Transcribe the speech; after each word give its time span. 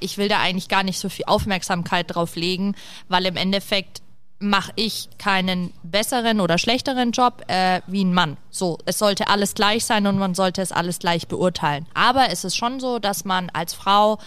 ich 0.00 0.18
will 0.18 0.28
da 0.28 0.40
eigentlich 0.40 0.68
gar 0.68 0.82
nicht 0.82 0.98
so 0.98 1.08
viel 1.08 1.24
Aufmerksamkeit 1.26 2.14
drauf 2.14 2.36
legen, 2.36 2.74
weil 3.08 3.26
im 3.26 3.36
Endeffekt 3.36 4.02
mache 4.40 4.72
ich 4.74 5.08
keinen 5.18 5.72
besseren 5.82 6.40
oder 6.40 6.56
schlechteren 6.56 7.12
Job 7.12 7.44
äh, 7.48 7.82
wie 7.86 8.02
ein 8.02 8.14
Mann. 8.14 8.38
So, 8.48 8.78
es 8.86 8.98
sollte 8.98 9.28
alles 9.28 9.54
gleich 9.54 9.84
sein 9.84 10.06
und 10.06 10.18
man 10.18 10.34
sollte 10.34 10.62
es 10.62 10.72
alles 10.72 10.98
gleich 10.98 11.28
beurteilen. 11.28 11.86
Aber 11.92 12.30
es 12.30 12.44
ist 12.44 12.56
schon 12.56 12.80
so, 12.80 12.98
dass 12.98 13.26
man 13.26 13.50
als 13.50 13.74
Frau 13.74 14.18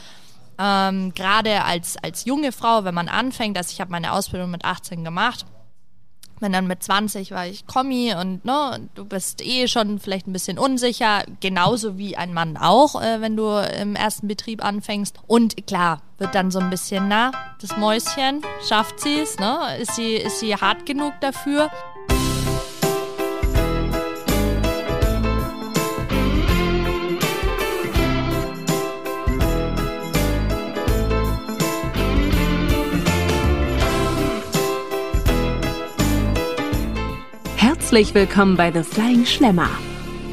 ähm, 0.60 1.14
gerade 1.16 1.64
als 1.64 1.98
als 1.98 2.26
junge 2.26 2.52
Frau, 2.52 2.84
wenn 2.84 2.94
man 2.94 3.10
anfängt, 3.10 3.58
also 3.58 3.72
ich 3.72 3.82
habe 3.82 3.92
meine 3.92 4.14
Ausbildung 4.14 4.52
mit 4.52 4.66
18 4.66 5.04
gemacht, 5.04 5.46
wenn 6.44 6.52
dann 6.52 6.68
mit 6.68 6.84
20 6.84 7.32
war 7.32 7.48
ich 7.48 7.66
Kommi 7.66 8.14
und 8.14 8.46
ne, 8.46 8.90
du 8.94 9.06
bist 9.06 9.42
eh 9.42 9.68
schon 9.68 9.98
vielleicht 9.98 10.28
ein 10.28 10.34
bisschen 10.34 10.60
unsicher, 10.60 11.24
genauso 11.40 11.98
wie 11.98 12.18
ein 12.18 12.34
Mann 12.34 12.58
auch, 12.58 13.02
äh, 13.02 13.22
wenn 13.22 13.36
du 13.36 13.48
im 13.82 13.96
ersten 13.96 14.28
Betrieb 14.28 14.64
anfängst. 14.64 15.16
Und 15.26 15.66
klar, 15.66 16.02
wird 16.18 16.36
dann 16.36 16.52
so 16.52 16.60
ein 16.60 16.70
bisschen, 16.70 17.08
na, 17.08 17.32
das 17.62 17.76
Mäuschen, 17.78 18.42
schafft 18.68 19.00
sie 19.00 19.20
es, 19.20 19.40
ne? 19.40 19.78
Ist 19.80 19.96
sie, 19.96 20.16
ist 20.16 20.40
sie 20.40 20.56
hart 20.56 20.86
genug 20.86 21.14
dafür? 21.22 21.72
Herzlich 37.94 38.16
willkommen 38.16 38.58
bei 38.58 38.72
The 38.72 38.82
Flying 38.82 39.24
Schlemmer, 39.24 39.70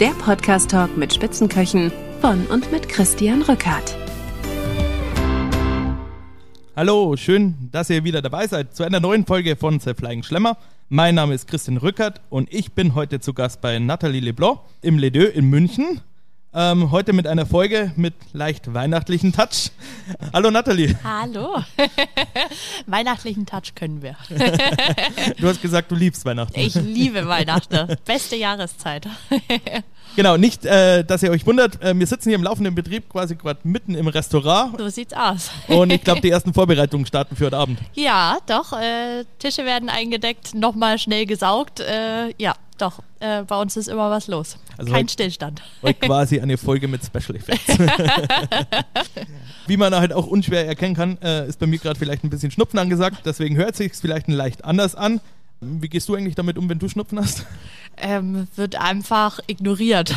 der 0.00 0.12
Podcast-Talk 0.12 0.96
mit 0.96 1.12
Spitzenköchen 1.12 1.92
von 2.22 2.46
und 2.46 2.72
mit 2.72 2.88
Christian 2.88 3.42
Rückert. 3.42 3.98
Hallo, 6.74 7.14
schön, 7.18 7.68
dass 7.70 7.90
ihr 7.90 8.02
wieder 8.02 8.22
dabei 8.22 8.46
seid 8.46 8.74
zu 8.74 8.82
einer 8.82 8.98
neuen 8.98 9.26
Folge 9.26 9.56
von 9.56 9.78
The 9.78 9.92
Flying 9.92 10.22
Schlemmer. 10.22 10.56
Mein 10.88 11.16
Name 11.16 11.34
ist 11.34 11.48
Christian 11.48 11.76
Rückert 11.76 12.22
und 12.30 12.50
ich 12.50 12.72
bin 12.72 12.94
heute 12.94 13.20
zu 13.20 13.34
Gast 13.34 13.60
bei 13.60 13.78
Nathalie 13.78 14.22
Leblanc 14.22 14.60
im 14.80 14.98
Les 14.98 15.12
Deux 15.12 15.28
in 15.28 15.50
München. 15.50 16.00
Ähm, 16.52 16.90
heute 16.90 17.12
mit 17.12 17.28
einer 17.28 17.46
Folge 17.46 17.92
mit 17.94 18.14
leicht 18.32 18.74
weihnachtlichen 18.74 19.32
Touch. 19.32 19.70
Hallo 20.32 20.50
Nathalie. 20.50 20.98
Hallo. 21.04 21.62
weihnachtlichen 22.86 23.46
Touch 23.46 23.76
können 23.76 24.02
wir. 24.02 24.16
du 25.38 25.46
hast 25.46 25.62
gesagt, 25.62 25.92
du 25.92 25.94
liebst 25.94 26.24
Weihnachten. 26.24 26.58
Ich 26.58 26.74
liebe 26.74 27.28
Weihnachten. 27.28 27.94
Beste 28.04 28.36
Jahreszeit. 28.36 29.06
Genau, 30.16 30.36
nicht, 30.36 30.66
äh, 30.66 31.04
dass 31.04 31.22
ihr 31.22 31.30
euch 31.30 31.46
wundert, 31.46 31.80
äh, 31.82 31.96
wir 31.96 32.04
sitzen 32.04 32.30
hier 32.30 32.36
im 32.36 32.42
laufenden 32.42 32.74
Betrieb 32.74 33.08
quasi 33.08 33.36
gerade 33.36 33.60
mitten 33.62 33.94
im 33.94 34.08
Restaurant. 34.08 34.76
So 34.76 34.88
sieht's 34.88 35.14
aus. 35.14 35.52
Und 35.68 35.92
ich 35.92 36.02
glaube, 36.02 36.20
die 36.20 36.30
ersten 36.30 36.52
Vorbereitungen 36.52 37.06
starten 37.06 37.36
für 37.36 37.46
heute 37.46 37.56
Abend. 37.56 37.78
Ja, 37.94 38.38
doch. 38.46 38.72
Äh, 38.72 39.24
Tische 39.38 39.64
werden 39.64 39.88
eingedeckt, 39.88 40.52
nochmal 40.52 40.98
schnell 40.98 41.26
gesaugt. 41.26 41.78
Äh, 41.78 42.34
ja, 42.38 42.56
doch, 42.80 43.02
äh, 43.20 43.42
bei 43.42 43.60
uns 43.60 43.76
ist 43.76 43.88
immer 43.88 44.10
was 44.10 44.26
los. 44.28 44.56
Also 44.76 44.92
Kein 44.92 45.08
Stillstand. 45.08 45.62
Heute 45.82 46.00
quasi 46.06 46.40
eine 46.40 46.56
Folge 46.56 46.88
mit 46.88 47.04
Special 47.04 47.36
Effects. 47.36 47.78
Wie 49.66 49.76
man 49.76 49.94
halt 49.94 50.12
auch 50.12 50.26
unschwer 50.26 50.66
erkennen 50.66 50.94
kann, 50.94 51.18
äh, 51.22 51.46
ist 51.48 51.58
bei 51.58 51.66
mir 51.66 51.78
gerade 51.78 51.98
vielleicht 51.98 52.24
ein 52.24 52.30
bisschen 52.30 52.50
Schnupfen 52.50 52.78
angesagt. 52.78 53.18
Deswegen 53.24 53.56
hört 53.56 53.76
sich 53.76 53.92
es 53.92 54.00
vielleicht 54.00 54.28
ein 54.28 54.32
leicht 54.32 54.64
anders 54.64 54.94
an. 54.94 55.20
Wie 55.62 55.88
gehst 55.90 56.08
du 56.08 56.14
eigentlich 56.14 56.34
damit 56.34 56.56
um, 56.56 56.70
wenn 56.70 56.78
du 56.78 56.88
Schnupfen 56.88 57.20
hast? 57.20 57.44
Ähm, 57.98 58.48
wird 58.56 58.76
einfach 58.76 59.40
ignoriert. 59.46 60.14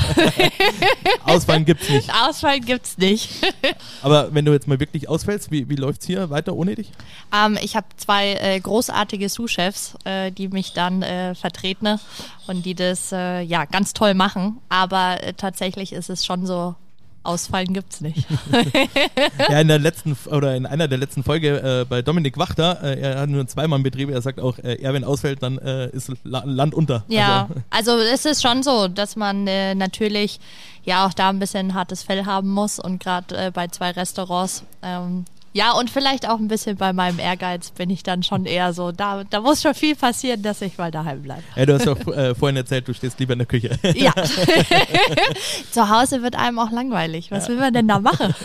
Ausfallen 1.26 1.66
gibt's 1.66 1.90
nicht. 1.90 2.10
Ausfallen 2.14 2.64
gibt's 2.64 2.98
nicht. 2.98 3.30
Aber 4.02 4.34
wenn 4.34 4.46
du 4.46 4.54
jetzt 4.54 4.70
mal 4.70 4.80
wirklich 4.80 5.10
ausfällst, 5.10 5.52
wie, 5.52 5.68
wie 5.68 5.76
läuft's 5.76 6.06
hier 6.06 6.30
weiter 6.30 6.54
ohne 6.54 6.76
dich? 6.76 6.92
Ähm, 7.36 7.58
ich 7.62 7.76
habe 7.76 7.88
zwei 7.98 8.36
äh, 8.36 8.58
großartige 8.62 9.28
Sous-Chefs, 9.28 9.96
äh, 10.06 10.32
die 10.32 10.48
mich 10.48 10.72
dann 10.72 11.02
äh, 11.02 11.36
vertreten 11.36 12.00
und 12.48 12.66
die 12.66 12.74
das 12.74 13.12
äh, 13.12 13.42
ja 13.42 13.66
ganz 13.66 13.92
toll 13.92 14.14
machen. 14.14 14.60
Aber 14.70 15.22
äh, 15.22 15.34
tatsächlich 15.34 15.92
ist 15.92 16.10
es 16.10 16.26
schon 16.26 16.46
so, 16.46 16.76
Ausfallen 17.24 17.74
gibt's 17.74 18.02
nicht. 18.02 18.28
ja, 19.50 19.60
in 19.60 19.68
der 19.68 19.80
letzten 19.80 20.18
oder 20.30 20.56
in 20.56 20.66
einer 20.66 20.88
der 20.88 20.98
letzten 20.98 21.24
Folge 21.24 21.82
äh, 21.82 21.86
bei 21.86 22.02
Dominik 22.02 22.38
Wachter, 22.38 22.84
äh, 22.84 23.00
er 23.00 23.22
hat 23.22 23.30
nur 23.30 23.48
zweimal 23.48 23.78
einen 23.78 23.84
Betrieb, 23.84 24.10
er 24.10 24.22
sagt 24.22 24.40
auch, 24.40 24.60
äh, 24.60 24.76
er 24.76 24.94
wenn 24.94 25.04
ausfällt, 25.04 25.42
dann 25.42 25.58
äh, 25.58 25.90
ist 25.90 26.12
La 26.24 26.44
Land 26.46 26.74
unter. 26.74 27.06
Ja, 27.08 27.50
also, 27.70 27.94
also, 27.94 28.04
es 28.04 28.26
ist 28.26 28.42
schon 28.42 28.62
so, 28.64 28.88
dass 28.88 29.16
man 29.16 29.48
äh, 29.48 29.74
natürlich 29.74 30.40
ja 30.84 31.06
auch 31.06 31.14
da 31.14 31.30
ein 31.30 31.40
bisschen 31.40 31.74
hartes 31.74 32.04
Fell 32.04 32.26
haben 32.26 32.50
muss 32.50 32.78
und 32.80 33.02
gerade 33.02 33.36
äh, 33.38 33.52
bei 33.52 33.68
zwei 33.68 33.92
Restaurants 33.92 34.64
ähm, 34.82 35.26
ja, 35.54 35.72
und 35.72 35.90
vielleicht 35.90 36.28
auch 36.28 36.40
ein 36.40 36.48
bisschen 36.48 36.78
bei 36.78 36.94
meinem 36.94 37.20
Ehrgeiz 37.20 37.72
bin 37.72 37.90
ich 37.90 38.04
dann 38.04 38.24
schon 38.24 38.46
eher 38.46 38.74
so, 38.74 38.92
da, 38.92 39.24
da 39.24 39.42
muss 39.42 39.62
schon 39.62 39.76
viel 39.76 39.96
passieren, 39.96 40.42
dass 40.42 40.62
ich 40.62 40.78
mal 40.78 40.92
daheim 40.92 41.22
bleibe. 41.22 41.44
Ja, 41.56 41.66
du 41.66 41.74
hast 41.76 41.86
doch 41.86 42.08
äh, 42.08 42.34
vorhin 42.34 42.58
erzählt, 42.58 42.88
du 42.88 42.94
stehst 42.94 43.20
lieber 43.20 43.34
in 43.34 43.40
der 43.40 43.48
Küche. 43.48 43.78
Ja. 43.94 44.14
Zu 45.72 45.90
Hause 45.90 46.24
wird 46.24 46.36
einem 46.36 46.58
auch 46.58 46.72
langweilig. 46.72 47.30
Was 47.30 47.44
ja. 47.44 47.50
will 47.50 47.58
man 47.58 47.74
denn 47.74 47.88
da 47.88 48.00
machen? 48.00 48.34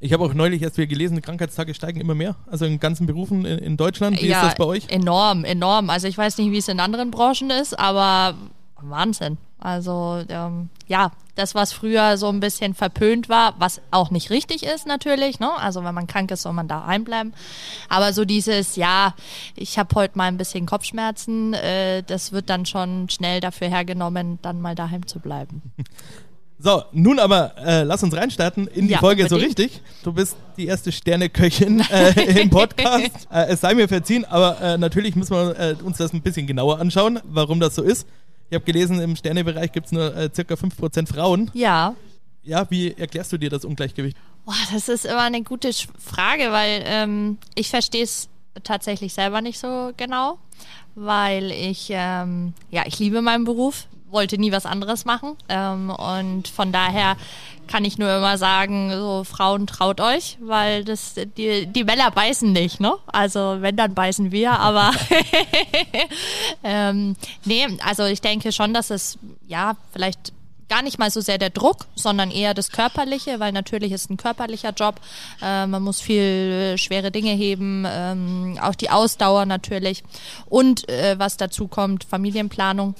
Ich 0.00 0.12
habe 0.12 0.24
auch 0.24 0.32
neulich 0.32 0.62
erst 0.62 0.76
wieder 0.76 0.86
gelesen, 0.86 1.20
Krankheitstage 1.20 1.74
steigen 1.74 2.00
immer 2.00 2.14
mehr, 2.14 2.36
also 2.46 2.64
in 2.64 2.78
ganzen 2.78 3.08
Berufen 3.08 3.44
in, 3.44 3.58
in 3.58 3.76
Deutschland. 3.76 4.22
Wie 4.22 4.28
ja, 4.28 4.42
ist 4.42 4.50
das 4.50 4.54
bei 4.54 4.64
euch? 4.64 4.88
Enorm, 4.90 5.44
enorm. 5.44 5.90
Also 5.90 6.06
ich 6.06 6.16
weiß 6.16 6.38
nicht, 6.38 6.52
wie 6.52 6.58
es 6.58 6.68
in 6.68 6.78
anderen 6.78 7.10
Branchen 7.10 7.50
ist, 7.50 7.76
aber 7.76 8.36
Wahnsinn. 8.82 9.38
Also 9.60 10.22
ähm, 10.28 10.70
ja, 10.86 11.10
das, 11.34 11.54
was 11.54 11.72
früher 11.72 12.16
so 12.16 12.28
ein 12.28 12.40
bisschen 12.40 12.74
verpönt 12.74 13.28
war, 13.28 13.54
was 13.58 13.80
auch 13.90 14.10
nicht 14.10 14.30
richtig 14.30 14.62
ist 14.64 14.86
natürlich, 14.86 15.40
ne? 15.40 15.50
Also 15.58 15.82
wenn 15.82 15.94
man 15.94 16.06
krank 16.06 16.30
ist, 16.30 16.42
soll 16.42 16.52
man 16.52 16.68
daheim 16.68 17.04
bleiben. 17.04 17.32
Aber 17.88 18.12
so 18.12 18.24
dieses, 18.24 18.76
ja, 18.76 19.14
ich 19.56 19.78
habe 19.78 19.94
heute 19.96 20.16
mal 20.16 20.24
ein 20.24 20.36
bisschen 20.36 20.66
Kopfschmerzen, 20.66 21.54
äh, 21.54 22.02
das 22.04 22.32
wird 22.32 22.50
dann 22.50 22.66
schon 22.66 23.08
schnell 23.08 23.40
dafür 23.40 23.68
hergenommen, 23.68 24.38
dann 24.42 24.60
mal 24.60 24.74
daheim 24.74 25.06
zu 25.06 25.20
bleiben. 25.20 25.62
So, 26.60 26.82
nun 26.90 27.20
aber 27.20 27.56
äh, 27.64 27.84
lass 27.84 28.02
uns 28.02 28.16
reinstarten 28.16 28.66
in 28.66 28.88
die 28.88 28.94
ja, 28.94 28.98
Folge 28.98 29.22
unbedingt. 29.22 29.40
so 29.40 29.62
richtig. 29.62 29.80
Du 30.02 30.12
bist 30.12 30.36
die 30.56 30.66
erste 30.66 30.90
Sterneköchin 30.90 31.84
äh, 31.92 32.40
im 32.40 32.50
Podcast. 32.50 33.28
äh, 33.30 33.46
es 33.46 33.60
sei 33.60 33.74
mir 33.74 33.86
verziehen, 33.86 34.24
aber 34.24 34.60
äh, 34.60 34.76
natürlich 34.76 35.14
müssen 35.14 35.36
wir 35.36 35.56
äh, 35.56 35.76
uns 35.84 35.98
das 35.98 36.12
ein 36.12 36.20
bisschen 36.20 36.48
genauer 36.48 36.80
anschauen, 36.80 37.20
warum 37.22 37.60
das 37.60 37.76
so 37.76 37.82
ist. 37.82 38.08
Ich 38.50 38.54
habe 38.54 38.64
gelesen, 38.64 39.00
im 39.00 39.14
Sternebereich 39.14 39.72
gibt 39.72 39.86
es 39.86 39.92
nur 39.92 40.16
äh, 40.16 40.30
circa 40.34 40.54
5% 40.54 41.06
Frauen. 41.06 41.50
Ja. 41.52 41.94
Ja, 42.42 42.66
wie 42.70 42.92
erklärst 42.92 43.32
du 43.32 43.38
dir 43.38 43.50
das 43.50 43.64
Ungleichgewicht? 43.64 44.16
Boah, 44.46 44.54
das 44.72 44.88
ist 44.88 45.04
immer 45.04 45.22
eine 45.22 45.42
gute 45.42 45.70
Frage, 45.98 46.50
weil 46.50 46.82
ähm, 46.86 47.38
ich 47.54 47.68
verstehe 47.68 48.04
es 48.04 48.30
tatsächlich 48.64 49.12
selber 49.12 49.42
nicht 49.42 49.58
so 49.58 49.92
genau, 49.96 50.38
weil 50.94 51.50
ich, 51.50 51.88
ähm, 51.90 52.54
ja, 52.70 52.84
ich 52.86 52.98
liebe 52.98 53.20
meinen 53.20 53.44
Beruf 53.44 53.86
wollte 54.10 54.38
nie 54.38 54.52
was 54.52 54.66
anderes 54.66 55.04
machen. 55.04 55.36
Ähm, 55.48 55.90
und 55.90 56.48
von 56.48 56.72
daher 56.72 57.16
kann 57.66 57.84
ich 57.84 57.98
nur 57.98 58.14
immer 58.14 58.38
sagen, 58.38 58.90
so 58.92 59.24
Frauen 59.24 59.66
traut 59.66 60.00
euch, 60.00 60.38
weil 60.40 60.84
das 60.84 61.14
die, 61.36 61.66
die 61.66 61.84
Männer 61.84 62.10
beißen 62.10 62.50
nicht, 62.50 62.80
ne? 62.80 62.94
Also 63.06 63.58
wenn, 63.60 63.76
dann 63.76 63.94
beißen 63.94 64.32
wir, 64.32 64.52
aber 64.52 64.92
ähm, 66.64 67.14
nee, 67.44 67.66
also 67.84 68.04
ich 68.06 68.20
denke 68.20 68.52
schon, 68.52 68.72
dass 68.72 68.90
es 68.90 69.18
ja 69.46 69.76
vielleicht 69.92 70.32
gar 70.68 70.82
nicht 70.82 70.98
mal 70.98 71.10
so 71.10 71.20
sehr 71.20 71.38
der 71.38 71.50
Druck, 71.50 71.86
sondern 71.94 72.30
eher 72.30 72.54
das 72.54 72.70
Körperliche, 72.70 73.40
weil 73.40 73.52
natürlich 73.52 73.92
ist 73.92 74.10
ein 74.10 74.16
körperlicher 74.16 74.72
Job. 74.72 75.00
Äh, 75.42 75.66
man 75.66 75.82
muss 75.82 76.00
viel 76.00 76.76
schwere 76.76 77.10
Dinge 77.10 77.32
heben, 77.32 77.86
ähm, 77.88 78.58
auch 78.60 78.74
die 78.74 78.90
Ausdauer 78.90 79.46
natürlich. 79.46 80.02
Und 80.46 80.88
äh, 80.88 81.18
was 81.18 81.36
dazu 81.36 81.68
kommt, 81.68 82.04
Familienplanung. 82.04 82.94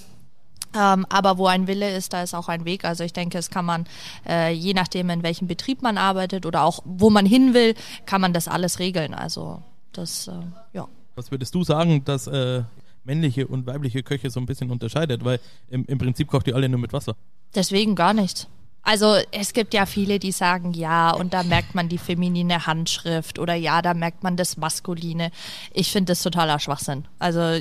Ähm, 0.76 1.06
aber 1.08 1.38
wo 1.38 1.46
ein 1.46 1.66
Wille 1.66 1.94
ist, 1.96 2.12
da 2.12 2.22
ist 2.22 2.34
auch 2.34 2.48
ein 2.48 2.64
Weg. 2.64 2.84
Also 2.84 3.04
ich 3.04 3.12
denke, 3.12 3.38
es 3.38 3.50
kann 3.50 3.64
man, 3.64 3.86
äh, 4.26 4.52
je 4.52 4.74
nachdem, 4.74 5.10
in 5.10 5.22
welchem 5.22 5.48
Betrieb 5.48 5.82
man 5.82 5.98
arbeitet 5.98 6.46
oder 6.46 6.64
auch 6.64 6.80
wo 6.84 7.10
man 7.10 7.26
hin 7.26 7.54
will, 7.54 7.74
kann 8.06 8.20
man 8.20 8.32
das 8.32 8.48
alles 8.48 8.78
regeln. 8.78 9.14
Also 9.14 9.62
das, 9.92 10.28
äh, 10.28 10.32
ja. 10.72 10.86
Was 11.14 11.30
würdest 11.30 11.54
du 11.54 11.64
sagen, 11.64 12.04
dass 12.04 12.26
äh, 12.26 12.62
männliche 13.04 13.46
und 13.46 13.66
weibliche 13.66 14.02
Köche 14.02 14.30
so 14.30 14.38
ein 14.38 14.46
bisschen 14.46 14.70
unterscheidet? 14.70 15.24
Weil 15.24 15.40
im, 15.68 15.84
im 15.86 15.98
Prinzip 15.98 16.28
kocht 16.28 16.46
ihr 16.46 16.54
alle 16.54 16.68
nur 16.68 16.78
mit 16.78 16.92
Wasser. 16.92 17.16
Deswegen 17.54 17.94
gar 17.94 18.12
nicht. 18.12 18.46
Also 18.82 19.16
es 19.32 19.52
gibt 19.52 19.74
ja 19.74 19.84
viele, 19.84 20.18
die 20.18 20.32
sagen, 20.32 20.72
ja, 20.72 21.10
und 21.10 21.34
da 21.34 21.42
merkt 21.42 21.74
man 21.74 21.88
die 21.88 21.98
feminine 21.98 22.66
Handschrift 22.66 23.38
oder 23.38 23.54
ja, 23.54 23.82
da 23.82 23.92
merkt 23.92 24.22
man 24.22 24.36
das 24.36 24.56
Maskuline. 24.56 25.30
Ich 25.74 25.92
finde 25.92 26.12
das 26.12 26.22
totaler 26.22 26.58
Schwachsinn. 26.58 27.06
Also 27.18 27.60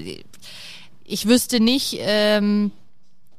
ich 1.03 1.27
wüsste 1.27 1.59
nicht, 1.59 1.97
ähm, 1.99 2.71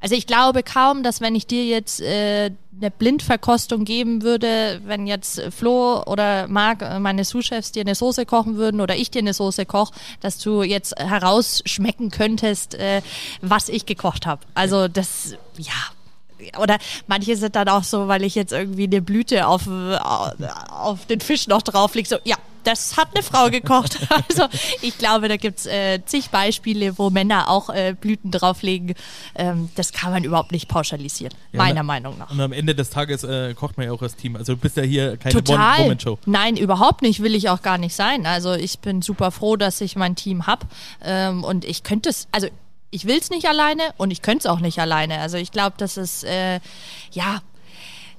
also 0.00 0.15
ich 0.15 0.27
glaube 0.27 0.62
kaum, 0.62 1.03
dass 1.03 1.21
wenn 1.21 1.35
ich 1.35 1.47
dir 1.47 1.65
jetzt 1.65 2.00
äh, 2.00 2.50
eine 2.81 2.91
Blindverkostung 2.91 3.85
geben 3.85 4.23
würde, 4.23 4.81
wenn 4.85 5.06
jetzt 5.06 5.43
Flo 5.50 6.03
oder 6.05 6.47
Marc, 6.47 6.83
äh, 6.83 7.00
meine 7.00 7.25
Sous-Chefs, 7.25 7.73
dir 7.73 7.81
eine 7.81 7.95
Soße 7.95 8.25
kochen 8.25 8.56
würden 8.56 8.81
oder 8.81 8.97
ich 8.97 9.11
dir 9.11 9.21
eine 9.21 9.35
Soße 9.35 9.67
koche, 9.67 9.93
dass 10.21 10.39
du 10.39 10.62
jetzt 10.62 10.95
herausschmecken 10.97 12.11
könntest, 12.11 12.75
äh, 12.75 13.03
was 13.43 13.69
ich 13.69 13.87
gekocht 13.87 14.27
habe. 14.27 14.43
Also 14.55 14.87
das, 14.87 15.35
ja, 15.56 15.73
oder 16.61 16.79
manche 17.06 17.37
sind 17.37 17.56
dann 17.56 17.69
auch 17.69 17.85
so, 17.85 18.08
weil 18.08 18.25
ich 18.25 18.35
jetzt 18.35 18.52
irgendwie 18.52 18.85
eine 18.85 19.02
Blüte 19.02 19.46
auf, 19.46 19.69
auf 19.69 21.06
den 21.06 21.20
Fisch 21.20 21.49
noch 21.49 21.62
drauf 21.62 21.94
liege, 21.94 22.08
so, 22.08 22.17
ja, 22.25 22.37
das 22.69 22.96
hat 22.96 23.08
eine 23.14 23.23
Frau 23.23 23.50
gekocht. 23.50 23.99
Also 24.29 24.46
ich 24.82 24.99
glaube, 24.99 25.29
da 25.29 25.37
gibt's 25.37 25.64
äh, 25.67 26.00
zig 26.05 26.31
Beispiele, 26.31 26.99
wo 26.99 27.08
Männer 27.08 27.49
auch 27.49 27.70
äh, 27.70 27.94
Blüten 27.99 28.31
drauflegen. 28.31 28.94
Ähm, 29.35 29.70
das 29.75 29.93
kann 29.93 30.12
man 30.12 30.25
überhaupt 30.25 30.52
nicht 30.52 30.69
pauschalisieren, 30.69 31.35
ja, 31.52 31.58
meiner 31.58 31.76
na, 31.76 31.82
Meinung 31.82 32.19
nach. 32.19 32.31
Und 32.31 32.41
am 32.41 32.52
Ende 32.52 32.75
des 32.75 32.91
Tages 32.91 33.25
äh, 33.25 33.55
kocht 33.55 33.76
man 33.76 33.87
ja 33.87 33.93
auch 33.93 34.02
als 34.02 34.17
Team. 34.17 34.37
Also 34.37 34.55
du 34.55 34.58
bist 34.58 34.76
ja 34.76 34.82
hier 34.82 35.17
keine 35.17 35.38
One-Woman-Show. 35.38 36.19
Nein, 36.26 36.56
überhaupt 36.56 37.02
nicht. 37.02 37.23
Will 37.23 37.34
ich 37.34 37.49
auch 37.49 37.62
gar 37.62 37.79
nicht 37.79 37.94
sein. 37.94 38.26
Also 38.26 38.55
ich 38.55 38.81
bin 38.81 39.02
super 39.02 39.31
froh, 39.31 39.56
dass 39.56 39.81
ich 39.81 39.96
mein 39.96 40.17
Team 40.17 40.46
habe. 40.46 40.67
Ähm, 41.02 41.44
und 41.44 41.64
ich 41.64 41.82
könnte 41.82 42.11
es, 42.11 42.29
also 42.32 42.49
ich 42.90 43.06
will 43.06 43.19
es 43.19 43.31
nicht 43.31 43.46
alleine 43.46 43.82
und 43.96 44.11
ich 44.11 44.23
könnte 44.23 44.40
es 44.40 44.46
auch 44.46 44.61
nicht 44.61 44.79
alleine. 44.79 45.20
Also 45.20 45.37
ich 45.37 45.52
glaube, 45.52 45.75
das 45.79 45.96
ist, 45.96 46.25
äh, 46.25 46.61
ja, 47.12 47.43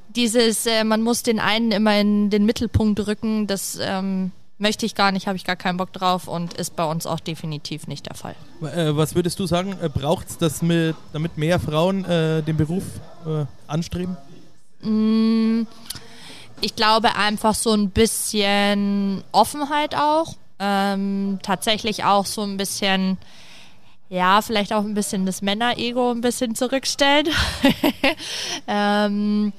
dieses, 0.10 0.66
äh, 0.66 0.84
man 0.84 1.02
muss 1.02 1.24
den 1.24 1.40
einen 1.40 1.72
immer 1.72 2.00
in 2.00 2.30
den 2.30 2.46
Mittelpunkt 2.46 3.06
rücken, 3.08 3.48
das 3.48 3.78
ähm, 3.82 4.32
möchte 4.58 4.86
ich 4.86 4.96
gar 4.96 5.12
nicht, 5.12 5.28
habe 5.28 5.38
ich 5.38 5.46
gar 5.46 5.56
keinen 5.56 5.78
Bock 5.78 5.94
drauf 5.94 6.28
und 6.28 6.54
ist 6.54 6.76
bei 6.76 6.84
uns 6.84 7.06
auch 7.06 7.20
definitiv 7.20 7.88
nicht 7.88 8.08
der 8.08 8.16
Fall. 8.16 8.36
Äh, 8.62 8.96
was 8.96 9.16
würdest 9.16 9.40
du 9.40 9.48
sagen, 9.48 9.76
äh, 9.82 9.90
braucht 9.90 10.30
es 10.30 10.38
das, 10.38 10.62
mit, 10.62 10.96
damit 11.14 11.38
mehr 11.38 11.60
Frauen 11.60 12.06
äh, 12.06 12.44
den 12.44 12.58
Beruf 12.58 12.84
äh, 13.26 13.46
anstreben? 13.68 14.18
Mm, 14.82 15.64
ich 16.62 16.76
glaube 16.76 17.16
einfach 17.16 17.56
so 17.56 17.72
ein 17.72 17.90
bisschen 17.90 19.24
Offenheit 19.32 19.96
auch. 19.96 20.36
Ähm, 20.62 21.40
tatsächlich 21.42 22.04
auch 22.04 22.26
so 22.26 22.42
ein 22.42 22.58
bisschen 22.58 23.18
ja, 24.10 24.42
vielleicht 24.42 24.74
auch 24.74 24.84
ein 24.84 24.96
bisschen 24.96 25.26
das 25.26 25.42
Männerego 25.42 26.12
ein 26.12 26.22
bisschen 26.22 26.56
zurückstellen. 26.56 27.28
ähm, 28.68 29.54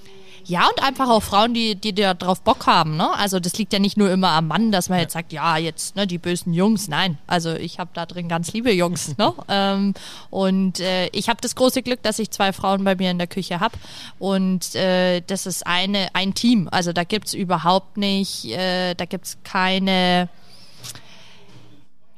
ja, 0.44 0.67
und 0.67 0.82
einfach 0.82 1.08
auch 1.08 1.23
Frauen, 1.23 1.55
die, 1.55 1.76
die 1.76 1.94
da 1.94 2.14
drauf 2.14 2.41
Bock 2.41 2.67
haben. 2.67 2.97
Ne? 2.97 3.08
Also 3.17 3.38
das 3.38 3.56
liegt 3.56 3.73
ja 3.73 3.79
nicht 3.79 3.97
nur 3.97 4.11
immer 4.11 4.31
am 4.31 4.49
Mann, 4.49 4.73
dass 4.73 4.88
man 4.88 4.99
jetzt 4.99 5.12
sagt, 5.12 5.32
ja, 5.32 5.56
jetzt 5.56 5.94
ne, 5.94 6.08
die 6.08 6.19
bösen 6.19 6.52
Jungs. 6.52 6.88
Nein, 6.88 7.19
also 7.29 7.55
ich 7.55 7.79
habe 7.79 7.91
da 7.94 8.06
drin 8.06 8.29
ganz 8.29 8.52
liebe 8.52 8.73
Jungs. 8.73 9.17
ne? 9.17 9.32
ähm, 9.49 9.94
und 10.31 10.81
äh, 10.81 11.06
ich 11.12 11.29
habe 11.29 11.41
das 11.41 11.55
große 11.55 11.82
Glück, 11.82 12.02
dass 12.02 12.19
ich 12.19 12.32
zwei 12.32 12.52
Frauen 12.52 12.82
bei 12.82 12.97
mir 12.97 13.12
in 13.12 13.19
der 13.19 13.29
Küche 13.29 13.61
habe. 13.61 13.79
Und 14.19 14.75
äh, 14.75 15.20
das 15.25 15.47
ist 15.47 15.64
eine, 15.64 16.08
ein 16.14 16.35
Team. 16.35 16.69
Also 16.73 16.93
da 16.93 17.05
gibt's 17.05 17.35
überhaupt 17.35 17.97
nicht, 17.97 18.47
äh, 18.47 18.94
da 18.94 19.05
gibt's 19.05 19.38
keine 19.44 20.29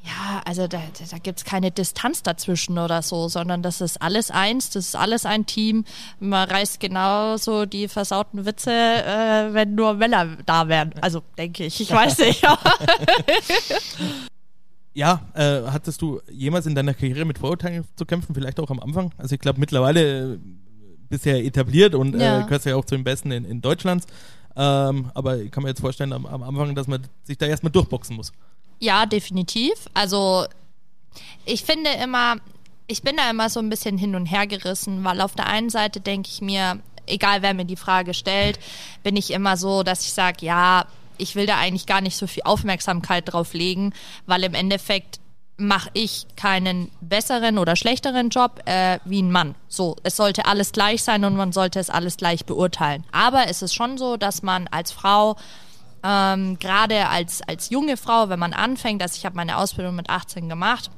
ja, 0.05 0.43
also 0.45 0.67
da, 0.67 0.83
da 1.11 1.19
gibt 1.19 1.39
es 1.39 1.45
keine 1.45 1.71
Distanz 1.71 2.25
dazwischen 2.25 2.77
oder 2.79 3.03
so, 3.03 3.29
sondern 3.29 3.63
das 3.63 3.81
ist 3.81 4.03
alles 4.03 4.33
eins, 4.33 4.71
das 4.71 4.89
ist 4.89 4.97
alles 4.97 5.25
ein 5.25 5.47
Team. 5.47 5.85
Man 6.19 6.49
reißt 6.49 6.81
genauso 6.81 7.67
die 7.67 7.87
versauten 7.87 8.45
Witze, 8.45 8.73
äh, 8.73 9.55
wenn 9.55 9.77
nur 9.77 9.95
Männer 9.95 10.39
da 10.45 10.67
wären. 10.67 10.93
Also 11.01 11.23
denke 11.39 11.67
ich, 11.67 11.81
ich 11.81 11.91
weiß 11.93 12.19
nicht. 12.19 12.43
ja, 14.95 15.21
äh, 15.35 15.63
hattest 15.71 16.03
du 16.03 16.21
jemals 16.31 16.67
in 16.67 16.75
deiner 16.75 16.95
Karriere 16.95 17.25
mit 17.25 17.39
Vorurteilen 17.39 17.85
zu 17.95 18.05
kämpfen, 18.05 18.35
vielleicht 18.35 18.59
auch 18.59 18.71
am 18.71 18.81
Anfang? 18.81 19.13
Also 19.19 19.37
ich 19.37 19.41
glaube 19.41 19.61
mittlerweile 19.61 20.35
äh, 20.35 20.39
bisher 21.09 21.45
etabliert 21.45 21.95
und 21.95 22.17
äh, 22.17 22.25
ja. 22.25 22.41
äh, 22.41 22.45
gehörst 22.45 22.67
ja 22.67 22.75
auch 22.75 22.85
zu 22.85 22.97
den 22.97 23.05
Besten 23.05 23.31
in, 23.31 23.45
in 23.45 23.61
Deutschlands. 23.61 24.07
Ähm, 24.57 25.13
aber 25.15 25.39
ich 25.39 25.53
kann 25.53 25.63
mir 25.63 25.69
jetzt 25.69 25.81
vorstellen 25.81 26.13
am, 26.13 26.27
am 26.27 26.43
Anfang, 26.43 26.75
dass 26.75 26.89
man 26.89 27.07
sich 27.23 27.39
da 27.39 27.47
erstmal 27.47 27.71
durchboxen 27.71 28.17
muss. 28.17 28.33
Ja, 28.83 29.07
definitiv. 29.07 29.75
Also 29.95 30.45
ich 31.45 31.63
finde 31.63 31.89
immer, 32.03 32.39
ich 32.89 33.03
bin 33.03 33.17
da 33.17 33.31
immer 33.31 33.49
so 33.49 33.61
ein 33.61 33.71
bisschen 33.71 33.97
hin 33.97 34.17
und 34.17 34.27
her 34.27 34.49
gerissen, 34.49 35.05
weil 35.05 35.21
auf 35.21 35.37
der 35.37 35.47
einen 35.47 35.71
Seite 35.71 36.01
denke 36.01 36.29
ich 36.29 36.41
mir, 36.41 36.81
egal 37.07 37.43
wer 37.43 37.55
mir 37.55 37.65
die 37.65 37.77
Frage 37.77 38.13
stellt, 38.13 38.59
bin 39.05 39.15
ich 39.15 39.31
immer 39.31 39.57
so, 39.57 39.85
dass 39.85 40.03
ich 40.03 40.13
sage, 40.13 40.45
ja, 40.45 40.87
ich 41.17 41.37
will 41.37 41.47
da 41.47 41.59
eigentlich 41.59 41.87
gar 41.87 42.01
nicht 42.01 42.17
so 42.17 42.27
viel 42.27 42.43
Aufmerksamkeit 42.43 43.33
drauf 43.33 43.55
legen, 43.55 43.93
weil 44.27 44.43
im 44.43 44.55
Endeffekt 44.55 45.21
mache 45.57 45.91
ich 45.93 46.27
keinen 46.35 46.91
besseren 47.01 47.59
oder 47.59 47.77
schlechteren 47.77 48.31
Job 48.31 48.63
äh, 48.65 48.99
wie 49.05 49.23
ein 49.23 49.31
Mann. 49.31 49.55
So, 49.69 49.95
es 50.03 50.17
sollte 50.17 50.47
alles 50.47 50.73
gleich 50.73 51.05
sein 51.05 51.25
und 51.25 51.37
man 51.37 51.53
sollte 51.53 51.79
es 51.79 51.89
alles 51.89 52.17
gleich 52.17 52.47
beurteilen. 52.47 53.05
Aber 53.13 53.47
es 53.47 53.63
ist 53.63 53.75
schon 53.75 53.97
so, 53.97 54.17
dass 54.17 54.43
man 54.43 54.67
als 54.67 54.91
Frau 54.91 55.37
ähm, 56.03 56.59
Gerade 56.59 57.09
als, 57.09 57.43
als 57.43 57.71
junge 57.71 57.97
Frau, 57.97 58.29
wenn 58.29 58.39
man 58.39 58.53
anfängt, 58.53 59.03
also 59.03 59.17
ich 59.17 59.25
habe 59.25 59.37
meine 59.37 59.59
Ausbildung 59.59 59.95
mit 59.95 60.11
18 60.11 60.49
gemacht, 60.49 60.91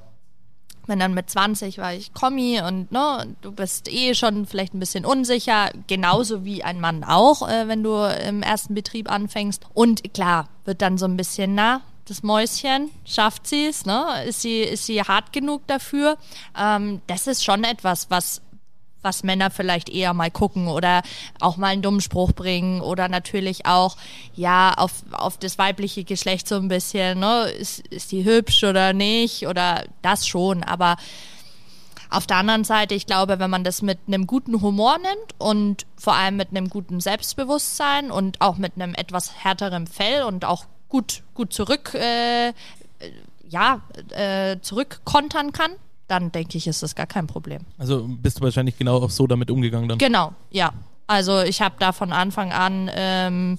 wenn 0.86 0.98
dann 0.98 1.14
mit 1.14 1.30
20 1.30 1.78
war 1.78 1.94
ich 1.94 2.12
Kommi 2.12 2.60
und 2.60 2.92
ne, 2.92 3.34
du 3.40 3.52
bist 3.52 3.90
eh 3.90 4.14
schon 4.14 4.46
vielleicht 4.46 4.74
ein 4.74 4.80
bisschen 4.80 5.04
unsicher, 5.04 5.70
genauso 5.86 6.44
wie 6.44 6.62
ein 6.62 6.80
Mann 6.80 7.04
auch, 7.04 7.48
äh, 7.48 7.68
wenn 7.68 7.82
du 7.82 7.94
im 8.26 8.42
ersten 8.42 8.74
Betrieb 8.74 9.10
anfängst. 9.10 9.64
Und 9.72 10.14
klar, 10.14 10.48
wird 10.64 10.82
dann 10.82 10.98
so 10.98 11.06
ein 11.06 11.16
bisschen, 11.16 11.54
na, 11.54 11.80
das 12.06 12.22
Mäuschen, 12.22 12.90
schafft 13.06 13.46
sie 13.46 13.66
es, 13.66 13.86
ne? 13.86 14.24
Ist 14.26 14.42
sie, 14.42 14.60
ist 14.60 14.84
sie 14.84 15.00
hart 15.00 15.32
genug 15.32 15.66
dafür? 15.66 16.18
Ähm, 16.58 17.00
das 17.06 17.26
ist 17.26 17.42
schon 17.42 17.64
etwas, 17.64 18.10
was 18.10 18.42
was 19.04 19.22
Männer 19.22 19.50
vielleicht 19.50 19.88
eher 19.88 20.14
mal 20.14 20.30
gucken 20.30 20.68
oder 20.68 21.02
auch 21.40 21.56
mal 21.56 21.68
einen 21.68 21.82
dummen 21.82 22.00
Spruch 22.00 22.32
bringen 22.32 22.80
oder 22.80 23.08
natürlich 23.08 23.66
auch, 23.66 23.96
ja, 24.34 24.74
auf, 24.76 25.04
auf 25.12 25.38
das 25.38 25.58
weibliche 25.58 26.04
Geschlecht 26.04 26.48
so 26.48 26.56
ein 26.56 26.68
bisschen, 26.68 27.20
ne, 27.20 27.44
ist, 27.50 27.86
ist 27.88 28.12
die 28.12 28.24
hübsch 28.24 28.64
oder 28.64 28.92
nicht 28.92 29.46
oder 29.46 29.84
das 30.02 30.26
schon, 30.26 30.62
aber 30.62 30.96
auf 32.14 32.26
der 32.26 32.36
anderen 32.36 32.64
Seite, 32.64 32.94
ich 32.94 33.06
glaube, 33.06 33.40
wenn 33.40 33.50
man 33.50 33.64
das 33.64 33.82
mit 33.82 33.98
einem 34.06 34.26
guten 34.26 34.60
Humor 34.60 34.98
nimmt 34.98 35.34
und 35.38 35.84
vor 35.96 36.14
allem 36.14 36.36
mit 36.36 36.50
einem 36.50 36.68
guten 36.68 37.00
Selbstbewusstsein 37.00 38.10
und 38.10 38.40
auch 38.40 38.56
mit 38.56 38.74
einem 38.76 38.94
etwas 38.94 39.34
härteren 39.42 39.88
Fell 39.88 40.22
und 40.22 40.44
auch 40.44 40.66
gut, 40.88 41.24
gut 41.34 41.52
zurück, 41.52 41.92
äh, 41.94 42.52
ja, 43.48 43.80
äh, 44.10 44.60
zurückkontern 44.60 45.52
kann, 45.52 45.72
dann 46.08 46.32
denke 46.32 46.58
ich, 46.58 46.66
ist 46.66 46.82
das 46.82 46.94
gar 46.94 47.06
kein 47.06 47.26
Problem. 47.26 47.62
Also 47.78 48.06
bist 48.08 48.38
du 48.38 48.42
wahrscheinlich 48.42 48.76
genau 48.76 48.96
auch 48.96 49.10
so 49.10 49.26
damit 49.26 49.50
umgegangen 49.50 49.88
dann? 49.88 49.98
Genau, 49.98 50.32
ja. 50.50 50.72
Also 51.06 51.40
ich 51.42 51.60
habe 51.60 51.76
da 51.78 51.92
von 51.92 52.12
Anfang 52.12 52.52
an 52.52 52.90
ähm, 52.94 53.58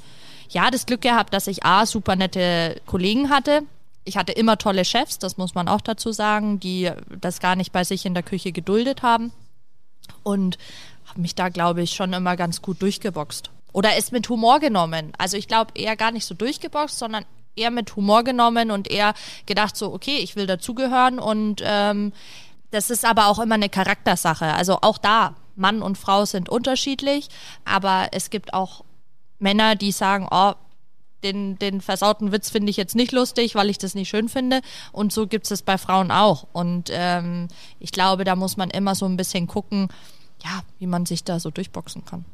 ja 0.49 0.71
das 0.71 0.85
Glück 0.85 1.01
gehabt, 1.01 1.33
dass 1.33 1.47
ich 1.47 1.63
A, 1.65 1.85
super 1.85 2.15
nette 2.15 2.81
Kollegen 2.85 3.29
hatte. 3.29 3.63
Ich 4.03 4.17
hatte 4.17 4.31
immer 4.31 4.57
tolle 4.57 4.85
Chefs, 4.85 5.17
das 5.17 5.37
muss 5.37 5.55
man 5.55 5.67
auch 5.67 5.81
dazu 5.81 6.11
sagen, 6.11 6.59
die 6.59 6.91
das 7.19 7.39
gar 7.39 7.55
nicht 7.55 7.71
bei 7.71 7.83
sich 7.83 8.05
in 8.05 8.13
der 8.13 8.23
Küche 8.23 8.51
geduldet 8.51 9.01
haben. 9.01 9.31
Und 10.21 10.57
habe 11.07 11.21
mich 11.21 11.33
da, 11.35 11.49
glaube 11.49 11.81
ich, 11.81 11.91
schon 11.91 12.13
immer 12.13 12.35
ganz 12.35 12.61
gut 12.61 12.81
durchgeboxt. 12.81 13.49
Oder 13.73 13.97
ist 13.97 14.11
mit 14.11 14.29
Humor 14.29 14.59
genommen. 14.59 15.11
Also 15.17 15.37
ich 15.37 15.47
glaube 15.47 15.71
eher 15.75 15.95
gar 15.95 16.11
nicht 16.11 16.25
so 16.25 16.35
durchgeboxt, 16.35 16.97
sondern 16.97 17.25
eher 17.55 17.71
mit 17.71 17.95
Humor 17.95 18.23
genommen 18.23 18.71
und 18.71 18.89
eher 18.89 19.13
gedacht 19.45 19.75
so, 19.75 19.93
okay, 19.93 20.17
ich 20.17 20.35
will 20.35 20.47
dazugehören 20.47 21.19
und 21.19 21.61
ähm, 21.63 22.13
das 22.75 22.89
ist 22.89 23.05
aber 23.05 23.27
auch 23.27 23.39
immer 23.39 23.55
eine 23.55 23.69
Charaktersache. 23.69 24.53
Also 24.53 24.79
auch 24.81 24.97
da, 24.97 25.35
Mann 25.55 25.81
und 25.81 25.97
Frau 25.97 26.25
sind 26.25 26.49
unterschiedlich, 26.49 27.29
aber 27.63 28.09
es 28.11 28.29
gibt 28.29 28.53
auch 28.53 28.83
Männer, 29.39 29.75
die 29.75 29.93
sagen, 29.93 30.27
oh, 30.29 30.53
den, 31.23 31.57
den 31.57 31.79
versauten 31.79 32.33
Witz 32.33 32.49
finde 32.49 32.69
ich 32.69 32.77
jetzt 32.77 32.93
nicht 32.93 33.13
lustig, 33.13 33.55
weil 33.55 33.69
ich 33.69 33.77
das 33.77 33.95
nicht 33.95 34.09
schön 34.09 34.27
finde. 34.27 34.59
Und 34.91 35.13
so 35.13 35.25
gibt 35.25 35.49
es 35.49 35.61
bei 35.61 35.77
Frauen 35.77 36.11
auch. 36.11 36.47
Und 36.51 36.89
ähm, 36.91 37.47
ich 37.79 37.91
glaube, 37.93 38.25
da 38.25 38.35
muss 38.35 38.57
man 38.57 38.69
immer 38.69 38.93
so 38.93 39.05
ein 39.05 39.15
bisschen 39.15 39.47
gucken, 39.47 39.87
ja, 40.43 40.61
wie 40.77 40.85
man 40.85 41.05
sich 41.05 41.23
da 41.23 41.39
so 41.39 41.51
durchboxen 41.51 42.03
kann. 42.03 42.25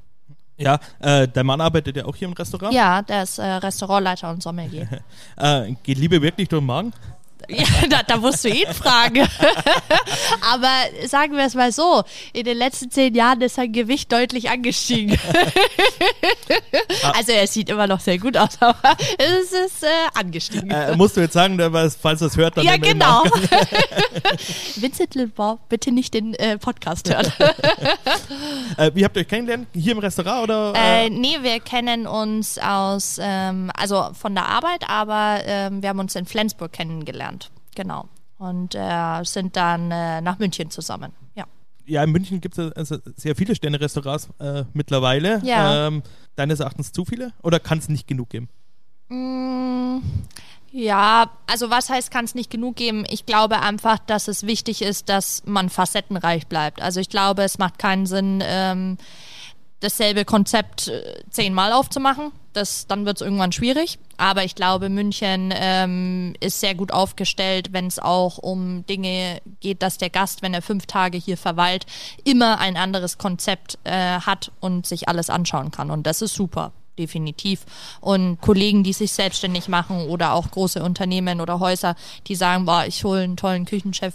Ja, 0.58 0.80
äh, 1.00 1.28
der 1.28 1.44
Mann 1.44 1.62
arbeitet 1.62 1.98
ja 1.98 2.06
auch 2.06 2.16
hier 2.16 2.28
im 2.28 2.34
Restaurant. 2.34 2.74
Ja, 2.74 3.04
der 3.04 3.24
ist 3.24 3.38
äh, 3.38 3.46
Restaurantleiter 3.46 4.32
und 4.32 4.42
Sommelier. 4.42 4.88
äh, 5.38 5.74
geht 5.84 6.00
Liebe 6.00 6.22
wirklich 6.22 6.50
durch 6.50 6.62
den 6.62 6.66
Magen? 6.66 6.94
Ja, 7.50 7.66
da, 7.90 8.04
da 8.04 8.18
musst 8.18 8.44
du 8.44 8.50
ihn 8.50 8.72
fragen. 8.74 9.28
Aber 10.52 10.72
sagen 11.08 11.36
wir 11.36 11.46
es 11.46 11.56
mal 11.56 11.72
so, 11.72 12.04
in 12.34 12.44
den 12.44 12.58
letzten 12.58 12.92
zehn 12.92 13.16
Jahren 13.16 13.42
ist 13.42 13.56
sein 13.56 13.72
Gewicht 13.72 14.12
deutlich 14.12 14.50
angestiegen. 14.50 15.18
Also 17.14 17.32
er 17.32 17.48
sieht 17.48 17.70
immer 17.70 17.88
noch 17.88 18.00
sehr 18.00 18.18
gut 18.18 18.38
aus, 18.38 18.58
aber 18.60 18.96
es 19.18 19.52
ist 19.52 19.84
äh, 19.84 19.88
angestiegen. 20.14 20.70
Äh, 20.70 20.96
musst 20.96 21.18
du 21.18 21.22
jetzt 21.22 21.34
sagen, 21.34 21.58
falls 22.00 22.22
es 22.22 22.38
hört, 22.38 22.58
dann 22.58 22.66
Ja, 22.66 22.78
genau. 22.78 23.24
Vincent 24.76 25.16
Lindbaum, 25.16 25.60
bitte 25.70 25.92
nicht 25.92 26.14
den 26.14 26.34
äh, 26.36 26.58
Podcast 26.58 27.10
hören. 27.10 27.32
äh, 28.78 28.92
wie 28.94 29.04
habt 29.04 29.16
ihr 29.16 29.22
euch 29.22 29.28
kennengelernt? 29.28 29.68
Hier 29.74 29.94
im 29.94 30.00
Restaurant 30.00 30.44
oder? 30.44 30.74
Äh, 30.76 31.10
nee, 31.10 31.38
wir 31.42 31.60
kennen 31.60 32.08
uns 32.08 32.58
aus, 32.58 33.18
ähm, 33.22 33.72
also 33.76 34.10
von 34.14 34.36
der 34.36 34.48
Arbeit, 34.48 34.84
aber 34.88 35.42
ähm, 35.46 35.82
wir 35.82 35.90
haben 35.90 36.00
uns 36.00 36.16
in 36.16 36.26
Flensburg 36.26 36.72
kennengelernt. 36.72 37.31
Genau. 37.76 38.10
Und 38.38 38.76
äh, 38.76 39.24
sind 39.24 39.56
dann 39.56 39.92
äh, 39.92 40.22
nach 40.22 40.40
München 40.40 40.72
zusammen. 40.72 41.14
Ja. 41.36 41.46
Ja, 41.86 42.04
in 42.04 42.12
München 42.12 42.42
gibt 42.42 42.58
es 42.58 42.72
also 42.74 42.98
sehr 43.16 43.36
viele 43.36 43.56
Sterne-Restaurants 43.56 44.30
äh, 44.40 44.64
mittlerweile. 44.74 45.42
Ja. 45.44 45.88
Ähm, 45.88 46.04
deines 46.36 46.60
Erachtens 46.60 46.92
zu 46.92 47.06
viele? 47.06 47.34
Oder 47.44 47.60
kann 47.60 47.78
es 47.78 47.90
nicht 47.90 48.08
genug 48.08 48.30
geben? 48.30 48.50
Mm, 49.10 50.00
ja, 50.72 51.30
also 51.48 51.70
was 51.70 51.90
heißt, 51.90 52.12
kann 52.12 52.24
es 52.24 52.34
nicht 52.34 52.50
genug 52.50 52.78
geben? 52.78 53.04
Ich 53.10 53.26
glaube 53.26 53.60
einfach, 53.60 54.00
dass 54.00 54.30
es 54.30 54.48
wichtig 54.48 54.82
ist, 54.82 55.10
dass 55.10 55.44
man 55.46 55.70
facettenreich 55.70 56.48
bleibt. 56.48 56.82
Also 56.82 57.02
ich 57.02 57.10
glaube, 57.10 57.44
es 57.44 57.58
macht 57.58 57.78
keinen 57.78 58.06
Sinn, 58.06 58.42
ähm, 58.42 58.98
dasselbe 59.82 60.24
Konzept 60.24 60.88
äh, 60.88 61.24
zehnmal 61.30 61.74
aufzumachen. 61.74 62.32
Das, 62.54 62.88
dann 62.88 63.06
wird 63.06 63.18
es 63.18 63.22
irgendwann 63.22 63.52
schwierig. 63.52 63.98
Aber 64.18 64.44
ich 64.44 64.56
glaube, 64.56 64.90
München 64.90 65.54
ähm, 65.54 66.34
ist 66.40 66.60
sehr 66.60 66.76
gut 66.76 66.92
aufgestellt, 66.92 67.74
wenn 67.74 67.88
es 67.88 68.00
auch 68.00 68.38
um 68.38 68.86
Dinge 68.86 69.42
geht, 69.60 69.82
dass 69.82 69.98
der 69.98 70.10
Gast, 70.10 70.42
wenn 70.42 70.54
er 70.54 70.62
fünf 70.62 70.86
Tage 70.86 71.18
hier 71.18 71.38
verweilt, 71.38 71.86
immer 72.24 72.60
ein 72.60 72.78
anderes 72.78 73.18
Konzept 73.18 73.78
äh, 73.84 74.20
hat 74.20 74.52
und 74.60 74.86
sich 74.86 75.08
alles 75.08 75.30
anschauen 75.30 75.72
kann. 75.72 75.92
Und 75.92 76.08
das 76.08 76.22
ist 76.22 76.34
super 76.34 76.72
definitiv. 77.00 77.66
Und 78.00 78.40
Kollegen, 78.42 78.84
die 78.84 78.94
sich 78.94 79.12
selbstständig 79.14 79.68
machen 79.68 80.08
oder 80.08 80.34
auch 80.34 80.52
große 80.52 80.84
Unternehmen 80.84 81.42
oder 81.42 81.60
Häuser, 81.60 81.96
die 82.28 82.36
sagen, 82.36 82.66
boah, 82.66 82.86
ich 82.86 83.04
hole 83.04 83.22
einen 83.22 83.38
tollen 83.38 83.66
Küchenchef, 83.66 84.14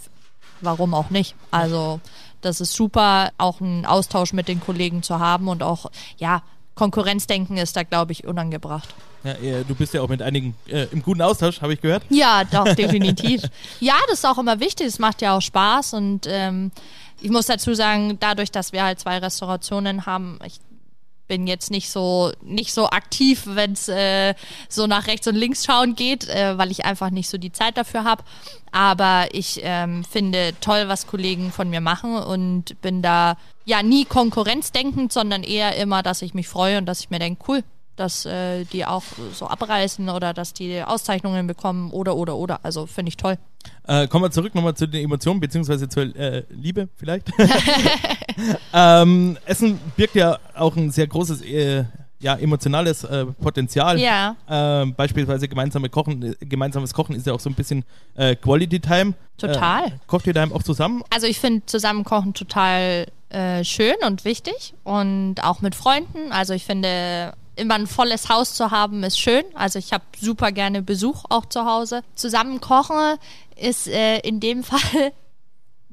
warum 0.61 0.95
auch 0.95 1.11
nicht? 1.11 1.35
Also 1.51 2.01
das 2.41 2.61
ist 2.61 2.75
super, 2.75 3.31
auch 3.39 3.61
einen 3.61 3.87
Austausch 3.87 4.33
mit 4.33 4.49
den 4.49 4.61
Kollegen 4.61 5.03
zu 5.03 5.19
haben 5.19 5.49
und 5.49 5.63
auch, 5.63 5.91
ja, 6.19 6.43
Konkurrenzdenken 6.75 7.57
ist 7.57 7.77
da, 7.77 7.83
glaube 7.85 8.13
ich, 8.13 8.27
unangebracht. 8.27 8.95
Ja, 9.25 9.63
du 9.65 9.75
bist 9.75 9.95
ja 9.95 10.03
auch 10.03 10.09
mit 10.09 10.23
einigen 10.23 10.55
äh, 10.69 10.87
im 10.93 11.03
guten 11.03 11.23
Austausch, 11.23 11.61
habe 11.61 11.73
ich 11.73 11.81
gehört. 11.81 12.05
Ja, 12.11 12.45
doch, 12.45 12.75
definitiv. 12.75 13.43
ja, 13.81 13.95
das 14.09 14.19
ist 14.19 14.25
auch 14.25 14.39
immer 14.39 14.61
wichtig, 14.61 14.87
es 14.87 14.99
macht 14.99 15.23
ja 15.23 15.37
auch 15.37 15.41
Spaß 15.41 15.95
und 15.95 16.27
ähm, 16.29 16.71
ich 17.21 17.31
muss 17.31 17.47
dazu 17.47 17.75
sagen, 17.75 18.19
dadurch, 18.21 18.53
dass 18.53 18.73
wir 18.73 18.85
halt 18.85 19.01
zwei 19.01 19.19
Restaurationen 19.19 20.07
haben, 20.07 20.39
ich 20.45 20.61
bin 21.29 21.47
jetzt 21.47 21.71
nicht 21.71 21.91
so 21.91 22.33
nicht 22.43 22.73
so 22.73 22.89
aktiv, 22.89 23.43
wenn 23.47 23.73
es 23.73 23.89
äh, 23.89 24.35
so 24.69 24.87
nach 24.87 25.07
rechts 25.07 25.27
und 25.27 25.35
links 25.35 25.65
schauen 25.65 25.95
geht, 25.95 26.29
äh, 26.29 26.57
weil 26.59 26.71
ich 26.71 26.85
einfach 26.85 27.11
nicht 27.11 27.29
so 27.29 27.39
die 27.39 27.53
Zeit 27.53 27.77
dafür 27.77 28.05
habe. 28.05 28.25
Aber 28.73 29.29
ich 29.33 29.61
ähm, 29.63 30.05
finde 30.05 30.55
toll, 30.61 30.89
was 30.89 31.07
Kollegen 31.07 31.51
von 31.53 31.71
mir 31.71 31.81
machen 31.81 32.17
und 32.17 32.81
bin 32.83 33.03
da 33.03 33.37
ja 33.65 33.83
nie 33.83 34.05
konkurrenzdenkend, 34.05 35.13
sondern 35.13 35.43
eher 35.43 35.77
immer, 35.77 36.03
dass 36.03 36.23
ich 36.23 36.35
mich 36.35 36.49
freue 36.49 36.79
und 36.79 36.87
dass 36.87 37.01
ich 37.01 37.11
mir 37.11 37.19
denke, 37.19 37.45
cool, 37.49 37.65
dass 37.97 38.27
äh, 38.27 38.65
die 38.65 38.85
auch 38.85 39.03
so 39.33 39.47
abreißen 39.47 40.09
oder 40.09 40.35
dass 40.35 40.53
die 40.53 40.83
Auszeichnungen 40.83 41.47
bekommen 41.47 41.91
oder 41.91 42.17
oder 42.17 42.37
oder. 42.37 42.61
Also 42.63 42.87
finde 42.87 43.09
ich 43.11 43.17
toll. 43.17 43.39
Äh, 43.89 44.07
kommen 44.09 44.25
wir 44.25 44.31
zurück 44.31 44.55
nochmal 44.55 44.75
zu 44.75 44.87
den 44.87 45.05
Emotionen 45.05 45.41
beziehungsweise 45.41 45.89
zur 45.89 46.15
äh, 46.17 46.45
Liebe 46.51 46.89
vielleicht. 46.97 47.31
ähm, 48.73 49.37
Essen 49.45 49.79
birgt 49.97 50.15
ja 50.15 50.39
auch 50.55 50.77
ein 50.77 50.91
sehr 50.91 51.07
großes 51.07 51.43
äh, 51.43 51.85
ja, 52.19 52.35
emotionales 52.37 53.05
äh, 53.05 53.27
Potenzial. 53.27 53.99
Ja. 53.99 54.37
Ähm, 54.49 54.95
beispielsweise 54.95 55.49
gemeinsame 55.49 55.89
Kochen, 55.89 56.23
äh, 56.23 56.35
gemeinsames 56.41 56.95
Kochen 56.95 57.15
ist 57.15 57.27
ja 57.27 57.33
auch 57.33 57.41
so 57.41 57.51
ein 57.51 57.55
bisschen 57.55 57.85
äh, 58.15 58.35
Quality 58.37 58.81
Time. 58.81 59.15
Total. 59.37 59.87
Äh, 59.87 59.91
kocht 60.07 60.27
ihr 60.27 60.33
daheim 60.33 60.53
auch 60.53 60.63
zusammen? 60.63 61.03
Also 61.11 61.27
ich 61.27 61.41
finde 61.41 61.67
zusammen 61.67 62.05
kochen 62.05 62.33
total 62.35 63.07
äh, 63.29 63.65
schön 63.65 63.97
und 64.07 64.25
wichtig 64.25 64.75
und 64.85 65.37
auch 65.43 65.61
mit 65.61 65.75
Freunden. 65.75 66.33
Also 66.33 66.55
ich 66.55 66.65
finde 66.65 67.35
immer 67.57 67.75
ein 67.75 67.87
volles 67.87 68.29
Haus 68.29 68.55
zu 68.55 68.71
haben, 68.71 69.03
ist 69.03 69.19
schön. 69.19 69.45
Also 69.55 69.79
ich 69.79 69.93
habe 69.93 70.05
super 70.21 70.53
gerne 70.53 70.83
Besuch 70.83 71.25
auch 71.29 71.47
zu 71.47 71.65
Hause. 71.65 72.03
Zusammen 72.15 72.61
kochen 72.61 73.17
ist 73.57 73.89
äh, 73.89 74.19
in 74.21 74.41
dem 74.41 74.63
Fall 74.65 75.13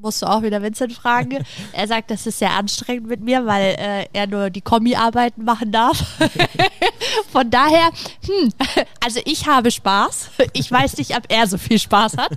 musst 0.03 0.22
du 0.22 0.25
auch 0.25 0.41
wieder 0.43 0.62
Vincent 0.62 0.93
fragen. 0.93 1.43
Er 1.72 1.88
sagt, 1.88 2.12
das 2.12 2.27
ist 2.27 2.39
sehr 2.39 2.51
anstrengend 2.51 3.08
mit 3.08 3.22
mir, 3.22 3.46
weil 3.46 3.75
äh, 3.79 4.05
er 4.13 4.27
nur 4.27 4.50
die 4.50 4.62
Kombi-Arbeiten 4.62 5.43
machen 5.43 5.72
darf. 5.72 5.98
Von 7.32 7.50
daher, 7.50 7.89
hm, 8.25 8.53
also 9.03 9.20
ich 9.25 9.48
habe 9.48 9.72
Spaß. 9.72 10.32
Ich 10.53 10.72
weiß 10.72 10.98
nicht, 10.98 11.17
ob 11.17 11.24
er 11.29 11.48
so 11.48 11.58
viel 11.58 11.79
Spaß 11.79 12.17
hat. 12.17 12.32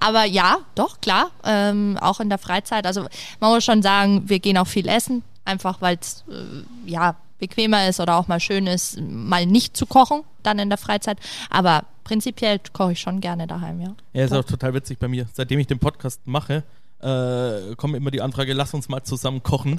Aber 0.00 0.24
ja, 0.24 0.58
doch, 0.74 1.00
klar, 1.00 1.30
ähm, 1.44 1.98
auch 2.00 2.20
in 2.20 2.30
der 2.30 2.38
Freizeit. 2.38 2.86
Also 2.86 3.02
man 3.38 3.52
muss 3.52 3.64
schon 3.64 3.82
sagen, 3.82 4.28
wir 4.28 4.40
gehen 4.40 4.58
auch 4.58 4.66
viel 4.66 4.88
essen, 4.88 5.22
einfach 5.44 5.80
weil 5.80 5.98
es, 6.00 6.24
äh, 6.28 6.90
ja, 6.90 7.16
bequemer 7.40 7.88
ist 7.88 8.00
oder 8.00 8.16
auch 8.16 8.28
mal 8.28 8.40
schön 8.40 8.66
ist, 8.66 9.00
mal 9.00 9.46
nicht 9.46 9.76
zu 9.76 9.86
kochen, 9.86 10.22
dann 10.42 10.58
in 10.58 10.68
der 10.68 10.78
Freizeit. 10.78 11.18
Aber 11.50 11.84
prinzipiell 12.04 12.60
koche 12.72 12.92
ich 12.92 13.00
schon 13.00 13.20
gerne 13.20 13.46
daheim, 13.46 13.80
ja. 13.80 13.94
Ja, 14.12 14.24
ist 14.24 14.32
auch 14.32 14.44
total 14.44 14.74
witzig 14.74 14.98
bei 14.98 15.08
mir. 15.08 15.26
Seitdem 15.32 15.58
ich 15.58 15.66
den 15.66 15.78
Podcast 15.78 16.20
mache, 16.24 16.62
äh, 17.02 17.74
kommt 17.76 17.96
immer 17.96 18.10
die 18.10 18.20
Anfrage, 18.20 18.52
lass 18.52 18.74
uns 18.74 18.88
mal 18.88 19.02
zusammen 19.02 19.42
kochen. 19.42 19.78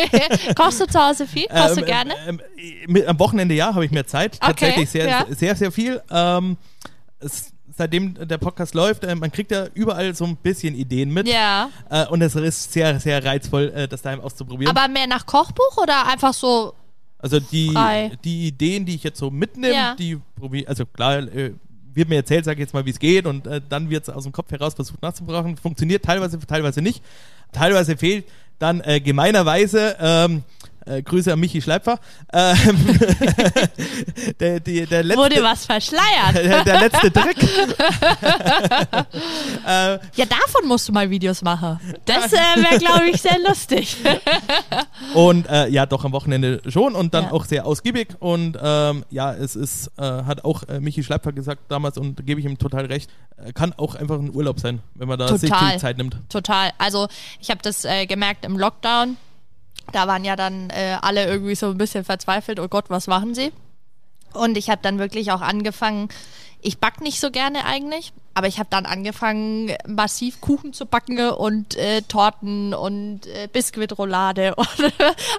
Kochst 0.56 0.80
du 0.80 0.86
zu 0.86 0.98
Hause 0.98 1.26
viel? 1.26 1.46
Kochst 1.48 1.76
ähm, 1.76 1.76
du 1.76 1.84
gerne? 1.84 2.14
Ähm, 2.26 2.40
mit, 2.86 3.06
am 3.06 3.18
Wochenende 3.18 3.54
ja, 3.54 3.74
habe 3.74 3.84
ich 3.84 3.90
mehr 3.90 4.06
Zeit. 4.06 4.36
Okay, 4.36 4.46
Tatsächlich 4.46 4.90
sehr, 4.90 5.06
ja. 5.06 5.24
sehr, 5.26 5.36
sehr, 5.36 5.56
sehr 5.56 5.72
viel. 5.72 6.02
Ähm, 6.10 6.56
es, 7.20 7.52
seitdem 7.76 8.14
der 8.26 8.38
Podcast 8.38 8.74
läuft, 8.74 9.04
äh, 9.04 9.14
man 9.14 9.30
kriegt 9.30 9.50
ja 9.50 9.66
überall 9.74 10.14
so 10.14 10.24
ein 10.24 10.36
bisschen 10.36 10.74
Ideen 10.74 11.10
mit. 11.10 11.28
Ja. 11.28 11.68
Äh, 11.90 12.06
und 12.06 12.22
es 12.22 12.34
ist 12.34 12.72
sehr, 12.72 12.98
sehr 13.00 13.24
reizvoll, 13.24 13.72
äh, 13.74 13.88
das 13.88 14.02
daheim 14.02 14.20
auszuprobieren. 14.20 14.74
Aber 14.74 14.90
mehr 14.90 15.06
nach 15.06 15.26
Kochbuch 15.26 15.76
oder 15.76 16.06
einfach 16.06 16.32
so 16.32 16.74
also 17.22 17.38
die, 17.38 17.72
die 18.24 18.48
Ideen, 18.48 18.84
die 18.84 18.96
ich 18.96 19.04
jetzt 19.04 19.18
so 19.18 19.30
mitnehme, 19.30 19.74
ja. 19.74 19.94
die 19.94 20.18
probiere, 20.34 20.68
also 20.68 20.84
klar, 20.84 21.18
äh, 21.18 21.52
wird 21.94 22.08
mir 22.08 22.16
erzählt, 22.16 22.44
sag 22.44 22.54
ich 22.54 22.60
jetzt 22.60 22.74
mal, 22.74 22.84
wie 22.84 22.90
es 22.90 22.98
geht 22.98 23.26
und 23.26 23.46
äh, 23.46 23.60
dann 23.68 23.90
wird 23.90 24.08
es 24.08 24.10
aus 24.10 24.24
dem 24.24 24.32
Kopf 24.32 24.50
heraus 24.50 24.74
versucht 24.74 25.00
nachzubrachen. 25.02 25.56
Funktioniert 25.56 26.04
teilweise, 26.04 26.38
teilweise 26.40 26.82
nicht. 26.82 27.02
Teilweise 27.52 27.96
fehlt 27.96 28.24
dann 28.58 28.80
äh, 28.80 29.00
gemeinerweise 29.00 29.96
ähm, 30.00 30.42
äh, 30.86 31.02
Grüße 31.02 31.32
an 31.32 31.40
Michi 31.40 31.60
Schleipfer. 31.62 31.98
Ähm, 32.32 32.54
der, 34.40 34.60
die, 34.60 34.86
der 34.86 35.02
letzte, 35.02 35.22
Wurde 35.22 35.42
was 35.42 35.66
verschleiert. 35.66 36.02
Der, 36.42 36.64
der 36.64 36.80
letzte 36.80 37.12
Trick. 37.12 37.36
äh, 39.66 39.98
ja, 40.14 40.26
davon 40.26 40.66
musst 40.66 40.88
du 40.88 40.92
mal 40.92 41.08
Videos 41.08 41.42
machen. 41.42 41.78
Das 42.04 42.32
äh, 42.32 42.36
wäre, 42.36 42.78
glaube 42.78 43.10
ich, 43.10 43.20
sehr 43.20 43.38
lustig. 43.46 43.96
und 45.14 45.48
äh, 45.48 45.68
ja, 45.68 45.86
doch 45.86 46.04
am 46.04 46.12
Wochenende 46.12 46.60
schon 46.68 46.94
und 46.94 47.14
dann 47.14 47.24
ja. 47.24 47.32
auch 47.32 47.44
sehr 47.44 47.66
ausgiebig. 47.66 48.08
Und 48.18 48.58
ähm, 48.60 49.04
ja, 49.10 49.32
es 49.34 49.56
ist, 49.56 49.90
äh, 49.98 50.02
hat 50.02 50.44
auch 50.44 50.64
äh, 50.64 50.80
Michi 50.80 51.02
Schleipfer 51.02 51.32
gesagt 51.32 51.70
damals 51.70 51.98
und 51.98 52.26
gebe 52.26 52.40
ich 52.40 52.46
ihm 52.46 52.58
total 52.58 52.86
recht, 52.86 53.10
kann 53.54 53.72
auch 53.76 53.94
einfach 53.94 54.18
ein 54.18 54.34
Urlaub 54.34 54.60
sein, 54.60 54.80
wenn 54.94 55.08
man 55.08 55.18
da 55.18 55.26
total. 55.26 55.38
sich 55.38 55.54
viel 55.54 55.78
Zeit 55.78 55.98
nimmt. 55.98 56.16
Total. 56.28 56.70
Also 56.78 57.08
ich 57.40 57.50
habe 57.50 57.60
das 57.62 57.86
gemerkt 58.08 58.44
im 58.44 58.58
Lockdown 58.58 59.16
da 59.90 60.06
waren 60.06 60.24
ja 60.24 60.36
dann 60.36 60.70
äh, 60.70 60.96
alle 61.00 61.26
irgendwie 61.26 61.54
so 61.54 61.70
ein 61.70 61.78
bisschen 61.78 62.04
verzweifelt, 62.04 62.60
oh 62.60 62.68
Gott, 62.68 62.86
was 62.88 63.06
machen 63.06 63.34
sie? 63.34 63.52
Und 64.32 64.56
ich 64.56 64.70
habe 64.70 64.80
dann 64.82 64.98
wirklich 64.98 65.32
auch 65.32 65.40
angefangen, 65.40 66.08
ich 66.60 66.78
back 66.78 67.00
nicht 67.00 67.20
so 67.20 67.30
gerne 67.30 67.64
eigentlich, 67.64 68.12
aber 68.34 68.46
ich 68.46 68.58
habe 68.58 68.68
dann 68.70 68.86
angefangen, 68.86 69.72
massiv 69.86 70.40
Kuchen 70.40 70.72
zu 70.72 70.86
backen 70.86 71.30
und 71.30 71.76
äh, 71.76 72.02
Torten 72.02 72.74
und 72.74 73.26
äh, 73.26 73.48
Biskuitroulade 73.52 74.54
und 74.56 74.68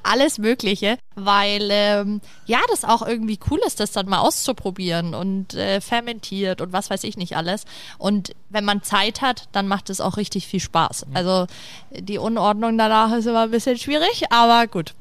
alles 0.03 0.37
Mögliche, 0.37 0.97
weil 1.15 1.69
ähm, 1.71 2.21
ja, 2.45 2.59
das 2.69 2.85
auch 2.85 3.05
irgendwie 3.05 3.39
cool 3.49 3.59
ist, 3.65 3.79
das 3.79 3.91
dann 3.91 4.07
mal 4.07 4.19
auszuprobieren 4.19 5.13
und 5.13 5.53
äh, 5.55 5.81
fermentiert 5.81 6.61
und 6.61 6.73
was 6.73 6.89
weiß 6.89 7.03
ich 7.03 7.17
nicht 7.17 7.35
alles. 7.35 7.65
Und 7.97 8.33
wenn 8.49 8.65
man 8.65 8.83
Zeit 8.83 9.21
hat, 9.21 9.47
dann 9.51 9.67
macht 9.67 9.89
es 9.89 9.99
auch 9.99 10.17
richtig 10.17 10.47
viel 10.47 10.59
Spaß. 10.59 11.07
Also 11.13 11.47
die 11.91 12.19
Unordnung 12.19 12.77
danach 12.77 13.11
ist 13.13 13.25
immer 13.25 13.43
ein 13.43 13.51
bisschen 13.51 13.77
schwierig, 13.77 14.25
aber 14.29 14.67
gut. 14.67 14.93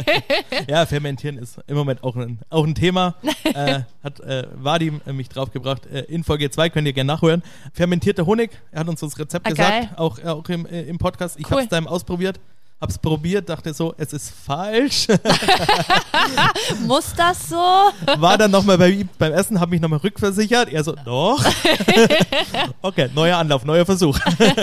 ja, 0.68 0.84
fermentieren 0.84 1.38
ist 1.38 1.58
im 1.66 1.76
Moment 1.76 2.04
auch 2.04 2.16
ein, 2.16 2.40
auch 2.50 2.64
ein 2.64 2.74
Thema. 2.74 3.14
äh, 3.44 3.80
hat 4.02 4.20
äh, 4.20 4.46
Vadim 4.54 5.00
mich 5.06 5.30
draufgebracht. 5.30 5.86
Äh, 5.86 6.00
in 6.02 6.24
Folge 6.24 6.50
2 6.50 6.68
könnt 6.68 6.86
ihr 6.86 6.92
gerne 6.92 7.13
nachhören. 7.14 7.42
Fermentierter 7.72 8.26
Honig, 8.26 8.50
er 8.70 8.80
hat 8.80 8.88
uns 8.88 9.00
das 9.00 9.18
Rezept 9.18 9.46
okay. 9.46 9.62
Ah, 9.62 9.80
gesagt, 9.80 9.98
auch, 9.98 10.24
auch 10.24 10.48
im, 10.48 10.66
äh, 10.66 10.82
im 10.82 10.98
Podcast. 10.98 11.38
Ich 11.38 11.46
cool. 11.46 11.52
habe 11.52 11.62
es 11.62 11.68
daheim 11.68 11.86
ausprobiert 11.86 12.40
hab's 12.80 12.98
probiert, 12.98 13.48
dachte 13.48 13.72
so, 13.72 13.94
es 13.96 14.12
ist 14.12 14.30
falsch. 14.30 15.06
Muss 16.86 17.14
das 17.16 17.48
so? 17.48 17.56
War 17.56 18.36
dann 18.36 18.50
nochmal 18.50 18.78
bei, 18.78 19.06
beim 19.18 19.32
Essen, 19.32 19.60
habe 19.60 19.70
mich 19.70 19.80
nochmal 19.80 20.00
rückversichert. 20.00 20.70
Er 20.70 20.84
so, 20.84 20.94
doch. 21.04 21.42
okay, 22.82 23.08
neuer 23.14 23.38
Anlauf, 23.38 23.64
neuer 23.64 23.86
Versuch. 23.86 24.18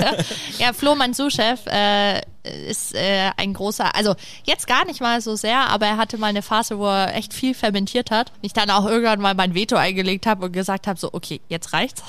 ja, 0.60 0.74
Flo, 0.74 0.96
mein 0.96 1.13
Sous-Chef, 1.13 1.65
äh, 1.68 2.22
ist 2.44 2.96
äh, 2.96 3.30
ein 3.38 3.53
großer, 3.53 3.96
also 3.96 4.15
jetzt 4.46 4.65
gar 4.65 4.86
nicht 4.86 5.00
mal 5.00 5.22
so 5.22 5.36
sehr, 5.36 5.70
aber 5.70 5.86
er 5.86 5.98
hatte 5.98 6.18
mal 6.18 6.27
eine 6.27 6.41
Phase, 6.41 6.80
wo 6.80 6.88
er 6.88 7.15
echt 7.15 7.36
viel 7.36 7.53
fermentiert 7.53 8.10
hat. 8.10 8.32
Ich 8.41 8.53
dann 8.53 8.72
auch 8.72 8.88
irgendwann 8.88 9.22
mal 9.22 9.36
mein 9.36 9.53
Veto 9.53 9.75
eingelegt 9.75 10.25
habe 10.25 10.46
und 10.46 10.51
gesagt 10.51 10.88
habe, 10.88 11.00
so, 11.00 11.10
okay, 11.13 11.39
jetzt 11.50 11.74
reicht's. 11.74 12.01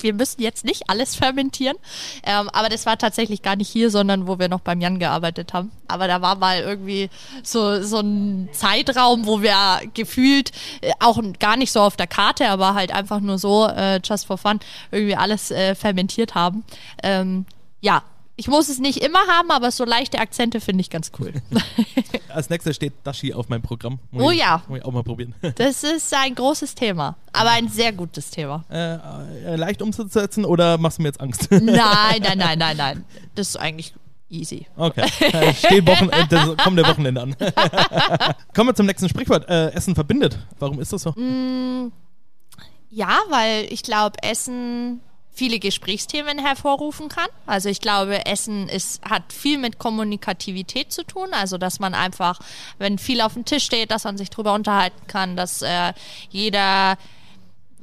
wir 0.00 0.14
müssen 0.14 0.42
jetzt 0.42 0.64
nicht 0.64 0.88
alles 0.88 1.16
fermentieren. 1.16 1.76
Ähm, 2.22 2.48
aber 2.50 2.68
das 2.68 2.86
war 2.86 2.98
tatsächlich 2.98 3.42
gar 3.42 3.56
nicht 3.56 3.68
hier, 3.68 3.90
sondern 3.90 4.28
wo 4.28 4.38
wir 4.38 4.48
noch 4.48 4.60
beim 4.60 4.80
Jan 4.80 5.00
gearbeitet 5.00 5.33
haben. 5.52 5.70
Aber 5.88 6.08
da 6.08 6.22
war 6.22 6.36
mal 6.36 6.60
irgendwie 6.60 7.10
so, 7.42 7.82
so 7.82 8.00
ein 8.00 8.48
Zeitraum, 8.52 9.26
wo 9.26 9.42
wir 9.42 9.80
gefühlt 9.94 10.52
äh, 10.80 10.92
auch 11.00 11.20
gar 11.38 11.56
nicht 11.56 11.72
so 11.72 11.80
auf 11.80 11.96
der 11.96 12.06
Karte, 12.06 12.48
aber 12.48 12.74
halt 12.74 12.92
einfach 12.92 13.20
nur 13.20 13.38
so, 13.38 13.66
äh, 13.66 14.00
just 14.04 14.26
for 14.26 14.38
fun, 14.38 14.60
irgendwie 14.90 15.16
alles 15.16 15.50
äh, 15.50 15.74
fermentiert 15.74 16.34
haben. 16.34 16.64
Ähm, 17.02 17.46
ja, 17.80 18.02
ich 18.36 18.48
muss 18.48 18.68
es 18.68 18.78
nicht 18.78 18.98
immer 18.98 19.20
haben, 19.28 19.50
aber 19.50 19.70
so 19.70 19.84
leichte 19.84 20.18
Akzente 20.18 20.60
finde 20.60 20.80
ich 20.80 20.90
ganz 20.90 21.12
cool. 21.18 21.32
Als 22.28 22.50
nächstes 22.50 22.74
steht 22.74 22.92
Dashi 23.04 23.32
auf 23.32 23.48
meinem 23.48 23.62
Programm. 23.62 24.00
Muss 24.10 24.24
oh 24.24 24.30
ich, 24.32 24.40
ja. 24.40 24.62
Muss 24.66 24.78
ich 24.78 24.84
auch 24.84 24.92
mal 24.92 25.04
probieren. 25.04 25.34
Das 25.54 25.84
ist 25.84 26.12
ein 26.12 26.34
großes 26.34 26.74
Thema, 26.74 27.16
aber 27.32 27.50
ein 27.50 27.68
sehr 27.68 27.92
gutes 27.92 28.30
Thema. 28.30 28.64
Äh, 28.70 28.94
äh, 28.94 29.56
leicht 29.56 29.82
umzusetzen 29.82 30.44
oder 30.44 30.78
machst 30.78 30.98
du 30.98 31.02
mir 31.02 31.08
jetzt 31.08 31.20
Angst? 31.20 31.48
Nein, 31.50 31.62
nein, 32.22 32.38
nein, 32.38 32.58
nein, 32.58 32.76
nein. 32.76 33.04
Das 33.36 33.50
ist 33.50 33.56
eigentlich 33.56 33.94
easy. 34.34 34.66
Okay. 34.76 35.06
Äh, 35.20 35.54
Steht 35.54 35.86
Wochen, 35.86 36.08
äh, 36.10 36.26
das 36.28 36.56
kommende 36.56 36.86
Wochenende 36.86 37.22
an. 37.22 37.36
Kommen 38.54 38.70
wir 38.70 38.74
zum 38.74 38.86
nächsten 38.86 39.08
Sprichwort. 39.08 39.48
Äh, 39.48 39.70
Essen 39.70 39.94
verbindet. 39.94 40.38
Warum 40.58 40.80
ist 40.80 40.92
das 40.92 41.02
so? 41.02 41.10
Mm, 41.12 41.92
ja, 42.90 43.18
weil 43.30 43.66
ich 43.70 43.82
glaube, 43.82 44.22
Essen 44.22 45.00
viele 45.32 45.58
Gesprächsthemen 45.58 46.38
hervorrufen 46.38 47.08
kann. 47.08 47.26
Also 47.44 47.68
ich 47.68 47.80
glaube, 47.80 48.24
Essen 48.26 48.68
ist, 48.68 49.04
hat 49.04 49.32
viel 49.32 49.58
mit 49.58 49.78
Kommunikativität 49.78 50.92
zu 50.92 51.04
tun. 51.04 51.28
Also 51.32 51.58
dass 51.58 51.80
man 51.80 51.94
einfach, 51.94 52.38
wenn 52.78 52.98
viel 52.98 53.20
auf 53.20 53.34
dem 53.34 53.44
Tisch 53.44 53.64
steht, 53.64 53.90
dass 53.90 54.04
man 54.04 54.16
sich 54.16 54.30
drüber 54.30 54.54
unterhalten 54.54 55.06
kann, 55.08 55.36
dass 55.36 55.62
äh, 55.62 55.92
jeder 56.30 56.96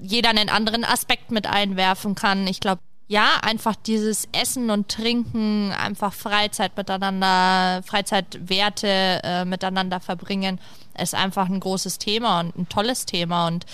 jeder 0.01 0.29
einen 0.29 0.49
anderen 0.49 0.83
Aspekt 0.83 1.31
mit 1.31 1.45
einwerfen 1.45 2.15
kann. 2.15 2.47
Ich 2.47 2.59
glaube, 2.59 2.81
ja, 3.11 3.39
einfach 3.41 3.75
dieses 3.75 4.29
Essen 4.31 4.69
und 4.69 4.87
Trinken, 4.87 5.73
einfach 5.73 6.13
Freizeit 6.13 6.77
miteinander, 6.77 7.83
Freizeitwerte 7.83 8.87
äh, 9.21 9.43
miteinander 9.43 9.99
verbringen, 9.99 10.61
ist 10.97 11.13
einfach 11.13 11.49
ein 11.49 11.59
großes 11.59 11.97
Thema 11.97 12.39
und 12.39 12.57
ein 12.57 12.69
tolles 12.69 13.05
Thema 13.05 13.47
und 13.47 13.65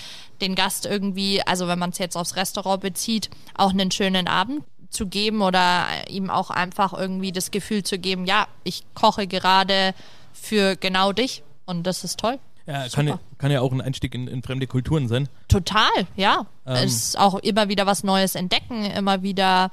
den 0.42 0.56
Gast 0.56 0.88
irgendwie, 0.88 1.44
also 1.44 1.68
wenn 1.68 1.78
man 1.78 1.92
es 1.92 2.00
jetzt 2.00 2.18
aufs 2.18 2.36
Restaurant 2.36 2.82
bezieht, 2.82 3.30
auch 3.54 3.70
einen 3.70 3.92
schönen 3.92 4.28
Abend 4.28 4.64
zu 4.90 5.06
geben 5.06 5.44
oder 5.44 5.86
ihm 6.10 6.32
auch 6.32 6.50
einfach 6.50 6.94
irgendwie 6.94 7.32
das 7.32 7.52
Gefühl 7.52 7.84
zu 7.84 8.00
geben, 8.00 8.26
ja, 8.26 8.48
ich 8.64 8.86
koche 8.96 9.28
gerade 9.28 9.94
für 10.34 10.76
genau 10.78 11.12
dich 11.12 11.44
und 11.68 11.86
das 11.86 12.04
ist 12.04 12.20
toll. 12.20 12.40
Ja, 12.68 12.88
kann 12.90 13.08
ja, 13.08 13.20
kann 13.38 13.50
ja, 13.50 13.62
auch 13.62 13.72
ein 13.72 13.80
Einstieg 13.80 14.14
in, 14.14 14.28
in 14.28 14.44
fremde 14.44 14.68
Kulturen 14.68 15.08
sein. 15.08 15.30
Total, 15.48 15.88
ja. 16.18 16.46
Ähm. 16.66 16.76
Es 16.76 16.96
ist 16.96 17.20
auch 17.20 17.36
immer 17.36 17.70
wieder 17.70 17.86
was 17.86 18.04
Neues 18.04 18.36
entdecken, 18.36 18.84
immer 18.84 19.24
wieder. 19.24 19.72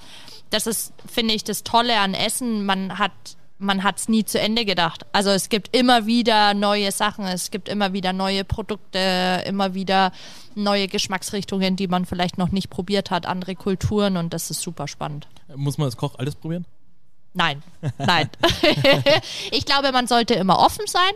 Das 0.51 0.69
ist, 0.69 0.93
finde 1.05 1.35
ich, 1.35 1.43
das 1.43 1.65
Tolle 1.65 1.99
an 1.99 2.15
Essen. 2.15 2.65
Man 2.65 2.99
hat 2.99 3.13
man 3.59 3.83
hat 3.83 3.99
es 3.99 4.09
nie 4.09 4.25
zu 4.25 4.39
Ende 4.39 4.65
gedacht. 4.65 5.07
Also 5.13 5.31
es 5.31 5.49
gibt 5.49 5.75
immer 5.75 6.07
wieder 6.07 6.55
neue 6.55 6.91
Sachen, 6.93 7.25
es 7.25 7.51
gibt 7.51 7.69
immer 7.69 7.93
wieder 7.93 8.13
neue 8.13 8.45
Produkte, 8.45 9.43
immer 9.47 9.75
wieder 9.75 10.13
neue 10.55 10.89
Geschmacksrichtungen, 10.89 11.77
die 11.77 11.89
man 11.89 12.05
vielleicht 12.05 12.37
noch 12.37 12.51
nicht 12.51 12.69
probiert 12.69 13.11
hat, 13.11 13.27
andere 13.27 13.55
Kulturen 13.55 14.17
und 14.17 14.35
das 14.35 14.51
ist 14.51 14.61
super 14.61 14.87
spannend. 14.89 15.29
Muss 15.55 15.79
man 15.79 15.87
als 15.87 15.97
Koch 15.97 16.17
alles 16.19 16.35
probieren? 16.35 16.67
Nein, 17.33 17.63
nein. 17.99 18.29
ich 19.51 19.65
glaube, 19.65 19.93
man 19.93 20.07
sollte 20.07 20.35
immer 20.35 20.59
offen 20.59 20.87
sein. 20.87 21.13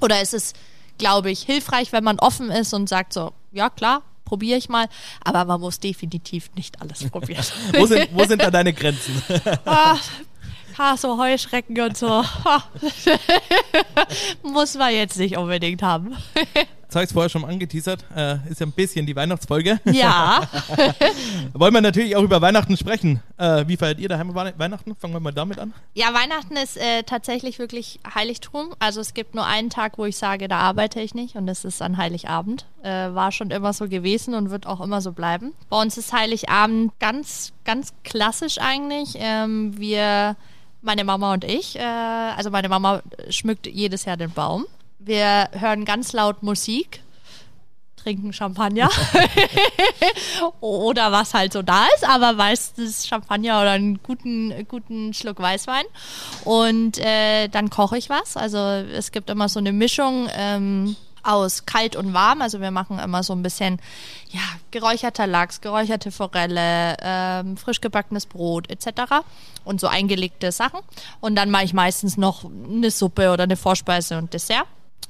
Oder 0.00 0.20
es 0.20 0.34
ist 0.34 0.56
glaube 0.98 1.30
ich, 1.30 1.42
hilfreich, 1.42 1.92
wenn 1.92 2.04
man 2.04 2.18
offen 2.18 2.50
ist 2.50 2.72
und 2.72 2.88
sagt 2.88 3.12
so, 3.12 3.32
ja 3.52 3.70
klar, 3.70 4.02
probiere 4.24 4.58
ich 4.58 4.68
mal, 4.68 4.88
aber 5.24 5.44
man 5.44 5.60
muss 5.60 5.80
definitiv 5.80 6.50
nicht 6.54 6.80
alles 6.80 7.04
probieren. 7.10 7.44
wo, 7.74 7.86
sind, 7.86 8.08
wo 8.12 8.24
sind 8.24 8.42
da 8.42 8.50
deine 8.50 8.72
Grenzen? 8.72 9.22
ah, 9.64 9.96
ah, 10.78 10.96
so 10.96 11.18
Heuschrecken 11.18 11.80
und 11.80 11.96
so. 11.96 12.24
muss 14.42 14.74
man 14.74 14.92
jetzt 14.92 15.18
nicht 15.18 15.36
unbedingt 15.36 15.82
haben. 15.82 16.16
Jetzt 16.94 16.98
habe 16.98 17.04
ich 17.06 17.10
es 17.10 17.12
vorher 17.12 17.28
schon 17.28 17.44
angeteasert. 17.44 18.04
Äh, 18.14 18.36
ist 18.48 18.60
ja 18.60 18.66
ein 18.66 18.70
bisschen 18.70 19.04
die 19.04 19.16
Weihnachtsfolge. 19.16 19.80
Ja. 19.84 20.48
Wollen 21.52 21.74
wir 21.74 21.80
natürlich 21.80 22.14
auch 22.14 22.22
über 22.22 22.40
Weihnachten 22.40 22.76
sprechen. 22.76 23.20
Äh, 23.36 23.66
wie 23.66 23.76
feiert 23.76 23.98
ihr 23.98 24.08
daheim 24.08 24.32
Weihnachten? 24.32 24.94
Fangen 24.94 25.12
wir 25.12 25.18
mal 25.18 25.32
damit 25.32 25.58
an. 25.58 25.74
Ja, 25.94 26.14
Weihnachten 26.14 26.56
ist 26.56 26.76
äh, 26.76 27.02
tatsächlich 27.02 27.58
wirklich 27.58 27.98
Heiligtum. 28.14 28.76
Also 28.78 29.00
es 29.00 29.12
gibt 29.12 29.34
nur 29.34 29.44
einen 29.44 29.70
Tag, 29.70 29.98
wo 29.98 30.04
ich 30.04 30.16
sage, 30.16 30.46
da 30.46 30.58
arbeite 30.58 31.00
ich 31.00 31.14
nicht 31.14 31.34
und 31.34 31.48
das 31.48 31.64
ist 31.64 31.82
an 31.82 31.96
Heiligabend. 31.96 32.64
Äh, 32.84 33.12
war 33.12 33.32
schon 33.32 33.50
immer 33.50 33.72
so 33.72 33.88
gewesen 33.88 34.34
und 34.34 34.50
wird 34.50 34.68
auch 34.68 34.80
immer 34.80 35.00
so 35.00 35.10
bleiben. 35.10 35.52
Bei 35.70 35.82
uns 35.82 35.98
ist 35.98 36.12
Heiligabend 36.12 36.92
ganz, 37.00 37.54
ganz 37.64 37.92
klassisch 38.04 38.58
eigentlich. 38.60 39.14
Ähm, 39.16 39.76
wir 39.76 40.36
meine 40.80 41.02
Mama 41.02 41.32
und 41.32 41.42
ich. 41.42 41.74
Äh, 41.74 41.82
also 41.82 42.50
meine 42.50 42.68
Mama 42.68 43.02
schmückt 43.30 43.66
jedes 43.66 44.04
Jahr 44.04 44.16
den 44.16 44.30
Baum. 44.30 44.66
Wir 45.04 45.50
hören 45.52 45.84
ganz 45.84 46.14
laut 46.14 46.42
Musik, 46.42 47.02
trinken 47.96 48.32
Champagner 48.32 48.88
oder 50.60 51.12
was 51.12 51.34
halt 51.34 51.52
so 51.52 51.60
da 51.60 51.86
ist, 51.94 52.08
aber 52.08 52.32
meistens 52.32 53.06
Champagner 53.06 53.60
oder 53.60 53.72
einen 53.72 54.02
guten, 54.02 54.66
guten 54.66 55.12
Schluck 55.12 55.40
Weißwein. 55.40 55.84
Und 56.44 56.96
äh, 56.98 57.48
dann 57.48 57.68
koche 57.68 57.98
ich 57.98 58.08
was. 58.08 58.38
Also 58.38 58.58
es 58.58 59.12
gibt 59.12 59.28
immer 59.28 59.50
so 59.50 59.58
eine 59.58 59.72
Mischung. 59.72 60.28
Ähm, 60.34 60.96
aus 61.26 61.64
kalt 61.64 61.96
und 61.96 62.12
warm. 62.12 62.42
Also 62.42 62.60
wir 62.60 62.70
machen 62.70 62.98
immer 62.98 63.22
so 63.22 63.32
ein 63.32 63.42
bisschen 63.42 63.80
ja, 64.28 64.42
geräucherter 64.70 65.26
Lachs, 65.26 65.62
geräucherte 65.62 66.12
Forelle, 66.12 66.96
ähm, 67.00 67.56
frisch 67.56 67.80
gebackenes 67.80 68.26
Brot 68.26 68.70
etc. 68.70 69.24
Und 69.64 69.80
so 69.80 69.86
eingelegte 69.86 70.52
Sachen. 70.52 70.80
Und 71.20 71.34
dann 71.34 71.50
mache 71.50 71.64
ich 71.64 71.72
meistens 71.72 72.18
noch 72.18 72.44
eine 72.44 72.90
Suppe 72.90 73.32
oder 73.32 73.44
eine 73.44 73.56
Vorspeise 73.56 74.18
und 74.18 74.34
Dessert. 74.34 74.66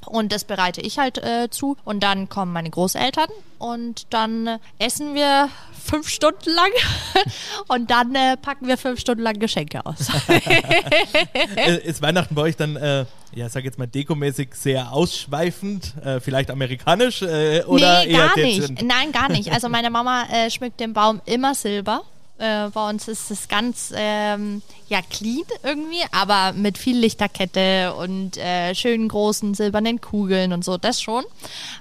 Und 0.06 0.32
das 0.32 0.44
bereite 0.44 0.80
ich 0.80 0.98
halt 0.98 1.18
äh, 1.18 1.48
zu. 1.50 1.76
Und 1.84 2.02
dann 2.02 2.28
kommen 2.28 2.52
meine 2.52 2.70
Großeltern 2.70 3.28
und 3.58 4.06
dann 4.10 4.46
äh, 4.46 4.58
essen 4.78 5.14
wir 5.14 5.48
fünf 5.82 6.08
Stunden 6.08 6.50
lang 6.50 6.70
und 7.68 7.90
dann 7.90 8.14
äh, 8.14 8.36
packen 8.36 8.66
wir 8.66 8.76
fünf 8.78 9.00
Stunden 9.00 9.22
lang 9.22 9.38
Geschenke 9.38 9.84
aus. 9.84 10.08
Äh, 10.28 11.76
ist 11.84 12.02
Weihnachten 12.02 12.34
bei 12.34 12.42
euch 12.42 12.56
dann, 12.56 12.76
äh, 12.76 13.04
ja, 13.34 13.48
sag 13.48 13.64
jetzt 13.64 13.78
mal 13.78 13.86
dekomäßig 13.86 14.54
sehr 14.54 14.92
ausschweifend, 14.92 15.94
äh, 16.04 16.20
vielleicht 16.20 16.50
amerikanisch 16.50 17.22
oder 17.22 18.04
nee, 18.04 18.12
gar 18.12 18.36
nicht. 18.36 18.82
Nein, 18.82 19.12
gar 19.12 19.28
nicht. 19.28 19.52
Also 19.52 19.68
meine 19.68 19.90
Mama 19.90 20.24
schmückt 20.50 20.80
den 20.80 20.92
Baum 20.92 21.20
immer 21.26 21.54
silber. 21.54 22.02
Äh, 22.38 22.68
bei 22.70 22.88
uns 22.90 23.06
ist 23.06 23.30
es 23.30 23.46
ganz 23.46 23.92
ähm, 23.94 24.62
ja 24.88 25.00
clean 25.02 25.44
irgendwie, 25.62 26.02
aber 26.10 26.52
mit 26.52 26.78
viel 26.78 26.98
Lichterkette 26.98 27.94
und 27.94 28.36
äh, 28.36 28.74
schönen 28.74 29.08
großen 29.08 29.54
silbernen 29.54 30.00
Kugeln 30.00 30.52
und 30.52 30.64
so, 30.64 30.76
das 30.76 31.00
schon. 31.00 31.24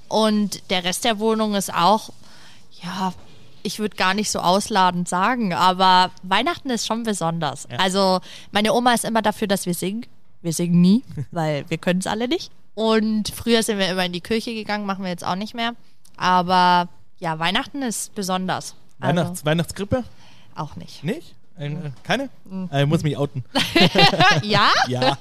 Und 0.08 0.70
der 0.70 0.84
Rest 0.84 1.06
der 1.06 1.18
Wohnung 1.18 1.56
ist 1.56 1.74
auch, 1.74 2.12
ja, 2.84 3.14
ich 3.64 3.80
würde 3.80 3.96
gar 3.96 4.14
nicht 4.14 4.30
so 4.30 4.40
ausladend 4.40 5.10
sagen, 5.10 5.54
aber 5.54 6.12
Weihnachten 6.22 6.70
ist 6.70 6.86
schon 6.86 7.04
besonders. 7.04 7.68
Ja. 7.72 7.80
Also 7.80 8.20
meine 8.52 8.74
Oma 8.74 8.94
ist 8.94 9.06
immer 9.06 9.22
dafür, 9.22 9.48
dass 9.48 9.66
wir 9.66 9.74
singen. 9.74 10.06
Wir 10.42 10.54
singen 10.54 10.82
nie, 10.82 11.04
weil 11.32 11.66
wir 11.70 11.80
können 11.80 12.00
es 12.00 12.08
alle 12.08 12.28
nicht. 12.28 12.52
Und 12.76 13.30
früher 13.30 13.64
sind 13.64 13.80
wir 13.80 13.90
immer 13.90 14.06
in 14.06 14.14
die 14.14 14.22
Kirche 14.22 14.54
gegangen, 14.54 14.86
machen 14.86 15.04
wir 15.04 15.10
jetzt 15.10 15.26
auch 15.26 15.36
nicht 15.36 15.56
mehr. 15.56 15.74
Aber 16.18 16.90
ja, 17.20 17.40
Weihnachten 17.40 17.82
ist 17.82 18.14
besonders. 18.14 18.76
Weihnachts 19.00 19.30
also, 19.30 19.46
Weihnachtskrippe? 19.46 20.04
Auch 20.56 20.76
nicht. 20.76 21.04
Nicht? 21.04 21.36
Äh, 21.58 21.72
keine? 22.04 22.30
Mhm. 22.46 22.70
Äh, 22.72 22.86
muss 22.86 23.04
mich 23.04 23.16
outen. 23.16 23.44
ja? 24.42 24.72
ja. 24.88 25.18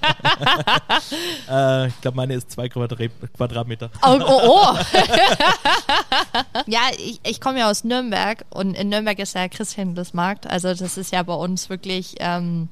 äh, 1.85 1.88
ich 1.88 2.01
glaube, 2.01 2.16
meine 2.16 2.35
ist 2.35 2.51
zwei 2.51 2.68
Quadratmeter. 2.68 3.90
Oh, 4.03 4.18
oh, 4.27 4.40
oh. 4.45 4.79
ja, 6.66 6.81
ich, 6.97 7.21
ich 7.23 7.40
komme 7.40 7.59
ja 7.59 7.71
aus 7.71 7.85
Nürnberg 7.85 8.45
und 8.51 8.75
in 8.75 8.88
Nürnberg 8.88 9.18
ist 9.18 9.35
ja 9.35 9.47
Christkindlesmarkt. 9.49 10.47
Also 10.47 10.73
das 10.75 10.97
ist 10.97 11.12
ja 11.12 11.23
bei 11.23 11.35
uns 11.35 11.68
wirklich 11.68 12.14
ähm, 12.21 12.71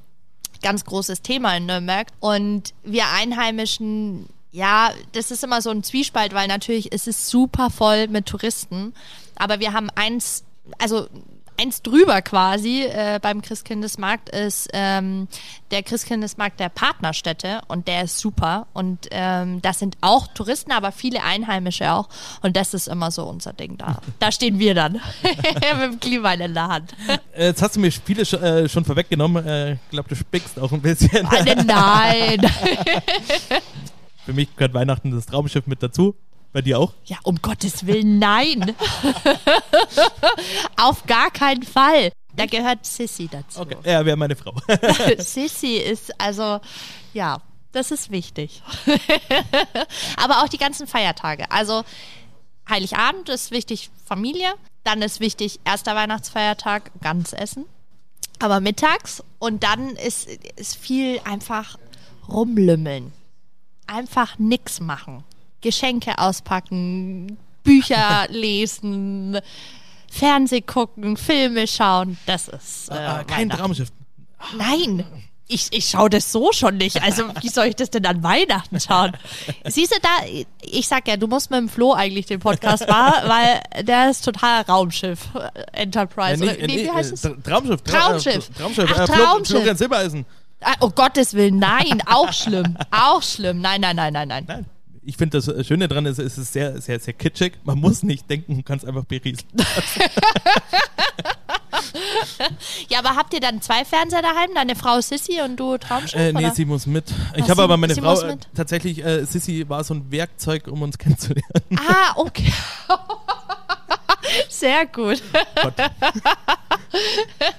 ganz 0.63 0.87
großes 0.87 1.21
Thema 1.21 1.55
in 1.57 1.67
Nürnberg. 1.67 2.09
Und 2.21 2.73
wir 2.83 3.05
Einheimischen 3.15 4.27
ja, 4.53 4.91
das 5.13 5.31
ist 5.31 5.45
immer 5.45 5.63
so 5.63 5.71
ein 5.71 5.83
Zwiespalt, 5.85 6.35
weil 6.35 6.49
natürlich 6.49 6.93
ist 6.93 7.07
es 7.07 7.31
super 7.31 7.71
voll 7.71 8.09
mit 8.09 8.27
Touristen. 8.27 8.95
Aber 9.37 9.61
wir 9.61 9.73
haben 9.73 9.91
eins, 9.95 10.45
also 10.79 11.07
eins 11.61 11.83
drüber 11.83 12.23
quasi 12.23 12.85
äh, 12.85 13.19
beim 13.21 13.43
Christkindesmarkt 13.43 14.31
ist 14.31 14.69
ähm, 14.73 15.29
der 15.71 15.83
Christkindesmarkt 15.83 16.59
der 16.59 16.69
Partnerstädte 16.71 17.61
und 17.69 17.87
der 17.87 18.05
ist 18.05 18.19
super 18.19 18.67
und 18.73 19.09
ähm, 19.11 19.61
das 19.63 19.79
sind 19.79 19.97
auch 20.01 20.29
Touristen, 20.29 20.73
aber 20.73 20.91
viele 20.93 21.23
Einheimische 21.23 21.93
auch 21.93 22.09
und 22.43 22.57
das 22.57 22.73
ist 22.75 22.89
immer 22.89 23.11
so 23.11 23.25
unser 23.25 23.53
Ding 23.53 23.77
da. 23.77 24.01
Da 24.19 24.31
stehen 24.33 24.59
wir 24.59 24.75
dann 24.75 24.93
mit 25.23 25.83
dem 25.83 26.01
Glühwein 26.01 26.41
in 26.41 26.55
der 26.55 26.69
Hand. 26.69 26.95
Äh, 27.33 27.47
jetzt 27.47 27.63
hast 27.63 27.77
du 27.77 27.81
mir 27.81 27.91
viele 27.91 28.25
sch 28.25 28.35
äh, 28.35 28.69
schon 28.69 28.85
vorweggenommen. 28.85 29.47
Äh, 29.47 29.73
ich 29.75 29.91
glaube, 29.91 30.09
du 30.09 30.17
spickst 30.17 30.59
auch 30.59 30.73
ein 30.73 30.83
bisschen. 30.83 31.27
nein. 31.67 32.41
Für 34.27 34.33
mich 34.33 34.55
gehört 34.57 34.75
Weihnachten 34.75 35.11
das 35.11 35.27
Traumschiff 35.27 35.67
mit 35.67 35.83
dazu. 35.83 36.15
Bei 36.53 36.63
dir 36.63 36.79
auch? 36.79 36.93
Ja, 37.05 37.19
um 37.23 37.41
Gottes 37.41 37.87
Willen, 37.87 38.19
nein. 38.19 38.75
Auf 40.77 41.07
gar 41.07 41.31
keinen 41.31 41.63
Fall. 41.63 42.13
Da 42.35 42.47
gehört 42.47 42.85
Sissy 42.85 43.29
dazu. 43.29 43.61
Okay, 43.61 43.77
er 43.83 44.05
wäre 44.05 44.17
meine 44.17 44.35
Frau. 44.35 44.55
Sissy 45.19 45.77
ist 45.77 46.19
also, 46.21 46.61
ja, 47.13 47.41
das 47.73 47.93
ist 47.93 48.11
wichtig. 48.11 48.63
Aber 50.17 50.43
auch 50.43 50.49
die 50.49 50.59
ganzen 50.59 50.87
Feiertage. 50.87 51.51
Also 51.51 51.85
Heiligabend 52.69 53.29
ist 53.29 53.51
wichtig, 53.51 53.91
Familie. 54.05 54.55
Dann 54.85 55.03
ist 55.03 55.21
wichtig, 55.21 55.61
erster 55.65 55.95
Weihnachtsfeiertag, 55.95 56.91
ganz 57.01 57.33
essen. 57.33 57.67
Aber 58.39 58.61
mittags 58.61 59.23
und 59.39 59.63
dann 59.63 59.91
ist, 59.91 60.29
ist 60.57 60.77
viel 60.77 61.21
einfach 61.25 61.79
rumlümmeln. 62.29 63.13
Einfach 63.87 64.39
nichts 64.39 64.81
machen. 64.81 65.25
Geschenke 65.61 66.19
auspacken, 66.19 67.39
Bücher 67.63 68.27
lesen, 68.29 69.39
Fernseh 70.11 70.61
gucken, 70.61 71.17
Filme 71.17 71.67
schauen. 71.67 72.19
Das 72.27 72.49
ist. 72.49 72.91
Äh, 72.91 72.95
ah, 72.95 73.25
kein 73.25 73.49
Traumschiff. 73.51 73.91
Nein. 74.57 75.05
ich, 75.47 75.69
ich 75.71 75.89
schaue 75.89 76.09
das 76.09 76.33
so 76.33 76.53
schon 76.53 76.77
nicht. 76.77 77.03
Also, 77.03 77.25
wie 77.43 77.49
soll 77.49 77.67
ich 77.67 77.77
das 77.77 77.91
denn 77.91 78.07
an 78.07 78.23
Weihnachten 78.23 78.81
schauen? 78.81 79.13
Siehst 79.67 79.95
du 79.95 80.01
da, 80.01 80.09
ich 80.63 80.89
sag 80.89 81.07
ja, 81.09 81.17
du 81.17 81.27
musst 81.27 81.51
mit 81.51 81.61
dem 81.61 81.69
Flo 81.69 81.93
eigentlich 81.93 82.27
den 82.27 82.41
Podcast 82.41 82.89
machen, 82.89 83.29
weil 83.29 83.85
der 83.85 84.11
ist 84.11 84.25
total 84.25 84.63
Raumschiff 84.63 85.29
äh, 85.35 85.81
Enterprise. 85.83 86.45
Ja, 86.45 86.53
nicht, 86.53 86.67
nee, 86.67 86.85
wie 86.85 86.91
heißt 86.91 87.13
es? 87.13 87.25
Äh, 87.25 87.35
Traumschiff. 87.43 87.83
Traumschiff. 87.83 88.51
Äh, 88.51 88.53
Traumschiff. 88.55 88.91
Ach, 88.95 89.01
äh, 89.01 89.07
Traumschiff. 89.07 89.57
Florian 89.57 89.77
Silbereisen. 89.77 90.27
Ah, 90.63 90.75
Oh 90.81 90.91
Gottes 90.91 91.35
Willen, 91.35 91.59
nein, 91.59 92.03
auch 92.07 92.33
schlimm. 92.33 92.77
Auch 92.91 93.23
schlimm. 93.23 93.61
Nein, 93.61 93.81
nein, 93.81 93.97
nein, 93.97 94.13
nein, 94.13 94.29
nein. 94.29 94.45
Nein. 94.47 94.67
Ich 95.03 95.17
finde 95.17 95.39
das 95.39 95.49
äh, 95.49 95.65
Schöne 95.65 95.89
dran 95.89 96.05
ist, 96.07 96.19
es 96.19 96.37
ist 96.39 96.53
sehr, 96.53 96.81
sehr, 96.81 97.01
sehr 97.01 97.15
kitschig. 97.15 97.55
Man 97.65 97.79
muss 97.79 98.03
nicht 98.03 98.29
denken, 98.29 98.57
du 98.57 98.63
kannst 98.63 98.85
einfach 98.87 99.05
berieseln. 99.05 99.49
Ja, 102.89 102.99
aber 103.01 103.17
habt 103.17 103.33
ihr 103.35 103.41
dann 103.41 103.61
zwei 103.63 103.85
Fernseher 103.85 104.23
daheim? 104.23 104.51
Deine 104.55 104.75
Frau 104.77 105.01
Sissy 105.01 105.41
und 105.41 105.57
du 105.57 105.77
Traumschiff? 105.79 106.19
Äh, 106.19 106.33
nee, 106.33 106.39
oder? 106.47 106.55
sie 106.55 106.65
muss 106.65 106.87
mit. 106.87 107.13
Ich 107.35 107.49
habe 107.51 107.63
aber 107.63 107.77
meine 107.77 107.95
Frau 107.95 108.21
äh, 108.23 108.37
tatsächlich, 108.55 109.05
äh, 109.05 109.25
Sissy 109.25 109.69
war 109.69 109.83
so 109.85 109.95
ein 109.95 110.11
Werkzeug, 110.11 110.67
um 110.69 110.83
uns 110.83 110.99
kennenzulernen. 110.99 111.45
Ah, 111.77 112.13
okay. 112.17 112.53
Sehr 114.49 114.87
gut. 114.87 115.23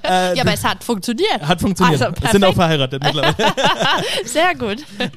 Äh, 0.04 0.36
Ja, 0.36 0.42
aber 0.44 0.54
es 0.54 0.64
hat 0.64 0.84
funktioniert. 0.84 1.42
hat 1.42 1.60
funktioniert. 1.62 2.02
Also, 2.02 2.22
Wir 2.22 2.30
sind 2.32 2.44
auch 2.44 2.54
perfekt. 2.56 2.56
verheiratet 2.56 3.04
mittlerweile. 3.04 3.54
Sehr 4.26 4.56
gut. 4.56 4.84
äh, 5.00 5.10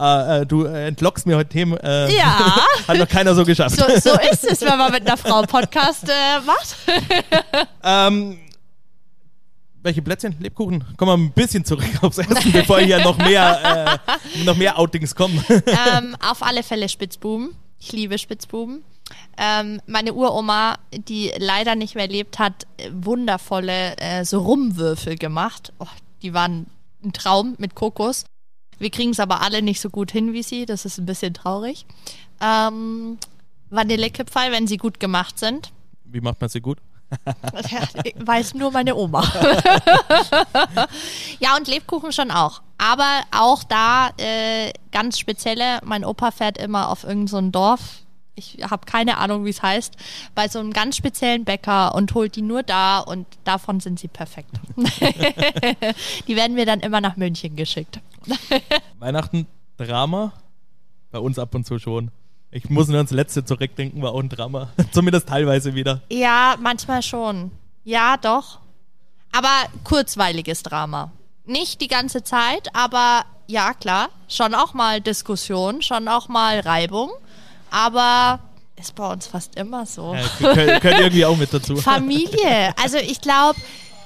äh, 0.00 0.46
du 0.46 0.64
äh, 0.64 0.86
entlockst 0.88 1.26
mir 1.26 1.36
heute 1.36 1.50
Themen. 1.50 1.76
Äh, 1.78 2.16
Ja. 2.16 2.56
Hat 2.88 2.96
noch 2.96 3.08
keiner 3.08 3.34
so 3.34 3.44
geschafft. 3.44 3.76
So, 3.76 3.84
so 4.10 4.18
ist 4.30 4.44
es, 4.44 4.60
wenn 4.62 4.78
man 4.78 4.92
mit 4.92 5.06
einer 5.06 5.16
Frau 5.16 5.42
Podcast 5.42 6.08
äh, 6.08 6.40
macht. 6.44 6.76
Ähm, 7.82 8.38
welche 9.82 10.02
Plätzchen? 10.02 10.36
Lebkuchen? 10.38 10.84
Kommen 10.98 11.10
wir 11.20 11.26
ein 11.28 11.32
bisschen 11.32 11.64
zurück 11.64 11.88
aufs 12.02 12.18
Essen, 12.18 12.52
bevor 12.52 12.80
hier 12.80 13.02
noch 13.02 13.16
mehr, 13.16 14.00
äh, 14.36 14.44
noch 14.44 14.56
mehr 14.56 14.78
Outings 14.78 15.14
kommen. 15.14 15.42
ähm, 15.48 16.14
auf 16.20 16.42
alle 16.42 16.62
Fälle 16.62 16.88
Spitzbuben. 16.88 17.56
Ich 17.78 17.92
liebe 17.92 18.18
Spitzbuben. 18.18 18.84
Ähm, 19.38 19.80
meine 19.86 20.12
Uroma, 20.12 20.78
die 20.92 21.32
leider 21.38 21.74
nicht 21.74 21.94
mehr 21.94 22.08
lebt, 22.08 22.38
hat 22.38 22.66
äh, 22.76 22.90
wundervolle 22.92 23.96
äh, 23.96 24.24
so 24.24 24.40
Rumwürfel 24.40 25.16
gemacht. 25.16 25.72
Oh, 25.78 25.86
die 26.22 26.34
waren 26.34 26.66
ein 27.02 27.12
Traum 27.14 27.54
mit 27.58 27.74
Kokos. 27.74 28.24
Wir 28.80 28.90
kriegen 28.90 29.10
es 29.10 29.20
aber 29.20 29.42
alle 29.42 29.62
nicht 29.62 29.80
so 29.80 29.90
gut 29.90 30.10
hin 30.10 30.32
wie 30.32 30.42
sie. 30.42 30.66
Das 30.66 30.84
ist 30.84 30.98
ein 30.98 31.06
bisschen 31.06 31.34
traurig. 31.34 31.86
Ähm, 32.40 33.18
Vanillekipferl, 33.68 34.50
wenn 34.50 34.66
sie 34.66 34.78
gut 34.78 34.98
gemacht 34.98 35.38
sind. 35.38 35.70
Wie 36.04 36.20
macht 36.20 36.40
man 36.40 36.50
sie 36.50 36.60
gut? 36.60 36.78
Ja, 37.70 37.80
weiß 38.24 38.54
nur 38.54 38.70
meine 38.70 38.94
Oma. 38.94 39.22
ja, 41.40 41.56
und 41.56 41.66
Lebkuchen 41.66 42.12
schon 42.12 42.30
auch. 42.30 42.62
Aber 42.78 43.22
auch 43.32 43.64
da 43.64 44.10
äh, 44.16 44.72
ganz 44.92 45.18
spezielle. 45.18 45.80
Mein 45.84 46.04
Opa 46.04 46.30
fährt 46.30 46.56
immer 46.56 46.88
auf 46.88 47.02
irgendein 47.02 47.26
so 47.26 47.50
Dorf. 47.50 48.02
Ich 48.34 48.58
habe 48.62 48.86
keine 48.86 49.18
Ahnung, 49.18 49.44
wie 49.44 49.50
es 49.50 49.62
heißt. 49.62 49.94
Bei 50.34 50.48
so 50.48 50.58
einem 50.60 50.72
ganz 50.72 50.96
speziellen 50.96 51.44
Bäcker 51.44 51.94
und 51.94 52.14
holt 52.14 52.36
die 52.36 52.42
nur 52.42 52.62
da 52.62 53.00
und 53.00 53.26
davon 53.44 53.80
sind 53.80 53.98
sie 53.98 54.08
perfekt. 54.08 54.50
die 56.26 56.36
werden 56.36 56.54
mir 56.54 56.64
dann 56.64 56.80
immer 56.80 57.00
nach 57.00 57.16
München 57.16 57.56
geschickt. 57.56 58.00
Weihnachten, 58.98 59.46
Drama? 59.76 60.32
Bei 61.10 61.18
uns 61.18 61.38
ab 61.38 61.54
und 61.54 61.66
zu 61.66 61.78
schon. 61.78 62.10
Ich 62.52 62.68
muss 62.68 62.88
nur 62.88 62.96
ans 62.96 63.12
letzte 63.12 63.44
zurückdenken, 63.44 64.02
war 64.02 64.12
auch 64.12 64.20
ein 64.20 64.28
Drama. 64.28 64.70
Zumindest 64.92 65.28
teilweise 65.28 65.74
wieder. 65.74 66.02
Ja, 66.10 66.56
manchmal 66.60 67.02
schon. 67.02 67.50
Ja, 67.84 68.16
doch. 68.16 68.58
Aber 69.32 69.66
kurzweiliges 69.84 70.62
Drama. 70.62 71.12
Nicht 71.46 71.80
die 71.80 71.88
ganze 71.88 72.24
Zeit, 72.24 72.74
aber 72.74 73.24
ja, 73.46 73.74
klar. 73.74 74.08
Schon 74.28 74.54
auch 74.54 74.74
mal 74.74 75.00
Diskussion, 75.00 75.82
schon 75.82 76.08
auch 76.08 76.28
mal 76.28 76.60
Reibung. 76.60 77.10
Aber 77.70 78.40
ist 78.76 78.94
bei 78.94 79.06
uns 79.12 79.26
fast 79.26 79.56
immer 79.56 79.86
so. 79.86 80.14
Äh, 80.14 80.22
gehört 80.38 80.80
gehört 80.82 81.00
irgendwie 81.00 81.24
auch 81.24 81.36
mit 81.36 81.52
dazu. 81.52 81.76
Familie. 81.76 82.72
Also 82.82 82.96
ich 82.98 83.20
glaube, 83.20 83.58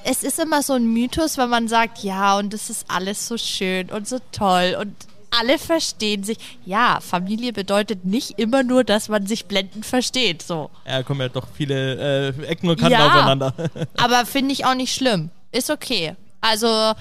es 0.04 0.22
ist 0.22 0.38
immer 0.38 0.62
so 0.62 0.74
ein 0.74 0.86
Mythos, 0.92 1.38
wenn 1.38 1.48
man 1.48 1.68
sagt, 1.68 1.98
ja, 2.02 2.36
und 2.38 2.52
es 2.52 2.70
ist 2.70 2.84
alles 2.88 3.26
so 3.26 3.36
schön 3.38 3.90
und 3.90 4.06
so 4.08 4.18
toll 4.32 4.76
und 4.80 4.94
alle 5.38 5.58
verstehen 5.58 6.22
sich. 6.24 6.38
Ja, 6.64 6.98
Familie 7.00 7.52
bedeutet 7.52 8.04
nicht 8.04 8.38
immer 8.38 8.62
nur, 8.62 8.84
dass 8.84 9.08
man 9.08 9.26
sich 9.26 9.46
blendend 9.46 9.84
versteht. 9.86 10.42
So. 10.42 10.70
Ja, 10.86 11.02
kommen 11.02 11.20
ja 11.22 11.28
doch 11.28 11.46
viele 11.56 12.28
äh, 12.28 12.44
Ecken 12.46 12.68
und 12.68 12.78
Kanten 12.78 12.92
Ja. 12.92 13.06
aufeinander. 13.08 13.52
Aber 13.96 14.26
finde 14.26 14.52
ich 14.52 14.64
auch 14.64 14.74
nicht 14.74 14.94
schlimm. 14.94 15.30
Ist 15.50 15.70
okay. 15.70 16.14
Also, 16.40 16.92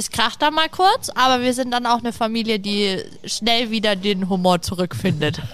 es 0.00 0.10
kracht 0.10 0.42
da 0.42 0.50
mal 0.50 0.68
kurz, 0.68 1.10
aber 1.10 1.42
wir 1.42 1.54
sind 1.54 1.70
dann 1.70 1.86
auch 1.86 1.98
eine 1.98 2.12
Familie, 2.12 2.58
die 2.58 2.98
schnell 3.24 3.70
wieder 3.70 3.94
den 3.96 4.28
Humor 4.28 4.60
zurückfindet. 4.62 5.40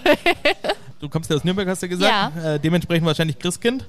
Du 0.98 1.10
kommst 1.10 1.28
ja 1.28 1.36
aus 1.36 1.44
Nürnberg, 1.44 1.68
hast 1.68 1.82
du 1.82 1.88
gesagt. 1.90 2.36
Äh, 2.42 2.58
dementsprechend 2.58 3.06
wahrscheinlich 3.06 3.38
Christkind. 3.38 3.84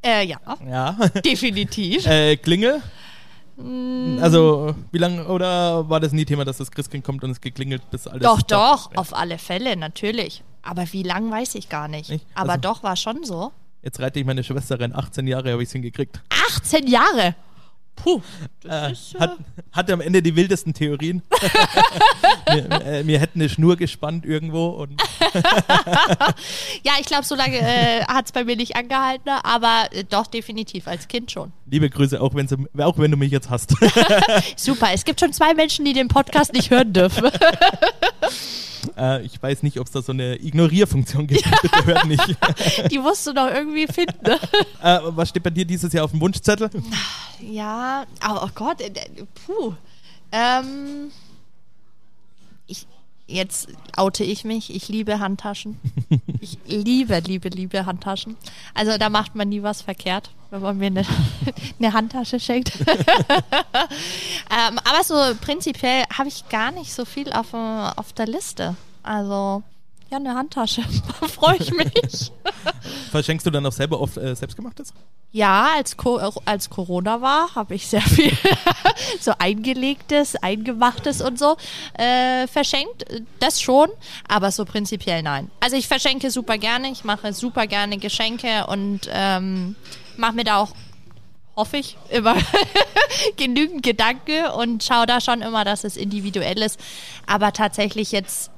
äh, 0.00 0.24
ja, 0.24 0.38
Ja. 0.64 0.92
definitiv. 1.24 2.06
äh, 2.06 2.36
Klingel. 2.36 2.80
Mm. 3.56 4.18
Also, 4.22 4.76
wie 4.92 4.98
lange, 4.98 5.26
oder 5.26 5.90
war 5.90 5.98
das 5.98 6.12
nie 6.12 6.24
Thema, 6.24 6.44
dass 6.44 6.58
das 6.58 6.70
Christkind 6.70 7.04
kommt 7.04 7.24
und 7.24 7.30
es 7.32 7.40
geklingelt, 7.40 7.82
bis 7.90 8.06
alles. 8.06 8.22
Doch, 8.22 8.42
doch, 8.42 8.92
Ja. 8.92 8.98
auf 8.98 9.12
alle 9.12 9.38
Fälle, 9.38 9.76
natürlich. 9.76 10.44
Aber 10.62 10.84
wie 10.92 11.02
lang 11.02 11.32
weiß 11.32 11.56
ich 11.56 11.68
gar 11.68 11.88
nicht. 11.88 12.10
Nicht? 12.10 12.24
Aber 12.34 12.50
Also- 12.52 12.60
doch, 12.62 12.82
war 12.84 12.94
schon 12.94 13.24
so. 13.24 13.50
Jetzt 13.82 13.98
reite 13.98 14.20
ich 14.20 14.24
meine 14.24 14.44
Schwester 14.44 14.78
rein. 14.78 14.94
18 14.94 15.26
Jahre 15.26 15.50
habe 15.50 15.62
ich 15.64 15.68
es 15.68 15.72
hingekriegt. 15.72 16.20
18 16.54 16.86
Jahre. 16.86 17.34
Puh. 18.02 18.20
Äh, 18.64 18.94
hat, 19.18 19.38
hatte 19.72 19.92
am 19.92 20.00
Ende 20.00 20.22
die 20.22 20.36
wildesten 20.36 20.74
Theorien. 20.74 21.22
wir, 22.46 22.70
äh, 22.70 23.06
wir 23.06 23.18
hätten 23.18 23.40
eine 23.40 23.48
Schnur 23.48 23.76
gespannt 23.76 24.24
irgendwo 24.24 24.68
und 24.68 25.00
Ja, 26.82 26.92
ich 27.00 27.06
glaube, 27.06 27.24
so 27.24 27.34
lange 27.34 27.58
äh, 27.58 28.04
hat 28.04 28.26
es 28.26 28.32
bei 28.32 28.44
mir 28.44 28.56
nicht 28.56 28.76
angehalten, 28.76 29.30
aber 29.42 29.88
äh, 29.92 30.04
doch 30.04 30.26
definitiv, 30.26 30.86
als 30.86 31.08
Kind 31.08 31.30
schon. 31.30 31.52
liebe 31.70 31.88
Grüße, 31.90 32.20
auch 32.20 32.34
wenn, 32.34 32.48
sie, 32.48 32.56
auch 32.78 32.98
wenn 32.98 33.10
du 33.10 33.16
mich 33.16 33.32
jetzt 33.32 33.50
hast. 33.50 33.74
Super, 34.56 34.88
es 34.92 35.04
gibt 35.04 35.20
schon 35.20 35.32
zwei 35.32 35.54
Menschen, 35.54 35.84
die 35.84 35.92
den 35.92 36.08
Podcast 36.08 36.52
nicht 36.52 36.70
hören 36.70 36.92
dürfen. 36.92 37.30
Äh, 39.00 39.22
ich 39.22 39.42
weiß 39.42 39.62
nicht, 39.62 39.80
ob 39.80 39.86
es 39.86 39.92
da 39.92 40.02
so 40.02 40.12
eine 40.12 40.36
Ignorierfunktion 40.36 41.26
gibt. 41.26 41.44
Bitte 41.62 41.86
hört 41.86 42.06
nicht. 42.06 42.36
Die 42.90 42.98
musst 42.98 43.26
du 43.26 43.32
noch 43.32 43.48
irgendwie 43.48 43.86
finden. 43.86 44.24
äh, 44.82 44.98
was 45.04 45.30
steht 45.30 45.42
bei 45.42 45.50
dir 45.50 45.64
dieses 45.64 45.92
Jahr 45.92 46.04
auf 46.04 46.10
dem 46.10 46.20
Wunschzettel? 46.20 46.70
Ja, 47.40 48.04
aber 48.20 48.44
oh 48.44 48.50
Gott, 48.54 48.80
äh, 48.80 48.88
äh, 48.88 49.24
puh. 49.46 49.74
Ähm, 50.32 51.10
ich, 52.66 52.86
jetzt 53.26 53.68
oute 53.96 54.22
ich 54.22 54.44
mich. 54.44 54.74
Ich 54.74 54.88
liebe 54.88 55.18
Handtaschen. 55.18 55.80
Ich 56.40 56.58
liebe, 56.66 57.18
liebe, 57.20 57.48
liebe 57.48 57.86
Handtaschen. 57.86 58.36
Also 58.74 58.98
da 58.98 59.08
macht 59.08 59.34
man 59.34 59.48
nie 59.48 59.62
was 59.62 59.82
verkehrt, 59.82 60.30
wenn 60.50 60.62
man 60.62 60.78
mir 60.78 60.86
eine, 60.86 61.04
eine 61.78 61.92
Handtasche 61.92 62.38
schenkt. 62.38 62.72
ähm, 62.78 64.78
aber 64.84 65.04
so 65.04 65.14
prinzipiell 65.40 66.04
habe 66.16 66.28
ich 66.28 66.48
gar 66.48 66.70
nicht 66.70 66.92
so 66.92 67.04
viel 67.04 67.32
auf, 67.32 67.52
äh, 67.52 67.90
auf 67.96 68.12
der 68.12 68.26
Liste. 68.26 68.76
Also 69.02 69.62
ja, 70.10 70.16
eine 70.16 70.34
Handtasche. 70.34 70.82
Da 71.20 71.28
freue 71.28 71.56
ich 71.56 71.70
mich. 71.72 72.32
Verschenkst 73.10 73.46
du 73.46 73.50
dann 73.50 73.64
auch 73.64 73.72
selber 73.72 74.00
oft 74.00 74.16
äh, 74.16 74.34
selbstgemachtes? 74.34 74.92
Ja, 75.32 75.68
als, 75.76 75.96
Co 75.96 76.16
als 76.44 76.70
Corona 76.70 77.20
war, 77.20 77.54
habe 77.54 77.76
ich 77.76 77.86
sehr 77.86 78.02
viel 78.02 78.36
so 79.20 79.32
eingelegtes, 79.38 80.34
eingemachtes 80.34 81.20
und 81.20 81.38
so 81.38 81.56
äh, 81.94 82.48
verschenkt. 82.48 83.04
Das 83.38 83.60
schon, 83.60 83.88
aber 84.26 84.50
so 84.50 84.64
prinzipiell 84.64 85.22
nein. 85.22 85.50
Also 85.60 85.76
ich 85.76 85.86
verschenke 85.86 86.32
super 86.32 86.58
gerne, 86.58 86.90
ich 86.90 87.04
mache 87.04 87.32
super 87.32 87.68
gerne 87.68 87.98
Geschenke 87.98 88.66
und 88.66 89.08
ähm, 89.12 89.76
mache 90.16 90.32
mir 90.32 90.44
da 90.44 90.56
auch, 90.56 90.72
hoffe 91.54 91.76
ich, 91.76 91.96
immer 92.08 92.34
genügend 93.36 93.84
Gedanken 93.84 94.46
und 94.56 94.82
schaue 94.82 95.06
da 95.06 95.20
schon 95.20 95.42
immer, 95.42 95.64
dass 95.64 95.84
es 95.84 95.96
individuell 95.96 96.60
ist. 96.60 96.80
Aber 97.26 97.52
tatsächlich 97.52 98.10
jetzt, 98.10 98.50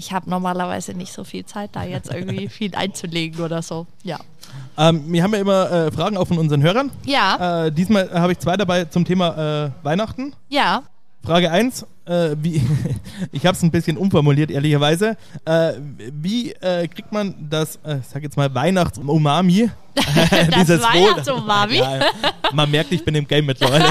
ich 0.00 0.12
habe 0.12 0.30
normalerweise 0.30 0.94
nicht 0.94 1.12
so 1.12 1.24
viel 1.24 1.44
Zeit, 1.44 1.70
da 1.74 1.84
jetzt 1.84 2.10
irgendwie 2.12 2.48
viel 2.58 2.74
einzulegen 2.74 3.44
oder 3.44 3.60
so. 3.60 3.86
Ja. 4.02 4.18
Ähm, 4.78 5.04
wir 5.12 5.22
haben 5.22 5.34
ja 5.34 5.40
immer 5.40 5.70
äh, 5.70 5.92
Fragen 5.92 6.16
auch 6.16 6.26
von 6.26 6.38
unseren 6.38 6.62
Hörern. 6.62 6.90
Ja, 7.04 7.66
Äh, 7.66 7.72
diesmal 7.72 8.10
habe 8.12 8.32
ich 8.32 8.38
zwei 8.38 8.56
dabei 8.56 8.86
zum 8.86 9.04
Thema 9.04 9.66
äh, 9.66 9.70
Weihnachten. 9.84 10.32
ja. 10.48 10.82
Frage 11.22 11.50
1, 11.50 11.84
äh, 12.06 12.30
wie, 12.40 12.62
ich 13.32 13.44
habe 13.44 13.54
es 13.54 13.62
ein 13.62 13.70
bisschen 13.70 13.98
umformuliert, 13.98 14.50
ehrlicherweise. 14.50 15.18
Äh, 15.44 15.74
wie 16.14 16.52
äh, 16.52 16.88
kriegt 16.88 17.12
man 17.12 17.34
das, 17.50 17.78
ich 17.84 18.06
sag 18.10 18.22
jetzt 18.22 18.38
mal, 18.38 18.52
Weihnachts-Umami? 18.54 19.68
Das 20.56 20.80
Weihnachts-Umami? 20.80 21.76
Ja. 21.76 22.00
Man 22.54 22.70
merkt, 22.70 22.90
ich 22.92 23.04
bin 23.04 23.14
im 23.16 23.28
Game 23.28 23.44
mittlerweile. 23.44 23.84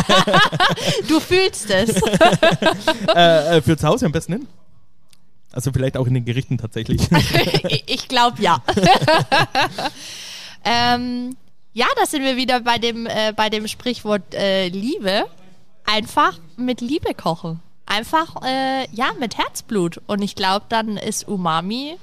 Du 1.07 1.19
fühlst 1.19 1.69
es. 1.69 2.01
äh, 3.13 3.61
für 3.61 3.77
zu 3.77 3.87
Hause 3.87 4.07
am 4.07 4.11
besten 4.11 4.33
hin? 4.33 4.47
Also 5.51 5.71
vielleicht 5.71 5.97
auch 5.97 6.07
in 6.07 6.13
den 6.13 6.25
Gerichten 6.25 6.57
tatsächlich. 6.57 7.01
ich 7.87 8.07
glaube 8.07 8.41
ja. 8.41 8.63
ähm, 10.63 11.35
ja, 11.73 11.87
da 11.97 12.05
sind 12.05 12.23
wir 12.23 12.35
wieder 12.35 12.61
bei 12.61 12.77
dem, 12.77 13.05
äh, 13.05 13.33
bei 13.35 13.49
dem 13.49 13.67
Sprichwort 13.67 14.33
äh, 14.33 14.67
Liebe. 14.67 15.25
einfach 15.85 16.37
mit 16.57 16.81
Liebe 16.81 17.13
kochen. 17.13 17.61
Einfach, 17.85 18.35
äh, 18.43 18.87
ja, 18.91 19.11
mit 19.19 19.37
Herzblut. 19.37 19.99
Und 20.05 20.21
ich 20.21 20.35
glaube, 20.35 20.65
dann 20.69 20.97
ist 20.97 21.27
Umami 21.27 21.97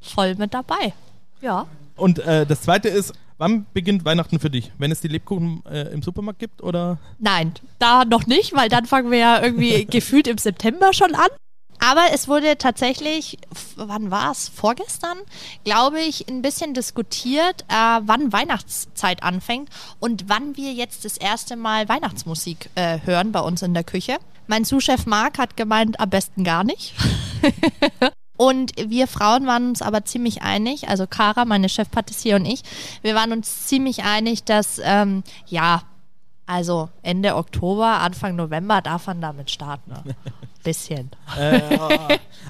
voll 0.00 0.36
mit 0.36 0.54
dabei. 0.54 0.94
Ja. 1.40 1.66
Und 1.96 2.20
äh, 2.20 2.46
das 2.46 2.62
zweite 2.62 2.88
ist, 2.88 3.12
wann 3.38 3.66
beginnt 3.72 4.04
Weihnachten 4.04 4.38
für 4.38 4.50
dich? 4.50 4.70
Wenn 4.78 4.92
es 4.92 5.00
die 5.00 5.08
Lebkuchen 5.08 5.64
äh, 5.66 5.92
im 5.92 6.02
Supermarkt 6.02 6.38
gibt 6.38 6.62
oder? 6.62 6.98
Nein, 7.18 7.54
da 7.80 8.04
noch 8.04 8.26
nicht, 8.26 8.54
weil 8.54 8.68
dann 8.68 8.86
fangen 8.86 9.10
wir 9.10 9.18
ja 9.18 9.42
irgendwie 9.42 9.84
gefühlt 9.90 10.28
im 10.28 10.38
September 10.38 10.92
schon 10.92 11.14
an. 11.14 11.28
Aber 11.82 12.12
es 12.14 12.28
wurde 12.28 12.56
tatsächlich, 12.58 13.38
wann 13.74 14.12
war 14.12 14.30
es? 14.30 14.48
Vorgestern, 14.48 15.18
glaube 15.64 16.00
ich, 16.00 16.28
ein 16.28 16.40
bisschen 16.40 16.74
diskutiert, 16.74 17.62
äh, 17.62 18.00
wann 18.02 18.32
Weihnachtszeit 18.32 19.24
anfängt 19.24 19.68
und 19.98 20.28
wann 20.28 20.56
wir 20.56 20.72
jetzt 20.72 21.04
das 21.04 21.16
erste 21.16 21.56
Mal 21.56 21.88
Weihnachtsmusik 21.88 22.70
äh, 22.76 23.00
hören 23.04 23.32
bei 23.32 23.40
uns 23.40 23.62
in 23.62 23.74
der 23.74 23.82
Küche. 23.82 24.18
Mein 24.46 24.64
Zuschef 24.64 25.06
Marc 25.06 25.38
hat 25.38 25.56
gemeint, 25.56 25.98
am 25.98 26.08
besten 26.08 26.44
gar 26.44 26.62
nicht. 26.62 26.94
Und 28.36 28.72
wir 28.76 29.06
Frauen 29.08 29.46
waren 29.46 29.68
uns 29.68 29.82
aber 29.82 30.04
ziemlich 30.04 30.42
einig, 30.42 30.88
also 30.88 31.06
Kara, 31.06 31.44
meine 31.44 31.68
Chefpatissier 31.68 32.34
und 32.34 32.44
ich, 32.46 32.62
wir 33.02 33.14
waren 33.14 33.30
uns 33.30 33.66
ziemlich 33.66 34.02
einig, 34.02 34.42
dass 34.42 34.80
ähm, 34.82 35.22
ja, 35.46 35.82
also 36.46 36.88
Ende 37.02 37.36
Oktober, 37.36 38.00
Anfang 38.00 38.34
November 38.34 38.80
darf 38.80 39.06
man 39.06 39.20
damit 39.20 39.50
starten. 39.50 39.92
Bisschen. 40.62 41.10
Äh, 41.38 41.60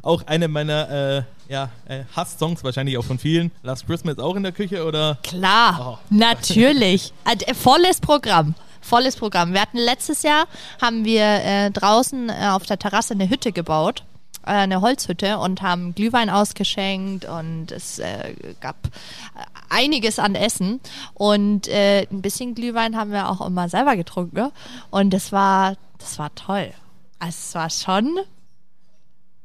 auch 0.03 0.27
eine 0.27 0.49
meiner 0.49 0.91
äh, 0.91 1.23
ja, 1.49 1.71
äh, 1.87 2.05
Hass-Songs, 2.15 2.63
wahrscheinlich 2.65 2.99
auch 2.99 3.05
von 3.05 3.19
vielen. 3.19 3.51
Last 3.63 3.87
Christmas 3.87 4.19
auch 4.19 4.37
in 4.37 4.43
der 4.43 4.53
Küche 4.53 4.85
oder? 4.85 5.19
Klar, 5.23 5.99
oh. 6.01 6.07
natürlich. 6.11 7.13
Äh, 7.25 7.55
volles 7.55 8.01
Programm. 8.01 8.55
Volles 8.81 9.17
Programm. 9.17 9.53
Wir 9.53 9.63
hatten 9.63 9.79
letztes 9.79 10.23
Jahr, 10.23 10.47
haben 10.81 11.05
wir 11.05 11.25
äh, 11.25 11.71
draußen 11.71 12.29
äh, 12.29 12.49
auf 12.51 12.65
der 12.65 12.79
Terrasse 12.79 13.15
eine 13.15 13.31
Hütte 13.31 13.53
gebaut 13.53 14.05
eine 14.45 14.81
Holzhütte 14.81 15.39
und 15.39 15.63
haben 15.63 15.95
Glühwein 15.95 16.31
ausgeschenkt 16.31 17.25
und 17.25 17.71
es 17.71 17.99
äh, 17.99 18.35
gab 18.61 18.77
einiges 19.69 20.19
an 20.19 20.35
Essen 20.35 20.81
und 21.15 21.69
äh, 21.69 22.07
ein 22.11 22.23
bisschen 22.23 22.55
Glühwein 22.55 22.97
haben 22.97 23.13
wir 23.13 23.29
auch 23.31 23.47
immer 23.47 23.69
selber 23.69 23.97
getrunken 23.97 24.51
und 24.91 25.11
das 25.11 25.33
war 25.33 25.77
das 25.99 26.19
war 26.19 26.35
toll. 26.35 26.73
Also 27.23 27.37
es 27.39 27.55
war 27.55 27.71
schon 27.71 28.19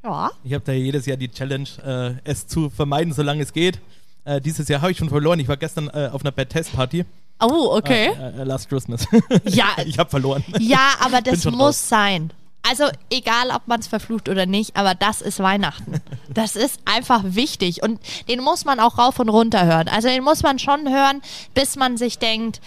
ja. 0.04 0.32
Ich 0.44 0.54
habe 0.54 0.64
da 0.64 0.72
jedes 0.72 1.06
Jahr 1.06 1.18
die 1.18 1.30
Challenge, 1.30 1.68
äh, 1.86 2.30
es 2.30 2.48
zu 2.48 2.70
vermeiden, 2.70 3.14
solange 3.14 3.44
es 3.44 3.54
geht. 3.54 3.80
Äh, 4.26 4.42
dieses 4.42 4.68
Jahr 4.68 4.82
habe 4.82 4.92
ich 4.92 4.98
schon 4.98 5.10
verloren. 5.10 5.40
Ich 5.40 5.48
war 5.48 5.58
gestern 5.58 5.90
äh, 5.90 6.10
auf 6.12 6.22
einer 6.22 6.32
Bad 6.32 6.50
Test 6.50 6.74
Party. 6.74 7.06
Oh, 7.40 7.76
okay. 7.76 8.08
Äh, 8.08 8.42
äh, 8.42 8.44
last 8.44 8.70
Christmas. 8.70 9.06
Ja. 9.44 9.66
ich 9.86 10.00
habe 10.00 10.10
verloren. 10.10 10.44
Ja, 10.60 10.94
aber 11.02 11.22
das 11.22 11.46
muss 11.46 11.60
raus. 11.60 11.90
sein. 11.90 12.32
Also 12.68 12.86
egal, 13.12 13.52
ob 13.54 13.68
man 13.68 13.80
es 13.80 13.88
verflucht 13.88 14.28
oder 14.28 14.46
nicht, 14.46 14.76
aber 14.76 14.96
das 14.96 15.22
ist 15.22 15.40
Weihnachten. 15.40 16.02
Das 16.30 16.56
ist 16.56 16.80
einfach 16.86 17.22
wichtig 17.24 17.84
und 17.84 18.00
den 18.28 18.42
muss 18.42 18.66
man 18.66 18.80
auch 18.80 18.98
rauf 18.98 19.20
und 19.20 19.30
runter 19.30 19.66
hören. 19.66 19.88
Also 19.88 20.08
den 20.08 20.24
muss 20.24 20.44
man 20.44 20.60
schon 20.60 20.90
hören, 20.90 21.22
bis 21.54 21.76
man 21.76 21.98
sich 21.98 22.18
denkt, 22.18 22.60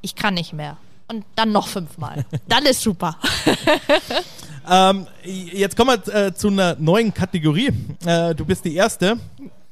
ich 0.00 0.16
kann 0.16 0.34
nicht 0.34 0.52
mehr. 0.52 0.76
Und 1.06 1.24
dann 1.36 1.52
noch 1.52 1.68
fünfmal. 1.68 2.24
Dann 2.48 2.64
ist 2.64 2.80
super. 2.80 3.18
ähm, 4.68 5.06
jetzt 5.24 5.76
kommen 5.76 5.98
wir 6.04 6.14
äh, 6.14 6.34
zu 6.34 6.48
einer 6.48 6.76
neuen 6.78 7.12
Kategorie. 7.12 7.70
Äh, 8.04 8.34
du 8.34 8.44
bist 8.44 8.64
die 8.64 8.74
Erste. 8.74 9.18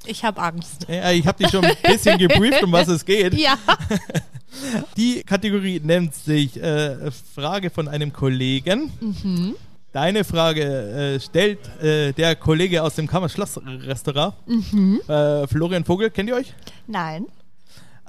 Ich 0.04 0.24
habe 0.24 0.40
Angst. 0.40 0.86
Ja, 0.88 1.12
ich 1.12 1.26
habe 1.26 1.42
dich 1.42 1.50
schon 1.50 1.64
ein 1.64 1.76
bisschen 1.82 2.18
gebrieft, 2.18 2.62
um 2.62 2.72
was 2.72 2.88
es 2.88 3.04
geht. 3.04 3.34
Ja. 3.34 3.56
Die 4.96 5.22
Kategorie 5.22 5.80
nennt 5.82 6.14
sich 6.14 6.60
äh, 6.62 7.10
Frage 7.34 7.70
von 7.70 7.88
einem 7.88 8.12
Kollegen. 8.12 8.92
Mhm. 9.00 9.54
Deine 9.92 10.24
Frage 10.24 10.62
äh, 10.62 11.20
stellt 11.20 11.58
äh, 11.82 12.12
der 12.12 12.36
Kollege 12.36 12.82
aus 12.82 12.96
dem 12.96 13.06
Kammerschloss-Restaurant. 13.06 14.34
Mhm. 14.46 15.00
Äh, 15.06 15.46
Florian 15.46 15.84
Vogel, 15.84 16.10
kennt 16.10 16.28
ihr 16.28 16.36
euch? 16.36 16.54
Nein. 16.86 17.26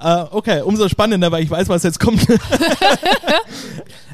Uh, 0.01 0.25
okay, 0.32 0.62
umso 0.62 0.89
spannender, 0.89 1.32
weil 1.32 1.43
ich 1.43 1.51
weiß, 1.51 1.69
was 1.69 1.84
jetzt 1.84 1.99
kommt. 1.99 2.27
uh, 2.27 2.38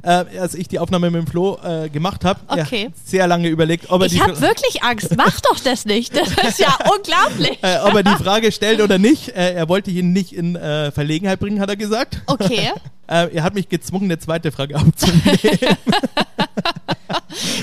als 0.40 0.54
ich 0.54 0.68
die 0.68 0.78
Aufnahme 0.78 1.10
mit 1.10 1.22
dem 1.22 1.28
Flo 1.28 1.58
uh, 1.64 1.90
gemacht 1.90 2.26
habe, 2.26 2.42
okay. 2.48 2.92
sehr 3.06 3.28
lange 3.28 3.48
überlegt, 3.48 3.90
ob 3.90 4.02
er 4.02 4.08
Ich 4.08 4.22
habe 4.22 4.40
wirklich 4.42 4.84
Angst, 4.84 5.16
mach 5.16 5.40
doch 5.40 5.60
das 5.60 5.86
nicht. 5.86 6.16
Das 6.16 6.28
ist 6.30 6.60
ja 6.60 6.78
unglaublich. 6.96 7.58
ob 7.84 7.96
er 7.96 8.04
die 8.04 8.24
Frage 8.24 8.52
stellt 8.52 8.82
oder 8.82 8.98
nicht. 8.98 9.30
er 9.30 9.70
wollte 9.70 9.90
ihn 9.90 10.12
nicht 10.12 10.34
in 10.34 10.56
Verlegenheit 10.94 11.40
bringen, 11.40 11.62
hat 11.62 11.70
er 11.70 11.78
gesagt. 11.78 12.22
Okay. 12.28 12.72
er 13.08 13.44
hat 13.44 13.56
mich 13.56 13.70
gezwungen, 13.70 14.06
eine 14.06 14.20
zweite 14.20 14.52
Frage 14.52 14.76
aufzunehmen. 14.76 15.40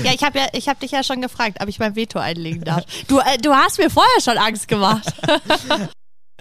ja, 0.03 0.11
ich 0.13 0.23
habe 0.23 0.39
ja, 0.39 0.47
ich 0.53 0.65
dich 0.65 0.91
ja 0.91 1.03
schon 1.03 1.21
gefragt, 1.21 1.59
ob 1.61 1.69
ich 1.69 1.79
mein 1.79 1.95
Veto 1.95 2.19
einlegen 2.19 2.63
darf. 2.63 2.83
Du, 3.07 3.19
äh, 3.19 3.37
du 3.41 3.53
hast 3.53 3.77
mir 3.77 3.89
vorher 3.89 4.21
schon 4.21 4.37
Angst 4.37 4.67
gemacht. 4.67 5.13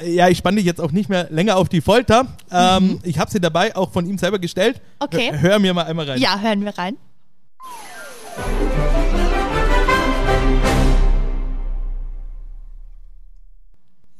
Ja, 0.02 0.28
ich 0.28 0.38
spanne 0.38 0.56
dich 0.56 0.66
jetzt 0.66 0.80
auch 0.80 0.92
nicht 0.92 1.09
mehr 1.09 1.28
länger 1.30 1.56
auf 1.56 1.70
die 1.70 1.80
Folter. 1.80 2.37
Ähm, 2.50 2.88
mhm. 2.88 3.00
Ich 3.02 3.18
habe 3.18 3.30
sie 3.30 3.40
dabei 3.40 3.74
auch 3.74 3.92
von 3.92 4.06
ihm 4.06 4.18
selber 4.18 4.38
gestellt. 4.38 4.82
Okay. 4.98 5.30
Hör, 5.32 5.40
hör 5.40 5.59
mir 5.59 5.72
mal 5.72 5.85
einmal 5.85 6.09
rein. 6.09 6.20
Ja, 6.20 6.38
hören 6.38 6.64
wir 6.64 6.76
rein. 6.76 6.96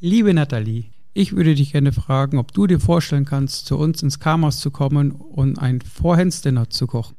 Liebe 0.01 0.33
Nathalie, 0.33 0.85
ich 1.13 1.35
würde 1.35 1.55
dich 1.55 1.73
gerne 1.73 1.93
fragen, 1.93 2.39
ob 2.39 2.53
du 2.53 2.67
dir 2.67 2.81
vorstellen 2.81 3.25
kannst, 3.25 3.67
zu 3.67 3.77
uns 3.77 4.03
ins 4.03 4.19
Karmas 4.19 4.61
zu 4.61 4.71
kommen 4.71 5.13
und 5.13 5.59
ein 5.59 5.81
Vorhandsdinner 5.81 6.71
zu 6.71 6.87
kochen. 6.87 7.17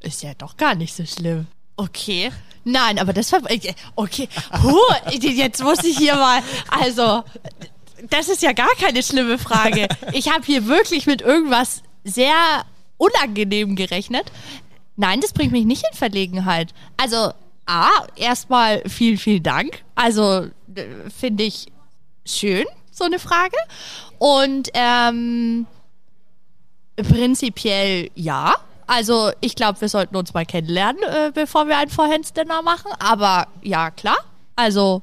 Ist 0.00 0.22
ja 0.22 0.34
doch 0.34 0.56
gar 0.56 0.74
nicht 0.74 0.94
so 0.94 1.04
schlimm. 1.04 1.46
Okay. 1.76 2.30
Nein, 2.64 2.98
aber 2.98 3.12
das 3.12 3.32
war. 3.32 3.40
Okay. 3.96 4.28
Huh, 4.62 4.76
jetzt 5.10 5.62
muss 5.62 5.82
ich 5.84 5.98
hier 5.98 6.14
mal. 6.14 6.42
Also, 6.70 7.24
das 8.10 8.28
ist 8.28 8.42
ja 8.42 8.52
gar 8.52 8.74
keine 8.78 9.02
schlimme 9.02 9.38
Frage. 9.38 9.88
Ich 10.12 10.28
habe 10.28 10.44
hier 10.44 10.66
wirklich 10.66 11.06
mit 11.06 11.22
irgendwas 11.22 11.82
sehr 12.04 12.64
unangenehm 12.98 13.76
gerechnet. 13.76 14.30
Nein, 14.96 15.20
das 15.20 15.32
bringt 15.32 15.52
mich 15.52 15.64
nicht 15.64 15.84
in 15.90 15.96
Verlegenheit. 15.96 16.72
Also, 16.96 17.32
A, 17.66 17.88
erstmal 18.16 18.82
vielen, 18.88 19.18
vielen 19.18 19.42
Dank. 19.42 19.82
Also, 19.94 20.48
finde 21.18 21.44
ich 21.44 21.66
schön, 22.26 22.64
so 22.90 23.04
eine 23.04 23.18
Frage. 23.18 23.56
Und 24.18 24.68
ähm, 24.74 25.66
prinzipiell 26.96 28.10
ja. 28.14 28.56
Also 28.86 29.30
ich 29.40 29.54
glaube, 29.54 29.80
wir 29.80 29.88
sollten 29.88 30.16
uns 30.16 30.34
mal 30.34 30.46
kennenlernen, 30.46 31.02
äh, 31.02 31.30
bevor 31.32 31.66
wir 31.66 31.78
ein 31.78 31.88
Vorhands-Dinner 31.88 32.62
machen. 32.62 32.90
Aber 32.98 33.48
ja, 33.62 33.90
klar. 33.90 34.18
Also 34.56 35.02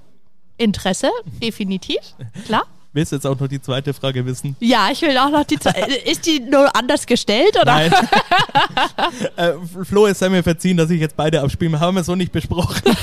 Interesse, 0.57 1.09
definitiv. 1.41 1.99
Klar. 2.45 2.63
Willst 2.91 3.11
du 3.11 3.17
jetzt 3.17 3.25
auch 3.25 3.39
noch 3.39 3.47
die 3.47 3.61
zweite 3.61 3.93
Frage 3.93 4.25
wissen? 4.25 4.55
Ja, 4.59 4.89
ich 4.91 5.01
will 5.03 5.15
auch 5.17 5.29
noch 5.29 5.43
die 5.43 5.59
zweite. 5.59 5.93
Ist 6.09 6.25
die 6.25 6.39
nur 6.39 6.75
anders 6.75 7.05
gestellt, 7.05 7.55
oder? 7.55 7.65
Nein. 7.65 7.93
äh, 9.35 9.53
Flo, 9.85 10.07
es 10.07 10.17
sei 10.17 10.29
mir 10.29 10.41
verziehen, 10.41 10.75
dass 10.75 10.89
ich 10.89 10.99
jetzt 10.99 11.15
beide 11.15 11.41
abspiele. 11.41 11.79
Haben 11.79 11.97
wir 11.97 12.03
so 12.03 12.15
nicht 12.15 12.31
besprochen. 12.31 12.81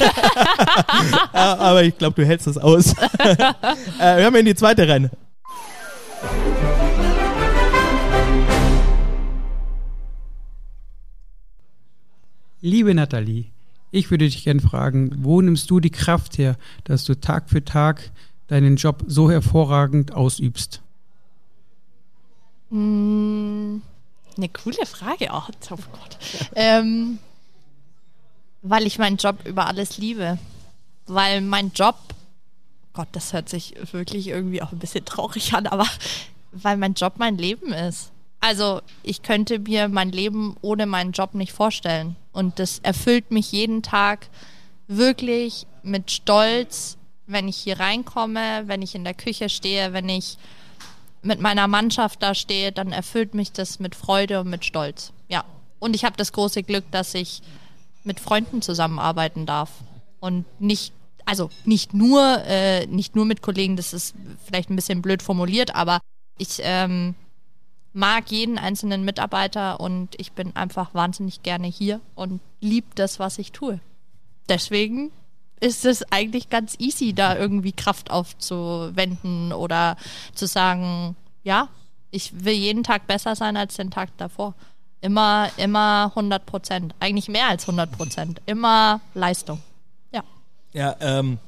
aber 1.33 1.85
ich 1.85 1.97
glaube, 1.97 2.21
du 2.21 2.27
hältst 2.27 2.49
es 2.49 2.59
aus. 2.59 2.95
äh, 3.19 3.37
hören 3.99 4.35
wir 4.35 4.41
in 4.41 4.47
die 4.47 4.57
zweite 4.57 4.89
rein. 4.89 5.11
Liebe 12.67 12.95
Nathalie, 12.95 13.45
ich 13.93 14.11
würde 14.11 14.25
dich 14.25 14.43
gerne 14.43 14.61
fragen, 14.61 15.13
wo 15.23 15.41
nimmst 15.41 15.71
du 15.71 15.79
die 15.79 15.91
Kraft 15.91 16.37
her, 16.37 16.57
dass 16.83 17.05
du 17.05 17.15
Tag 17.15 17.49
für 17.49 17.65
Tag 17.65 18.11
deinen 18.49 18.75
Job 18.75 19.05
so 19.07 19.31
hervorragend 19.31 20.13
ausübst? 20.13 20.83
Mm, 22.71 23.77
eine 24.37 24.49
coole 24.49 24.85
Frage 24.85 25.33
auch. 25.33 25.49
Oh 25.71 25.77
Gott. 25.77 26.19
ähm, 26.57 27.21
weil 28.63 28.85
ich 28.85 28.99
meinen 28.99 29.19
Job 29.19 29.47
über 29.47 29.69
alles 29.69 29.99
liebe. 29.99 30.37
Weil 31.07 31.43
mein 31.43 31.71
Job, 31.73 31.95
Gott, 32.95 33.09
das 33.13 33.33
hört 33.33 33.49
sich 33.49 33.77
wirklich 33.93 34.27
irgendwie 34.27 34.61
auch 34.61 34.73
ein 34.73 34.81
bisschen 34.81 35.05
traurig 35.05 35.55
an, 35.55 35.69
aber 35.69 35.87
weil 36.51 36.77
mein 36.79 36.95
Job 36.95 37.13
mein 37.19 37.39
Leben 37.39 37.73
ist. 37.73 38.11
Also 38.41 38.81
ich 39.05 39.23
könnte 39.23 39.61
mir 39.61 39.87
mein 39.87 40.11
Leben 40.11 40.57
ohne 40.63 40.87
meinen 40.87 41.13
Job 41.13 41.35
nicht 41.35 41.53
vorstellen. 41.53 42.17
Und 42.37 42.59
das 42.59 42.81
erfüllt 42.81 43.31
mich 43.31 43.51
jeden 43.51 43.83
Tag 43.83 44.29
wirklich 44.89 45.67
mit 45.83 46.11
Stolz, 46.11 46.99
wenn 47.27 47.49
ich 47.49 47.57
hier 47.57 47.81
reinkomme, 47.81 48.65
wenn 48.67 48.83
ich 48.83 48.95
in 48.95 49.05
der 49.05 49.15
Küche 49.15 49.49
stehe, 49.49 49.95
wenn 49.95 50.11
ich 50.11 50.37
mit 51.23 51.41
meiner 51.41 51.67
Mannschaft 51.67 52.23
da 52.23 52.35
stehe, 52.35 52.73
dann 52.73 52.93
erfüllt 52.93 53.33
mich 53.33 53.53
das 53.53 53.81
mit 53.81 53.95
Freude 53.95 54.41
und 54.41 54.51
mit 54.51 54.67
Stolz. 54.67 55.15
Ja. 55.29 55.47
Und 55.79 55.97
ich 55.97 56.05
habe 56.05 56.19
das 56.19 56.33
große 56.33 56.63
Glück, 56.63 56.85
dass 56.91 57.15
ich 57.15 57.41
mit 58.05 58.21
Freunden 58.21 58.61
zusammenarbeiten 58.61 59.47
darf. 59.47 59.71
Und 60.21 60.45
nicht, 60.61 60.93
also 61.25 61.49
nicht 61.65 61.95
nur, 61.95 62.43
äh, 62.45 62.85
nicht 62.85 63.17
nur 63.17 63.25
mit 63.25 63.41
Kollegen, 63.41 63.77
das 63.77 63.95
ist 63.95 64.15
vielleicht 64.45 64.69
ein 64.69 64.77
bisschen 64.77 65.01
blöd 65.01 65.23
formuliert, 65.23 65.75
aber 65.75 66.01
ich 66.37 66.59
ähm, 66.61 67.15
mag 67.97 68.31
jeden 68.31 68.59
einzelnen 68.59 69.05
Mitarbeiter 69.07 69.81
und 69.81 70.11
ich 70.19 70.33
bin 70.33 70.55
einfach 70.55 70.93
wahnsinnig 70.93 71.43
gerne 71.43 71.67
hier 71.67 72.01
und 72.15 72.41
lieb 72.61 72.95
das, 72.95 73.19
was 73.19 73.39
ich 73.39 73.53
tue. 73.53 73.81
Deswegen 74.51 75.11
ist 75.61 75.87
es 75.87 76.13
eigentlich 76.13 76.51
ganz 76.51 76.77
easy, 76.79 77.15
da 77.15 77.37
irgendwie 77.37 77.73
Kraft 77.73 78.11
aufzuwenden 78.11 79.55
oder 79.55 79.97
zu 80.35 80.47
sagen, 80.47 81.17
ja, 81.43 81.69
ich 82.11 82.45
will 82.45 82.53
jeden 82.53 82.85
Tag 82.85 83.07
besser 83.07 83.35
sein 83.35 83.57
als 83.57 83.77
den 83.77 83.91
Tag 83.91 84.11
davor. 84.19 84.55
Immer, 85.01 85.49
immer 85.57 86.13
100 86.15 86.45
Prozent. 86.45 86.95
Eigentlich 87.01 87.29
mehr 87.29 87.49
als 87.49 87.63
100 87.63 87.93
Prozent. 87.93 88.43
Immer 88.45 89.01
Leistung. 89.15 89.63
Ja. 90.13 90.23
Ja, 90.75 90.97
ähm, 91.01 91.39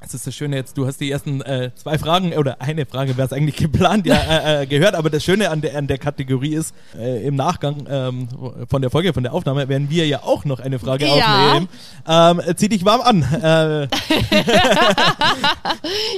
das 0.00 0.14
ist 0.14 0.26
das 0.26 0.34
Schöne 0.34 0.56
jetzt, 0.56 0.78
du 0.78 0.86
hast 0.86 1.00
die 1.00 1.10
ersten 1.10 1.40
äh, 1.42 1.70
zwei 1.74 1.98
Fragen 1.98 2.32
oder 2.32 2.60
eine 2.60 2.86
Frage 2.86 3.16
wäre 3.16 3.26
es 3.26 3.32
eigentlich 3.32 3.56
geplant, 3.56 4.06
ja, 4.06 4.16
äh, 4.16 4.62
äh, 4.62 4.66
gehört, 4.66 4.94
aber 4.94 5.10
das 5.10 5.24
Schöne 5.24 5.50
an 5.50 5.60
der, 5.60 5.76
an 5.76 5.86
der 5.86 5.98
Kategorie 5.98 6.54
ist, 6.54 6.74
äh, 6.96 7.26
im 7.26 7.36
Nachgang 7.36 7.86
ähm, 7.90 8.28
von 8.68 8.82
der 8.82 8.90
Folge, 8.90 9.12
von 9.12 9.22
der 9.22 9.32
Aufnahme, 9.32 9.68
werden 9.68 9.90
wir 9.90 10.06
ja 10.06 10.22
auch 10.22 10.44
noch 10.44 10.60
eine 10.60 10.78
Frage 10.78 11.06
ja. 11.06 11.46
aufnehmen. 11.46 11.68
Ähm, 12.06 12.40
zieh 12.56 12.68
dich 12.68 12.84
warm 12.84 13.00
an. 13.00 13.22
Äh. 13.22 13.88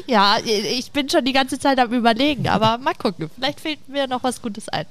ja, 0.11 0.37
ich 0.45 0.91
bin 0.93 1.09
schon 1.09 1.25
die 1.25 1.33
ganze 1.33 1.59
Zeit 1.59 1.79
am 1.79 1.93
überlegen, 1.93 2.49
aber 2.49 2.79
mal 2.79 2.95
gucken, 2.95 3.31
vielleicht 3.35 3.61
fehlt 3.61 3.89
mir 3.89 4.07
noch 4.07 4.23
was 4.23 4.43
Gutes 4.43 4.69
ein. 4.69 4.87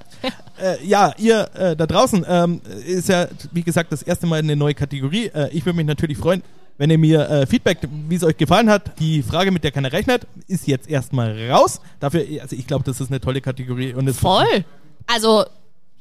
Ja, 0.84 1.14
ihr 1.18 1.50
da 1.56 1.86
draußen 1.86 2.26
ähm, 2.28 2.62
ist 2.86 3.10
ja, 3.10 3.28
wie 3.52 3.64
gesagt, 3.64 3.92
das 3.92 4.02
erste 4.02 4.28
Mal 4.28 4.40
eine 4.40 4.56
neue 4.56 4.74
Kategorie. 4.74 5.32
ich 5.52 5.66
würde 5.66 5.78
mich 5.78 5.86
natürlich 5.86 6.18
freuen, 6.18 6.44
wenn 6.80 6.90
ihr 6.90 6.98
mir 6.98 7.30
äh, 7.30 7.46
Feedback, 7.46 7.80
wie 8.08 8.16
es 8.16 8.24
euch 8.24 8.38
gefallen 8.38 8.70
hat, 8.70 8.98
die 9.00 9.22
Frage, 9.22 9.52
mit 9.52 9.66
der 9.66 9.72
keiner 9.72 9.92
rechnet, 9.92 10.26
ist 10.48 10.66
jetzt 10.66 10.90
erstmal 10.90 11.50
raus. 11.52 11.82
Dafür, 12.00 12.26
also 12.42 12.56
ich 12.56 12.66
glaube, 12.66 12.86
das 12.86 13.02
ist 13.02 13.10
eine 13.12 13.20
tolle 13.20 13.42
Kategorie. 13.42 13.94
Und 13.94 14.10
Voll. 14.14 14.64
Also 15.06 15.46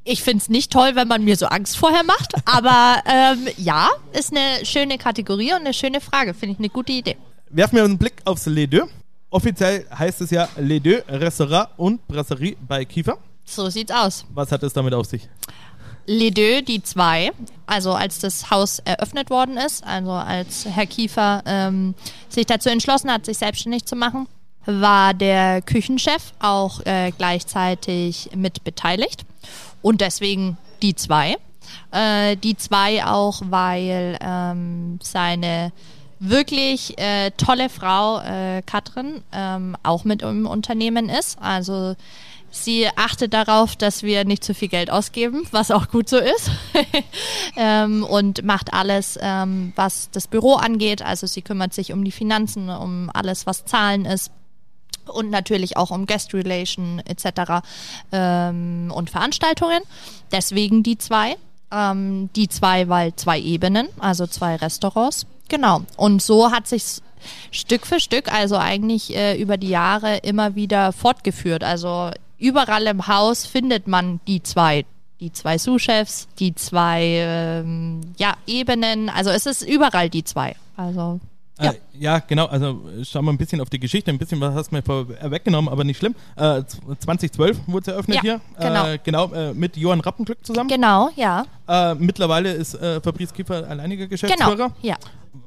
ich 0.04 0.22
finde 0.22 0.40
es 0.40 0.48
nicht 0.48 0.72
toll, 0.72 0.92
wenn 0.94 1.08
man 1.08 1.24
mir 1.24 1.36
so 1.36 1.46
Angst 1.46 1.76
vorher 1.76 2.04
macht, 2.04 2.32
aber 2.44 3.02
ähm, 3.06 3.48
ja, 3.56 3.90
ist 4.12 4.30
eine 4.30 4.64
schöne 4.64 4.98
Kategorie 4.98 5.52
und 5.52 5.60
eine 5.60 5.74
schöne 5.74 6.00
Frage. 6.00 6.32
Finde 6.32 6.52
ich 6.52 6.58
eine 6.60 6.68
gute 6.68 6.92
Idee. 6.92 7.16
Werfen 7.50 7.76
wir 7.76 7.84
einen 7.84 7.98
Blick 7.98 8.14
aufs 8.24 8.46
Les 8.46 8.70
Deux. 8.70 8.88
Offiziell 9.30 9.84
heißt 9.92 10.20
es 10.20 10.30
ja 10.30 10.48
Les 10.58 10.80
Deux, 10.80 11.02
Restaurant 11.08 11.70
und 11.76 12.06
Brasserie 12.06 12.56
bei 12.68 12.84
Kiefer. 12.84 13.18
So 13.44 13.68
sieht's 13.68 13.90
aus. 13.90 14.24
Was 14.32 14.52
hat 14.52 14.62
es 14.62 14.72
damit 14.72 14.94
auf 14.94 15.06
sich? 15.06 15.28
Les 16.10 16.30
Deux, 16.30 16.62
die 16.62 16.82
zwei, 16.82 17.32
also 17.66 17.92
als 17.92 18.18
das 18.18 18.50
Haus 18.50 18.78
eröffnet 18.78 19.28
worden 19.28 19.58
ist, 19.58 19.84
also 19.84 20.12
als 20.12 20.64
Herr 20.64 20.86
Kiefer 20.86 21.42
ähm, 21.44 21.94
sich 22.30 22.46
dazu 22.46 22.70
entschlossen 22.70 23.12
hat, 23.12 23.26
sich 23.26 23.36
selbstständig 23.36 23.84
zu 23.84 23.94
machen, 23.94 24.26
war 24.64 25.12
der 25.12 25.60
Küchenchef 25.60 26.32
auch 26.40 26.80
äh, 26.86 27.12
gleichzeitig 27.18 28.30
mit 28.34 28.64
beteiligt 28.64 29.26
und 29.82 30.00
deswegen 30.00 30.56
die 30.80 30.94
zwei. 30.94 31.36
Äh, 31.90 32.36
die 32.36 32.56
zwei 32.56 33.04
auch, 33.04 33.42
weil 33.44 34.16
ähm, 34.22 34.98
seine 35.02 35.72
wirklich 36.20 36.98
äh, 36.98 37.32
tolle 37.32 37.68
Frau 37.68 38.20
äh, 38.20 38.62
Katrin 38.64 39.22
ähm, 39.30 39.76
auch 39.82 40.04
mit 40.04 40.22
im 40.22 40.46
Unternehmen 40.46 41.10
ist. 41.10 41.36
Also 41.38 41.96
Sie 42.50 42.88
achtet 42.96 43.34
darauf, 43.34 43.76
dass 43.76 44.02
wir 44.02 44.24
nicht 44.24 44.42
zu 44.42 44.54
viel 44.54 44.68
Geld 44.68 44.90
ausgeben, 44.90 45.46
was 45.50 45.70
auch 45.70 45.88
gut 45.88 46.08
so 46.08 46.16
ist. 46.16 46.50
ähm, 47.56 48.04
und 48.04 48.42
macht 48.44 48.72
alles, 48.72 49.18
ähm, 49.20 49.72
was 49.76 50.10
das 50.10 50.26
Büro 50.26 50.54
angeht. 50.54 51.02
Also 51.02 51.26
sie 51.26 51.42
kümmert 51.42 51.74
sich 51.74 51.92
um 51.92 52.04
die 52.04 52.12
Finanzen, 52.12 52.70
um 52.70 53.10
alles, 53.12 53.46
was 53.46 53.66
Zahlen 53.66 54.06
ist. 54.06 54.30
Und 55.06 55.30
natürlich 55.30 55.76
auch 55.76 55.90
um 55.90 56.06
Guest 56.06 56.34
Relation 56.34 57.00
etc. 57.00 57.64
Ähm, 58.12 58.92
und 58.94 59.10
Veranstaltungen. 59.10 59.80
Deswegen 60.32 60.82
die 60.82 60.98
zwei. 60.98 61.36
Ähm, 61.70 62.30
die 62.34 62.48
zwei, 62.48 62.88
weil 62.88 63.14
zwei 63.16 63.38
Ebenen, 63.38 63.88
also 63.98 64.26
zwei 64.26 64.56
Restaurants. 64.56 65.26
Genau. 65.48 65.82
Und 65.96 66.22
so 66.22 66.50
hat 66.50 66.66
sich 66.66 67.00
Stück 67.50 67.86
für 67.86 68.00
Stück, 68.00 68.32
also 68.32 68.56
eigentlich 68.56 69.14
äh, 69.14 69.40
über 69.40 69.56
die 69.56 69.68
Jahre 69.68 70.18
immer 70.18 70.54
wieder 70.54 70.92
fortgeführt. 70.92 71.64
Also 71.64 72.10
überall 72.38 72.86
im 72.86 73.06
Haus 73.06 73.46
findet 73.46 73.86
man 73.86 74.20
die 74.26 74.42
zwei. 74.42 74.84
Die 75.20 75.32
zwei 75.32 75.58
Sous-Chefs, 75.58 76.28
die 76.38 76.54
zwei 76.54 77.02
ähm, 77.04 78.00
ja, 78.18 78.34
Ebenen. 78.46 79.08
Also 79.08 79.30
es 79.30 79.46
ist 79.46 79.62
überall 79.62 80.08
die 80.08 80.22
zwei. 80.22 80.54
Also 80.76 81.18
ja. 81.60 81.72
Äh, 81.72 81.74
ja, 81.98 82.18
genau. 82.20 82.46
Also 82.46 82.80
schauen 83.02 83.24
wir 83.24 83.32
ein 83.32 83.38
bisschen 83.38 83.60
auf 83.60 83.68
die 83.68 83.80
Geschichte. 83.80 84.10
Ein 84.10 84.18
bisschen 84.18 84.40
was 84.40 84.54
hast 84.54 84.70
du 84.70 84.76
mir 84.76 84.82
vorweggenommen, 84.82 85.68
aber 85.68 85.84
nicht 85.84 85.98
schlimm. 85.98 86.14
Äh, 86.36 86.62
2012 87.00 87.58
wurde 87.66 87.90
es 87.90 87.94
eröffnet 87.94 88.16
ja, 88.16 88.22
hier. 88.22 88.40
Genau, 88.60 88.86
äh, 88.86 88.98
genau 89.02 89.32
äh, 89.32 89.54
mit 89.54 89.76
Johann 89.76 90.00
Rappenglück 90.00 90.44
zusammen. 90.44 90.68
Genau, 90.68 91.10
ja. 91.16 91.44
Äh, 91.66 91.94
mittlerweile 91.96 92.52
ist 92.52 92.74
äh, 92.74 93.00
Fabrice 93.00 93.32
Kiefer 93.32 93.68
alleiniger 93.68 94.06
Geschäftsführer. 94.06 94.56
Genau, 94.56 94.72
ja. 94.82 94.96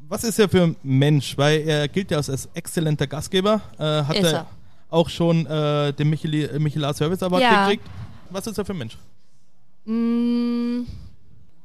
Was 0.09 0.25
ist 0.25 0.37
er 0.39 0.49
für 0.49 0.63
ein 0.63 0.75
Mensch? 0.83 1.37
Weil 1.37 1.61
er 1.61 1.87
gilt 1.87 2.11
ja 2.11 2.17
als 2.17 2.49
exzellenter 2.53 3.07
Gastgeber. 3.07 3.61
hat 3.77 4.15
ist 4.15 4.25
er, 4.25 4.39
er 4.39 4.47
auch 4.91 5.09
schon 5.09 5.45
den 5.45 6.09
Michel 6.09 6.59
Michelin 6.59 6.93
Service 6.93 7.23
Award 7.23 7.41
ja. 7.41 7.65
gekriegt. 7.65 7.87
Was 8.29 8.47
ist 8.47 8.57
er 8.57 8.65
für 8.65 8.73
ein 8.73 8.77
Mensch? 8.77 8.97
Mm, 9.85 10.83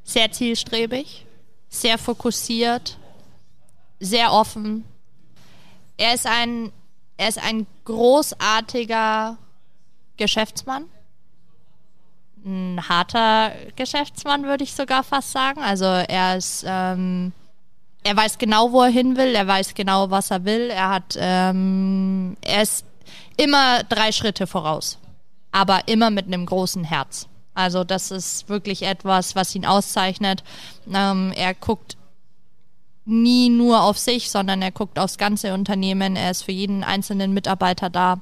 sehr 0.03 0.31
zielstrebig, 0.33 1.27
sehr 1.69 1.99
fokussiert, 1.99 2.97
sehr 4.01 4.33
offen. 4.33 4.85
Er 5.97 6.15
ist 6.15 6.27
ein, 6.27 6.73
er 7.17 7.29
ist 7.29 7.43
ein 7.43 7.67
großartiger 7.85 9.37
Geschäftsmann. 10.17 10.85
Ein 12.45 12.81
harter 12.89 13.53
Geschäftsmann, 13.75 14.45
würde 14.45 14.65
ich 14.65 14.73
sogar 14.73 15.03
fast 15.03 15.33
sagen. 15.33 15.61
Also 15.61 15.85
er 15.85 16.37
ist, 16.37 16.65
ähm, 16.67 17.33
er 18.03 18.17
weiß 18.17 18.39
genau, 18.39 18.73
wo 18.73 18.83
er 18.83 18.91
hin 18.91 19.17
will, 19.17 19.35
er 19.35 19.47
weiß 19.47 19.75
genau, 19.75 20.11
was 20.11 20.31
er 20.31 20.45
will. 20.45 20.71
Er 20.71 20.91
hat, 20.91 21.17
ähm, 21.19 22.37
er 22.43 22.63
ist 22.63 22.85
immer 23.37 23.85
drei 23.85 24.13
Schritte 24.13 24.47
voraus, 24.47 24.99
aber 25.53 25.89
immer 25.89 26.11
mit 26.11 26.27
einem 26.27 26.47
großen 26.47 26.85
Herz. 26.85 27.29
Also 27.55 27.85
das 27.85 28.11
ist 28.11 28.49
wirklich 28.49 28.83
etwas, 28.83 29.35
was 29.35 29.55
ihn 29.55 29.65
auszeichnet. 29.65 30.45
Ähm, 30.93 31.33
er 31.35 31.55
guckt 31.55 31.97
nie 33.07 33.49
nur 33.49 33.83
auf 33.83 33.99
sich, 33.99 34.31
sondern 34.31 34.61
er 34.61 34.73
guckt 34.73 34.99
aufs 34.99 35.17
ganze 35.17 35.55
Unternehmen. 35.55 36.17
Er 36.17 36.31
ist 36.31 36.43
für 36.43 36.53
jeden 36.53 36.85
einzelnen 36.85 37.33
Mitarbeiter 37.33 37.89
da 37.89 38.21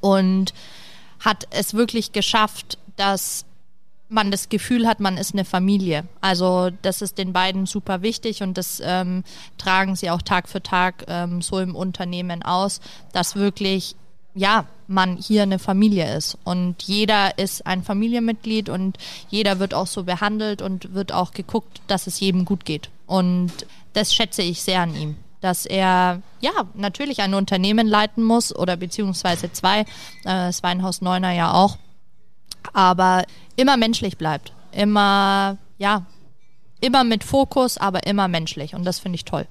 und 0.00 0.52
hat 1.20 1.48
es 1.50 1.74
wirklich 1.74 2.12
geschafft, 2.12 2.78
dass 2.96 3.44
man 4.08 4.30
das 4.30 4.48
Gefühl 4.48 4.86
hat, 4.86 5.00
man 5.00 5.16
ist 5.16 5.34
eine 5.34 5.44
Familie. 5.44 6.04
Also 6.20 6.70
das 6.82 7.02
ist 7.02 7.18
den 7.18 7.32
beiden 7.32 7.66
super 7.66 8.02
wichtig 8.02 8.42
und 8.42 8.56
das 8.56 8.80
ähm, 8.84 9.24
tragen 9.58 9.96
sie 9.96 10.10
auch 10.10 10.22
Tag 10.22 10.48
für 10.48 10.62
Tag 10.62 11.04
ähm, 11.08 11.42
so 11.42 11.58
im 11.58 11.74
Unternehmen 11.74 12.42
aus, 12.42 12.80
dass 13.12 13.36
wirklich 13.36 13.96
ja, 14.38 14.66
man 14.86 15.16
hier 15.16 15.42
eine 15.42 15.58
Familie 15.58 16.16
ist 16.16 16.38
und 16.44 16.82
jeder 16.84 17.36
ist 17.38 17.66
ein 17.66 17.82
Familienmitglied 17.82 18.68
und 18.68 18.96
jeder 19.28 19.58
wird 19.58 19.74
auch 19.74 19.86
so 19.86 20.04
behandelt 20.04 20.62
und 20.62 20.94
wird 20.94 21.12
auch 21.12 21.32
geguckt, 21.32 21.82
dass 21.88 22.06
es 22.06 22.20
jedem 22.20 22.44
gut 22.44 22.64
geht. 22.64 22.88
Und 23.06 23.52
das 23.92 24.14
schätze 24.14 24.42
ich 24.42 24.62
sehr 24.62 24.80
an 24.80 24.94
ihm. 24.94 25.16
Dass 25.40 25.66
er 25.66 26.22
ja 26.40 26.50
natürlich 26.74 27.20
ein 27.20 27.34
Unternehmen 27.34 27.86
leiten 27.86 28.24
muss 28.24 28.54
oder 28.54 28.76
beziehungsweise 28.76 29.52
zwei, 29.52 29.80
äh, 29.80 29.84
das 30.24 30.62
Weinhaus 30.62 31.00
Neuner 31.00 31.32
ja 31.32 31.52
auch, 31.52 31.78
aber 32.72 33.24
immer 33.56 33.76
menschlich 33.76 34.18
bleibt. 34.18 34.52
Immer, 34.72 35.58
ja, 35.78 36.06
immer 36.80 37.04
mit 37.04 37.24
Fokus, 37.24 37.78
aber 37.78 38.06
immer 38.06 38.28
menschlich. 38.28 38.74
Und 38.74 38.84
das 38.84 38.98
finde 38.98 39.16
ich 39.16 39.24
toll. 39.24 39.46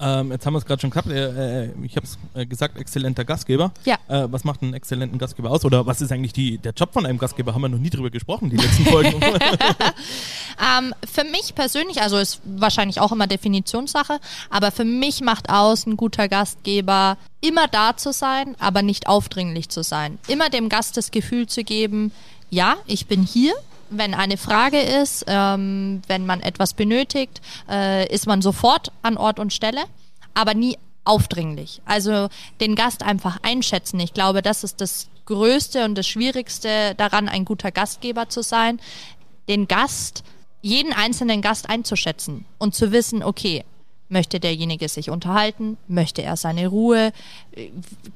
Ähm, 0.00 0.32
jetzt 0.32 0.46
haben 0.46 0.54
wir 0.54 0.58
es 0.58 0.64
gerade 0.64 0.80
schon 0.80 0.90
gehabt. 0.90 1.08
Äh, 1.08 1.64
äh, 1.64 1.70
ich 1.82 1.96
habe 1.96 2.06
es 2.06 2.18
äh, 2.34 2.46
gesagt, 2.46 2.78
exzellenter 2.78 3.24
Gastgeber. 3.24 3.72
Ja. 3.84 3.96
Äh, 4.08 4.32
was 4.32 4.44
macht 4.44 4.62
einen 4.62 4.74
exzellenten 4.74 5.18
Gastgeber 5.18 5.50
aus? 5.50 5.64
Oder 5.64 5.86
was 5.86 6.00
ist 6.00 6.10
eigentlich 6.10 6.32
die, 6.32 6.58
der 6.58 6.72
Job 6.72 6.92
von 6.92 7.04
einem 7.04 7.18
Gastgeber? 7.18 7.54
Haben 7.54 7.62
wir 7.62 7.68
noch 7.68 7.78
nie 7.78 7.90
drüber 7.90 8.10
gesprochen, 8.10 8.48
die 8.48 8.56
letzten 8.56 8.86
Folgen. 8.86 9.20
ähm, 9.20 10.94
für 11.10 11.24
mich 11.24 11.54
persönlich, 11.54 12.00
also 12.00 12.16
ist 12.16 12.40
wahrscheinlich 12.44 13.00
auch 13.00 13.12
immer 13.12 13.26
Definitionssache, 13.26 14.18
aber 14.48 14.70
für 14.70 14.84
mich 14.84 15.20
macht 15.20 15.50
aus 15.50 15.86
ein 15.86 15.96
guter 15.96 16.28
Gastgeber 16.28 17.18
immer 17.40 17.68
da 17.68 17.96
zu 17.96 18.12
sein, 18.12 18.54
aber 18.58 18.82
nicht 18.82 19.06
aufdringlich 19.06 19.68
zu 19.68 19.82
sein. 19.82 20.18
Immer 20.28 20.50
dem 20.50 20.68
Gast 20.68 20.96
das 20.96 21.10
Gefühl 21.10 21.46
zu 21.46 21.62
geben, 21.64 22.12
ja, 22.50 22.76
ich 22.86 23.06
bin 23.06 23.22
hier, 23.22 23.54
wenn 23.90 24.14
eine 24.14 24.36
Frage 24.36 24.80
ist, 24.80 25.24
ähm, 25.26 26.02
wenn 26.06 26.26
man 26.26 26.40
etwas 26.40 26.74
benötigt, 26.74 27.40
äh, 27.68 28.12
ist 28.12 28.26
man 28.26 28.42
sofort 28.42 28.92
an 29.02 29.16
Ort 29.16 29.38
und 29.38 29.52
Stelle, 29.52 29.82
aber 30.34 30.54
nie 30.54 30.76
aufdringlich. 31.04 31.80
Also 31.84 32.28
den 32.60 32.74
Gast 32.74 33.02
einfach 33.02 33.38
einschätzen. 33.42 34.00
Ich 34.00 34.14
glaube, 34.14 34.42
das 34.42 34.64
ist 34.64 34.80
das 34.80 35.08
Größte 35.26 35.84
und 35.84 35.96
das 35.96 36.06
Schwierigste 36.06 36.94
daran, 36.96 37.28
ein 37.28 37.44
guter 37.44 37.70
Gastgeber 37.70 38.28
zu 38.28 38.42
sein. 38.42 38.80
Den 39.48 39.68
Gast, 39.68 40.24
jeden 40.62 40.92
einzelnen 40.92 41.42
Gast 41.42 41.70
einzuschätzen 41.70 42.44
und 42.58 42.74
zu 42.74 42.92
wissen, 42.92 43.22
okay, 43.22 43.64
Möchte 44.12 44.40
derjenige 44.40 44.88
sich 44.88 45.08
unterhalten? 45.08 45.76
Möchte 45.86 46.22
er 46.22 46.36
seine 46.36 46.66
Ruhe? 46.66 47.12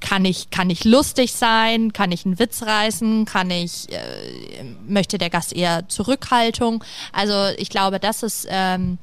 Kann 0.01 0.25
ich, 0.25 0.51
kann 0.51 0.69
ich 0.69 0.83
lustig 0.85 1.33
sein? 1.35 1.93
Kann 1.93 2.11
ich 2.11 2.27
einen 2.27 2.41
Witz 2.41 2.65
reißen? 2.65 3.27
Kann 3.27 3.49
ich, 3.53 3.93
äh, 3.93 4.65
möchte 4.89 5.19
der 5.19 5.31
Gast 5.31 5.53
eher 5.53 5.89
Zurückhaltung? 5.89 6.83
Also 7.13 7.57
ich 7.59 7.71
glaube, 7.71 8.01
das 8.01 8.25
ist 8.25 8.45
ähm, 8.51 8.99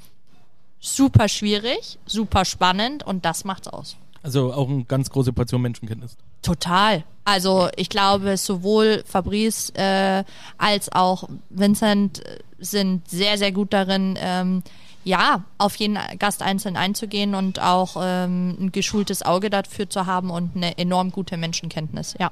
super 0.82 1.30
schwierig, 1.30 1.98
super 2.06 2.44
spannend 2.44 3.04
und 3.04 3.24
das 3.24 3.46
macht's 3.46 3.70
aus. 3.70 3.96
Also 4.24 4.54
auch 4.54 4.70
eine 4.70 4.84
ganz 4.84 5.10
große 5.10 5.32
Portion 5.32 5.62
Menschenkenntnis. 5.62 6.18
Total. 6.42 7.04
Also 7.24 7.70
ich 7.76 7.90
glaube, 7.90 8.38
sowohl 8.38 9.04
Fabrice 9.06 9.72
äh, 9.76 10.24
als 10.58 10.92
auch 10.92 11.30
Vincent 11.50 12.22
sind 12.60 13.08
sehr, 13.08 13.38
sehr 13.38 13.52
gut 13.52 13.74
darin, 13.74 14.18
ähm, 14.20 14.64
ja, 15.04 15.44
auf 15.58 15.76
jeden 15.78 15.98
Gast 16.20 16.44
einzeln 16.44 16.78
einzugehen 16.78 17.34
und 17.34 17.60
auch 17.60 17.96
ähm, 18.00 18.56
ein 18.60 18.72
geschultes 18.72 19.24
Auge 19.24 19.50
dafür 19.50 19.90
zu 19.90 20.06
haben 20.06 20.30
und 20.30 20.56
eine 20.56 20.78
enorm 20.78 21.12
gute 21.12 21.38
Menschenkenntnis, 21.38 22.16
ja. 22.20 22.32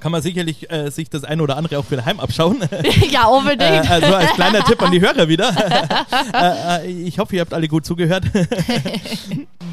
Kann 0.00 0.12
man 0.12 0.22
sicherlich 0.22 0.70
äh, 0.70 0.90
sich 0.90 1.08
das 1.10 1.24
eine 1.24 1.42
oder 1.42 1.56
andere 1.56 1.78
auch 1.78 1.84
für 1.84 1.96
daheim 1.96 2.20
abschauen. 2.20 2.60
ja, 3.10 3.26
unbedingt. 3.26 3.84
Äh, 3.84 3.88
also 3.88 4.14
als 4.14 4.32
kleiner 4.32 4.64
Tipp 4.64 4.80
an 4.82 4.92
die 4.92 5.00
Hörer 5.00 5.28
wieder. 5.28 5.50
äh, 6.34 6.86
äh 6.86 6.90
ich 6.90 7.18
hoffe, 7.18 7.36
ihr 7.36 7.40
habt 7.40 7.54
alle 7.54 7.68
gut 7.68 7.86
zugehört. 7.86 8.24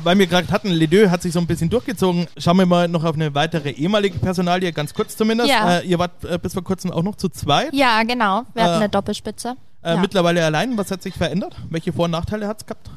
Weil 0.03 0.20
wir 0.20 0.28
gerade 0.28 0.47
hatten, 0.49 0.70
Ledeux 0.70 1.10
hat 1.10 1.22
sich 1.22 1.34
so 1.34 1.39
ein 1.39 1.47
bisschen 1.47 1.70
durchgezogen. 1.70 2.28
Schauen 2.38 2.58
wir 2.58 2.66
mal 2.66 2.88
noch 2.88 3.03
auf 3.03 3.16
eine 3.16 3.34
weitere 3.34 3.72
ehemalige 3.72 4.20
Personalie, 4.20 4.72
ganz 4.72 4.93
kurz 4.93 5.18
zumindest. 5.18 5.49
Ja. 5.49 5.80
Äh, 5.80 5.88
ihr 5.88 5.99
wart 5.99 6.24
äh, 6.24 6.38
bis 6.38 6.53
vor 6.53 6.64
kurzem 6.64 6.91
auch 6.91 7.03
noch 7.03 7.16
zu 7.16 7.30
zweit. 7.30 7.74
Ja, 7.74 8.03
genau. 8.03 8.43
Wir 8.53 8.64
hatten 8.64 8.76
eine 8.76 8.89
Doppelspitze. 8.89 9.56
Ja. 9.84 9.97
Mittlerweile 9.97 10.43
allein. 10.43 10.78
Was 10.78 10.91
hat 10.91 11.03
sich 11.03 11.14
verändert? 11.14 11.56
Welche 11.70 11.93
Vor- 11.93 12.06
und 12.06 12.12
Nachteile 12.12 12.47
hat 12.47 12.62
es 12.62 12.66
gehabt? 12.66 12.89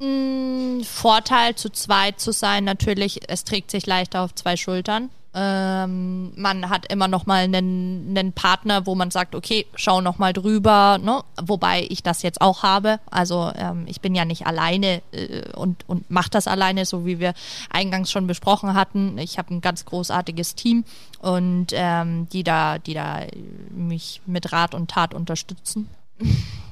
Mm, 0.00 0.82
Vorteil 0.82 1.56
zu 1.56 1.70
zweit 1.70 2.20
zu 2.20 2.32
sein, 2.32 2.64
natürlich, 2.64 3.28
es 3.28 3.42
trägt 3.42 3.70
sich 3.70 3.86
leichter 3.86 4.22
auf 4.22 4.34
zwei 4.34 4.56
Schultern. 4.56 5.10
Ähm, 5.34 6.32
man 6.36 6.70
hat 6.70 6.90
immer 6.90 7.06
noch 7.06 7.26
mal 7.26 7.44
einen, 7.44 8.16
einen 8.16 8.32
Partner, 8.32 8.86
wo 8.86 8.94
man 8.94 9.10
sagt, 9.10 9.34
okay, 9.34 9.66
schau 9.74 10.00
noch 10.00 10.18
mal 10.18 10.32
drüber, 10.32 10.98
ne? 10.98 11.22
wobei 11.42 11.86
ich 11.90 12.02
das 12.02 12.22
jetzt 12.22 12.40
auch 12.40 12.62
habe. 12.62 12.98
Also 13.10 13.52
ähm, 13.54 13.84
ich 13.86 14.00
bin 14.00 14.14
ja 14.14 14.24
nicht 14.24 14.46
alleine 14.46 15.02
äh, 15.12 15.42
und, 15.54 15.86
und 15.86 16.10
mache 16.10 16.30
das 16.30 16.48
alleine, 16.48 16.86
so 16.86 17.04
wie 17.04 17.18
wir 17.18 17.34
eingangs 17.68 18.10
schon 18.10 18.26
besprochen 18.26 18.72
hatten. 18.74 19.18
Ich 19.18 19.38
habe 19.38 19.54
ein 19.54 19.60
ganz 19.60 19.84
großartiges 19.84 20.54
Team 20.54 20.84
und 21.20 21.68
ähm, 21.72 22.28
die 22.30 22.42
da, 22.42 22.78
die 22.78 22.94
da 22.94 23.20
mich 23.70 24.22
mit 24.24 24.50
Rat 24.52 24.74
und 24.74 24.90
Tat 24.90 25.12
unterstützen. 25.12 25.88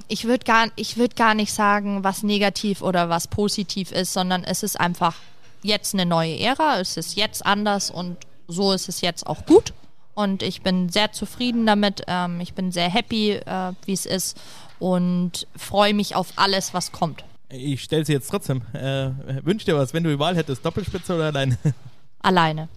Ich 0.08 0.24
würde 0.24 0.44
gar, 0.44 0.68
ich 0.76 0.96
würde 0.96 1.14
gar 1.14 1.34
nicht 1.34 1.52
sagen, 1.52 2.04
was 2.04 2.22
negativ 2.22 2.80
oder 2.80 3.10
was 3.10 3.28
positiv 3.28 3.92
ist, 3.92 4.12
sondern 4.12 4.44
es 4.44 4.62
ist 4.62 4.80
einfach 4.80 5.14
jetzt 5.62 5.94
eine 5.94 6.06
neue 6.06 6.38
Ära, 6.38 6.80
es 6.80 6.96
ist 6.96 7.16
jetzt 7.16 7.44
anders 7.44 7.90
und 7.90 8.16
so 8.48 8.72
ist 8.72 8.88
es 8.88 9.00
jetzt 9.00 9.26
auch 9.26 9.46
gut. 9.46 9.72
Und 10.14 10.42
ich 10.42 10.62
bin 10.62 10.88
sehr 10.88 11.12
zufrieden 11.12 11.66
damit. 11.66 12.02
Ähm, 12.06 12.40
ich 12.40 12.54
bin 12.54 12.72
sehr 12.72 12.88
happy, 12.88 13.32
äh, 13.32 13.72
wie 13.84 13.92
es 13.92 14.06
ist 14.06 14.40
und 14.78 15.46
freue 15.56 15.94
mich 15.94 16.14
auf 16.14 16.32
alles, 16.36 16.74
was 16.74 16.92
kommt. 16.92 17.24
Ich 17.48 17.82
stelle 17.82 18.04
sie 18.04 18.12
jetzt 18.12 18.28
trotzdem. 18.28 18.62
Äh, 18.72 19.10
wünsch 19.44 19.64
dir 19.64 19.76
was, 19.76 19.94
wenn 19.94 20.04
du 20.04 20.10
die 20.10 20.18
Wahl 20.18 20.36
hättest, 20.36 20.64
Doppelspitze 20.64 21.14
oder 21.14 21.26
alleine? 21.26 21.58
Alleine. 22.20 22.68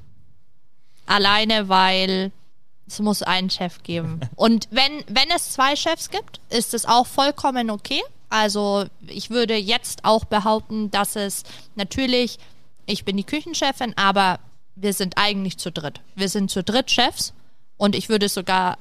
Alleine, 1.07 1.69
weil 1.69 2.31
es 2.87 2.99
muss 2.99 3.23
einen 3.23 3.49
Chef 3.49 3.81
geben. 3.81 4.19
Und 4.35 4.67
wenn, 4.69 5.03
wenn 5.07 5.29
es 5.35 5.53
zwei 5.53 5.75
Chefs 5.75 6.09
gibt, 6.09 6.39
ist 6.49 6.73
es 6.73 6.85
auch 6.85 7.07
vollkommen 7.07 7.71
okay. 7.71 8.01
Also 8.29 8.85
ich 9.07 9.31
würde 9.31 9.55
jetzt 9.55 10.05
auch 10.05 10.25
behaupten, 10.25 10.91
dass 10.91 11.15
es 11.15 11.43
natürlich, 11.75 12.37
ich 12.85 13.05
bin 13.05 13.17
die 13.17 13.23
Küchenchefin, 13.23 13.97
aber 13.97 14.39
wir 14.81 14.93
sind 14.93 15.17
eigentlich 15.17 15.57
zu 15.57 15.71
dritt. 15.71 16.01
Wir 16.15 16.29
sind 16.29 16.51
zu 16.51 16.63
dritt 16.63 16.91
Chefs 16.91 17.33
und 17.77 17.95
ich 17.95 18.09
würde 18.09 18.29
sogar, 18.29 18.77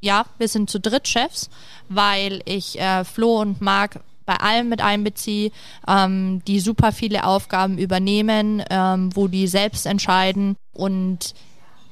ja, 0.00 0.26
wir 0.38 0.48
sind 0.48 0.70
zu 0.70 0.80
dritt 0.80 1.08
Chefs, 1.08 1.50
weil 1.88 2.40
ich 2.44 2.78
äh, 2.80 3.04
Flo 3.04 3.40
und 3.40 3.60
Marc 3.60 4.00
bei 4.26 4.36
allem 4.36 4.68
mit 4.68 4.82
einbeziehe, 4.82 5.50
ähm, 5.86 6.42
die 6.46 6.60
super 6.60 6.92
viele 6.92 7.24
Aufgaben 7.24 7.78
übernehmen, 7.78 8.62
ähm, 8.68 9.14
wo 9.14 9.26
die 9.26 9.46
selbst 9.46 9.86
entscheiden 9.86 10.56
und 10.74 11.34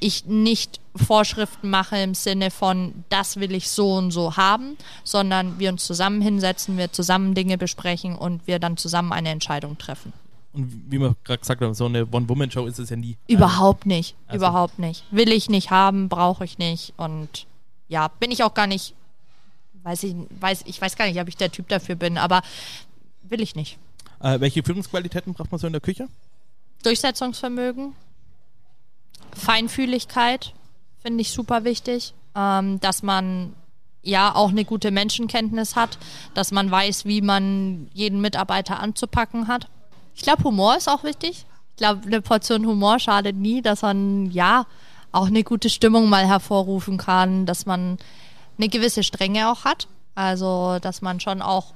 ich 0.01 0.27
nicht 0.27 0.79
Vorschriften 0.95 1.71
mache 1.71 1.97
im 1.97 2.15
Sinne 2.15 2.51
von, 2.51 3.05
das 3.09 3.41
will 3.41 3.55
ich 3.55 3.71
so 3.71 3.95
und 3.95 4.11
so 4.11 4.37
haben, 4.37 4.77
sondern 5.05 5.59
wir 5.59 5.71
uns 5.71 5.87
zusammen 5.87 6.21
hinsetzen, 6.21 6.77
wir 6.77 6.93
zusammen 6.93 7.35
Dinge 7.35 7.57
besprechen 7.57 8.15
und 8.15 8.47
wir 8.47 8.59
dann 8.59 8.77
zusammen 8.77 9.13
eine 9.13 9.31
Entscheidung 9.31 9.79
treffen. 9.79 10.13
Und 10.57 10.91
wie 10.91 10.99
wir 10.99 11.15
gerade 11.25 11.39
gesagt 11.39 11.61
haben, 11.61 11.75
so 11.75 11.85
eine 11.85 12.07
One-Woman-Show 12.07 12.67
ist 12.67 12.79
es 12.79 12.91
ja 12.91 12.97
nie. 12.97 13.17
Überhaupt 13.29 13.87
nicht. 13.87 14.17
Also 14.27 14.45
überhaupt 14.45 14.79
nicht. 14.79 15.05
Will 15.11 15.31
ich 15.31 15.49
nicht 15.49 15.71
haben, 15.71 16.09
brauche 16.09 16.45
ich 16.45 16.59
nicht. 16.59 16.95
Und 16.97 17.47
ja, 17.89 18.09
bin 18.09 18.31
ich 18.31 18.43
auch 18.43 18.55
gar 18.55 18.67
nicht, 18.67 18.95
weiß 19.83 20.05
ich, 20.05 20.17
weiß, 20.41 20.63
ich 20.67 20.81
weiß 20.81 20.97
gar 20.97 21.07
nicht, 21.07 21.21
ob 21.21 21.29
ich 21.29 21.37
der 21.37 21.53
Typ 21.53 21.69
dafür 21.69 21.95
bin, 21.95 22.19
aber 22.19 22.43
will 23.23 23.41
ich 23.41 23.55
nicht. 23.55 23.79
Äh, 24.21 24.41
welche 24.41 24.63
Führungsqualitäten 24.63 25.35
braucht 25.35 25.53
man 25.53 25.59
so 25.59 25.67
in 25.67 25.73
der 25.73 25.83
Küche? 25.83 26.09
Durchsetzungsvermögen, 26.83 27.95
Feinfühligkeit 29.33 30.55
finde 31.03 31.21
ich 31.21 31.31
super 31.31 31.65
wichtig, 31.65 32.15
ähm, 32.35 32.81
dass 32.81 33.03
man 33.03 33.53
ja 34.03 34.35
auch 34.35 34.51
eine 34.51 34.65
gute 34.65 34.91
Menschenkenntnis 34.91 35.77
hat, 35.77 35.99
dass 36.35 36.53
man 36.53 36.71
weiß, 36.71 37.05
wie 37.05 37.21
man 37.21 37.89
jeden 37.93 38.21
Mitarbeiter 38.21 38.81
anzupacken 38.81 39.49
hat. 39.49 39.69
Ich 40.17 40.23
glaube, 40.23 40.43
Humor 40.45 40.77
ist 40.77 40.89
auch 40.89 41.05
wichtig. 41.05 41.45
Ich 41.71 41.77
glaube, 41.77 42.07
eine 42.07 42.23
Portion 42.23 42.67
Humor 42.67 42.99
schadet 42.99 43.37
nie, 43.37 43.61
dass 43.61 43.83
man 43.83 44.31
ja 44.31 44.67
auch 45.13 45.27
eine 45.27 45.45
gute 45.45 45.71
Stimmung 45.71 46.09
mal 46.09 46.27
hervorrufen 46.27 46.97
kann, 46.97 47.47
dass 47.47 47.67
man 47.67 47.99
eine 48.59 48.69
gewisse 48.69 49.03
Strenge 49.03 49.51
auch 49.51 49.65
hat. 49.65 49.87
Also, 50.15 50.79
dass 50.81 51.03
man 51.03 51.21
schon 51.21 51.43
auch 51.43 51.75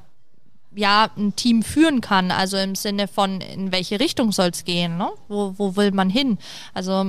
ja 0.75 1.11
ein 1.17 1.37
Team 1.37 1.63
führen 1.63 2.01
kann, 2.01 2.31
also 2.31 2.57
im 2.57 2.75
Sinne 2.75 3.09
von 3.09 3.41
in 3.41 3.73
welche 3.73 4.01
Richtung 4.01 4.33
soll 4.33 4.51
es 4.51 4.65
gehen, 4.65 4.97
ne? 4.97 5.11
Wo, 5.29 5.55
wo 5.59 5.77
will 5.77 5.91
man 5.93 6.09
hin? 6.09 6.39
Also 6.73 7.05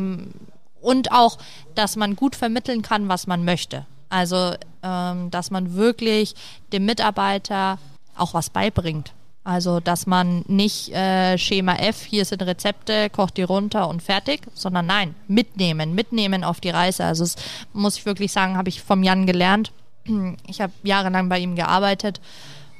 und 0.81 1.11
auch, 1.11 1.37
dass 1.75 1.95
man 1.95 2.15
gut 2.15 2.35
vermitteln 2.35 2.81
kann, 2.81 3.07
was 3.07 3.27
man 3.27 3.45
möchte. 3.45 3.85
Also, 4.09 4.53
ähm, 4.83 5.31
dass 5.31 5.51
man 5.51 5.75
wirklich 5.75 6.33
dem 6.73 6.85
Mitarbeiter 6.85 7.77
auch 8.17 8.33
was 8.33 8.49
beibringt. 8.49 9.13
Also, 9.43 9.79
dass 9.79 10.05
man 10.05 10.43
nicht 10.47 10.89
äh, 10.89 11.35
Schema 11.37 11.75
F, 11.75 12.03
hier 12.03 12.25
sind 12.25 12.43
Rezepte, 12.43 13.09
kocht 13.09 13.37
die 13.37 13.43
runter 13.43 13.89
und 13.89 14.03
fertig, 14.03 14.41
sondern 14.53 14.85
nein, 14.85 15.15
mitnehmen, 15.27 15.95
mitnehmen 15.95 16.43
auf 16.43 16.61
die 16.61 16.69
Reise. 16.69 17.05
Also, 17.05 17.23
das 17.23 17.35
muss 17.73 17.97
ich 17.97 18.05
wirklich 18.05 18.31
sagen, 18.31 18.55
habe 18.55 18.69
ich 18.69 18.81
vom 18.83 19.03
Jan 19.03 19.25
gelernt. 19.25 19.71
Ich 20.47 20.61
habe 20.61 20.73
jahrelang 20.83 21.29
bei 21.29 21.39
ihm 21.39 21.55
gearbeitet 21.55 22.19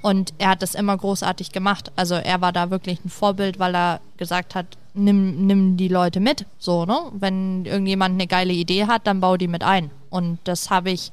und 0.01 0.33
er 0.37 0.49
hat 0.49 0.61
das 0.61 0.75
immer 0.75 0.95
großartig 0.97 1.51
gemacht. 1.51 1.91
Also, 1.95 2.15
er 2.15 2.41
war 2.41 2.51
da 2.51 2.69
wirklich 2.69 3.03
ein 3.03 3.09
Vorbild, 3.09 3.57
weil 3.57 3.75
er 3.75 3.99
gesagt 4.17 4.53
hat, 4.53 4.65
nimm, 4.93 5.47
nimm 5.47 5.77
die 5.77 5.87
Leute 5.87 6.19
mit. 6.19 6.45
So, 6.59 6.85
ne? 6.85 6.99
Wenn 7.13 7.65
irgendjemand 7.65 8.13
eine 8.15 8.27
geile 8.27 8.53
Idee 8.53 8.85
hat, 8.85 9.07
dann 9.07 9.19
bau 9.19 9.37
die 9.37 9.47
mit 9.47 9.63
ein. 9.63 9.89
Und 10.11 10.37
das 10.43 10.69
habe 10.69 10.91
ich 10.91 11.11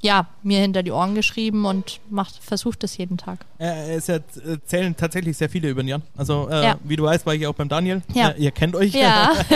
ja, 0.00 0.26
mir 0.44 0.60
hinter 0.60 0.84
die 0.84 0.92
Ohren 0.92 1.16
geschrieben 1.16 1.64
und 1.64 2.00
macht, 2.08 2.36
versucht 2.40 2.84
es 2.84 2.96
jeden 2.96 3.18
Tag. 3.18 3.40
Äh, 3.58 3.96
es 3.96 4.08
erzählen 4.08 4.96
tatsächlich 4.96 5.36
sehr 5.36 5.48
viele 5.48 5.68
über 5.68 5.82
den 5.82 5.88
Jan. 5.88 6.02
Also, 6.16 6.48
äh, 6.48 6.62
ja. 6.62 6.78
wie 6.84 6.94
du 6.94 7.02
weißt, 7.02 7.26
war 7.26 7.34
ich 7.34 7.44
auch 7.48 7.54
beim 7.54 7.68
Daniel. 7.68 8.02
Ja. 8.14 8.28
Äh, 8.28 8.42
ihr 8.44 8.50
kennt 8.52 8.76
euch. 8.76 8.94
Ja. 8.94 9.32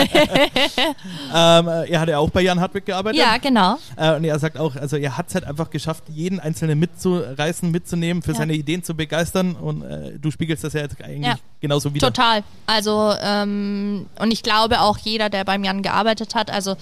ähm, 1.33 1.67
äh, 1.69 1.89
er 1.89 1.99
hat 2.01 2.09
ja 2.09 2.17
auch 2.17 2.29
bei 2.29 2.41
Jan 2.41 2.59
Hartwig 2.59 2.85
gearbeitet. 2.85 3.21
Ja, 3.21 3.37
genau. 3.37 3.77
Äh, 3.95 4.17
und 4.17 4.25
er 4.25 4.37
sagt 4.37 4.57
auch, 4.57 4.75
also 4.75 4.97
er 4.97 5.17
hat 5.17 5.29
es 5.29 5.35
halt 5.35 5.45
einfach 5.45 5.69
geschafft, 5.69 6.03
jeden 6.09 6.41
Einzelnen 6.41 6.77
mitzureißen, 6.77 7.71
mitzunehmen, 7.71 8.21
für 8.21 8.31
ja. 8.31 8.39
seine 8.39 8.53
Ideen 8.53 8.83
zu 8.83 8.95
begeistern. 8.95 9.55
Und 9.55 9.83
äh, 9.83 10.19
du 10.19 10.29
spiegelst 10.29 10.65
das 10.65 10.73
ja 10.73 10.81
jetzt 10.81 11.01
eigentlich 11.01 11.25
ja. 11.25 11.35
genauso 11.61 11.93
wieder. 11.93 12.07
Total. 12.07 12.43
Also, 12.67 13.13
ähm, 13.21 14.07
und 14.19 14.33
ich 14.33 14.43
glaube 14.43 14.81
auch 14.81 14.97
jeder, 14.97 15.29
der 15.29 15.45
beim 15.45 15.63
Jan 15.63 15.81
gearbeitet 15.81 16.35
hat, 16.35 16.51
also 16.51 16.75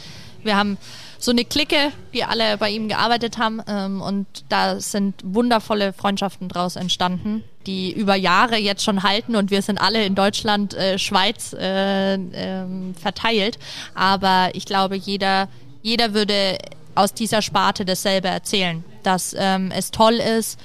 wir 0.44 0.58
haben 0.58 0.78
so 1.22 1.32
eine 1.32 1.46
Clique, 1.46 1.92
die 2.14 2.24
alle 2.24 2.58
bei 2.58 2.72
ihm 2.72 2.88
gearbeitet 2.88 3.38
haben. 3.38 3.62
Ähm, 3.68 4.02
und 4.02 4.26
da 4.50 4.80
sind 4.80 5.16
wundervolle 5.24 5.94
Freundschaften 5.94 6.50
draus 6.50 6.76
entstanden, 6.76 7.44
die 7.68 7.92
über 7.92 8.16
Jahre 8.16 8.58
jetzt 8.58 8.84
schon 8.84 9.04
halten. 9.04 9.36
Und 9.36 9.52
wir 9.52 9.62
sind 9.62 9.80
alle 9.80 10.04
in 10.04 10.16
Deutschland, 10.16 10.74
äh, 10.74 10.98
Schweiz 10.98 11.54
äh, 11.54 12.16
äh, 12.16 12.66
verteilt. 13.00 13.60
Aber 13.94 14.50
ich 14.54 14.66
glaube, 14.66 14.96
jeder, 14.96 15.48
jeder 15.84 16.16
würde 16.16 16.58
aus 16.96 17.14
dieser 17.14 17.44
Sparte 17.44 17.86
dasselbe 17.86 18.28
erzählen, 18.28 18.84
dass 19.04 19.36
ähm, 19.38 19.72
es 19.72 19.92
toll 19.92 20.16
ist, 20.16 20.60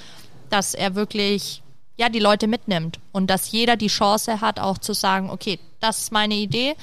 dass 0.49 0.73
er 0.73 0.95
wirklich 0.95 1.61
ja 1.97 2.09
die 2.09 2.19
Leute 2.19 2.47
mitnimmt 2.47 2.99
und 3.11 3.27
dass 3.29 3.51
jeder 3.51 3.75
die 3.75 3.87
Chance 3.87 4.41
hat, 4.41 4.59
auch 4.59 4.77
zu 4.79 4.93
sagen, 4.93 5.29
okay, 5.29 5.59
das 5.79 5.99
ist 5.99 6.11
meine 6.11 6.35
Idee 6.35 6.75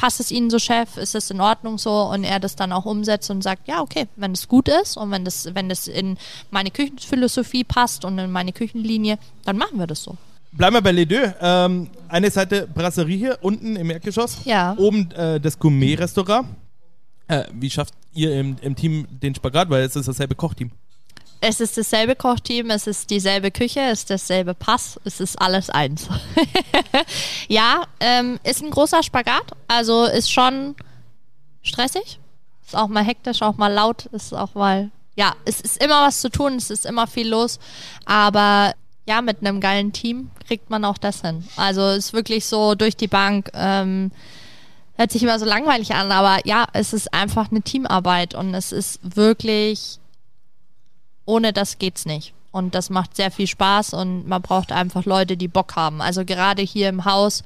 passt 0.00 0.18
es 0.18 0.30
Ihnen 0.30 0.48
so, 0.48 0.58
Chef? 0.58 0.96
Ist 0.96 1.14
es 1.14 1.30
in 1.30 1.42
Ordnung 1.42 1.76
so? 1.76 1.92
Und 2.04 2.24
er 2.24 2.40
das 2.40 2.56
dann 2.56 2.72
auch 2.72 2.86
umsetzt 2.86 3.30
und 3.30 3.42
sagt, 3.42 3.68
ja, 3.68 3.82
okay, 3.82 4.06
wenn 4.16 4.32
es 4.32 4.48
gut 4.48 4.66
ist 4.66 4.96
und 4.96 5.10
wenn 5.10 5.26
das, 5.26 5.54
wenn 5.54 5.68
das 5.68 5.88
in 5.88 6.16
meine 6.50 6.70
Küchenphilosophie 6.70 7.64
passt 7.64 8.06
und 8.06 8.18
in 8.18 8.30
meine 8.30 8.52
Küchenlinie, 8.52 9.18
dann 9.44 9.58
machen 9.58 9.78
wir 9.78 9.86
das 9.86 10.02
so. 10.02 10.16
Bleiben 10.52 10.74
wir 10.74 10.80
bei 10.80 10.92
Les 10.92 11.06
Deux. 11.06 11.34
Ähm, 11.40 11.90
eine 12.08 12.30
Seite 12.30 12.66
Brasserie 12.66 13.18
hier, 13.18 13.38
unten 13.42 13.76
im 13.76 13.90
Erdgeschoss. 13.90 14.38
Ja. 14.46 14.74
Oben 14.78 15.10
äh, 15.12 15.38
das 15.38 15.58
Gourmet-Restaurant. 15.58 16.48
Äh, 17.28 17.44
wie 17.52 17.68
schafft 17.68 17.92
ihr 18.14 18.40
im, 18.40 18.56
im 18.62 18.74
Team 18.74 19.06
den 19.10 19.34
Spagat? 19.34 19.68
Weil 19.68 19.82
es 19.82 19.96
ist 19.96 20.08
dasselbe 20.08 20.34
Kochteam. 20.34 20.70
Es 21.42 21.60
ist 21.60 21.78
dasselbe 21.78 22.16
Kochteam, 22.16 22.68
es 22.70 22.86
ist 22.86 23.08
dieselbe 23.08 23.50
Küche, 23.50 23.80
es 23.80 24.00
ist 24.00 24.10
dasselbe 24.10 24.52
Pass, 24.52 25.00
es 25.04 25.20
ist 25.20 25.40
alles 25.40 25.70
eins. 25.70 26.06
ja, 27.48 27.84
ähm, 27.98 28.38
ist 28.44 28.62
ein 28.62 28.70
großer 28.70 29.02
Spagat, 29.02 29.52
also 29.66 30.04
ist 30.04 30.30
schon 30.30 30.74
stressig, 31.62 32.18
ist 32.66 32.76
auch 32.76 32.88
mal 32.88 33.04
hektisch, 33.04 33.40
auch 33.40 33.56
mal 33.56 33.72
laut, 33.72 34.06
ist 34.06 34.34
auch 34.34 34.54
mal, 34.54 34.90
ja, 35.16 35.34
es 35.46 35.62
ist 35.62 35.82
immer 35.82 36.06
was 36.06 36.20
zu 36.20 36.28
tun, 36.28 36.56
es 36.56 36.68
ist 36.68 36.84
immer 36.84 37.06
viel 37.06 37.28
los, 37.28 37.58
aber 38.04 38.74
ja, 39.06 39.22
mit 39.22 39.40
einem 39.40 39.60
geilen 39.60 39.92
Team 39.92 40.30
kriegt 40.46 40.68
man 40.68 40.84
auch 40.84 40.98
das 40.98 41.22
hin. 41.22 41.44
Also 41.56 41.88
ist 41.88 42.12
wirklich 42.12 42.44
so 42.44 42.74
durch 42.74 42.96
die 42.96 43.08
Bank, 43.08 43.50
ähm, 43.54 44.12
hört 44.96 45.10
sich 45.10 45.22
immer 45.22 45.38
so 45.38 45.46
langweilig 45.46 45.94
an, 45.94 46.12
aber 46.12 46.46
ja, 46.46 46.66
es 46.74 46.92
ist 46.92 47.14
einfach 47.14 47.50
eine 47.50 47.62
Teamarbeit 47.62 48.34
und 48.34 48.54
es 48.54 48.72
ist 48.72 49.00
wirklich 49.02 49.98
ohne 51.30 51.52
das 51.52 51.78
geht's 51.78 52.06
nicht. 52.06 52.34
Und 52.52 52.74
das 52.74 52.90
macht 52.90 53.14
sehr 53.14 53.30
viel 53.30 53.46
Spaß 53.46 53.94
und 53.94 54.26
man 54.26 54.42
braucht 54.42 54.72
einfach 54.72 55.04
Leute, 55.04 55.36
die 55.36 55.48
Bock 55.48 55.76
haben. 55.76 56.02
Also 56.02 56.24
gerade 56.24 56.62
hier 56.62 56.88
im 56.88 57.04
Haus, 57.04 57.44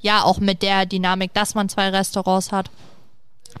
ja, 0.00 0.22
auch 0.22 0.38
mit 0.38 0.62
der 0.62 0.84
Dynamik, 0.84 1.32
dass 1.32 1.54
man 1.54 1.70
zwei 1.70 1.88
Restaurants 1.88 2.52
hat. 2.52 2.70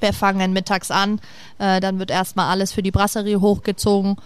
Wir 0.00 0.12
fangen 0.12 0.52
mittags 0.52 0.90
an, 0.90 1.20
äh, 1.58 1.80
dann 1.80 1.98
wird 1.98 2.10
erstmal 2.10 2.50
alles 2.50 2.72
für 2.72 2.82
die 2.82 2.90
Brasserie 2.90 3.40
hochgezogen, 3.40 4.16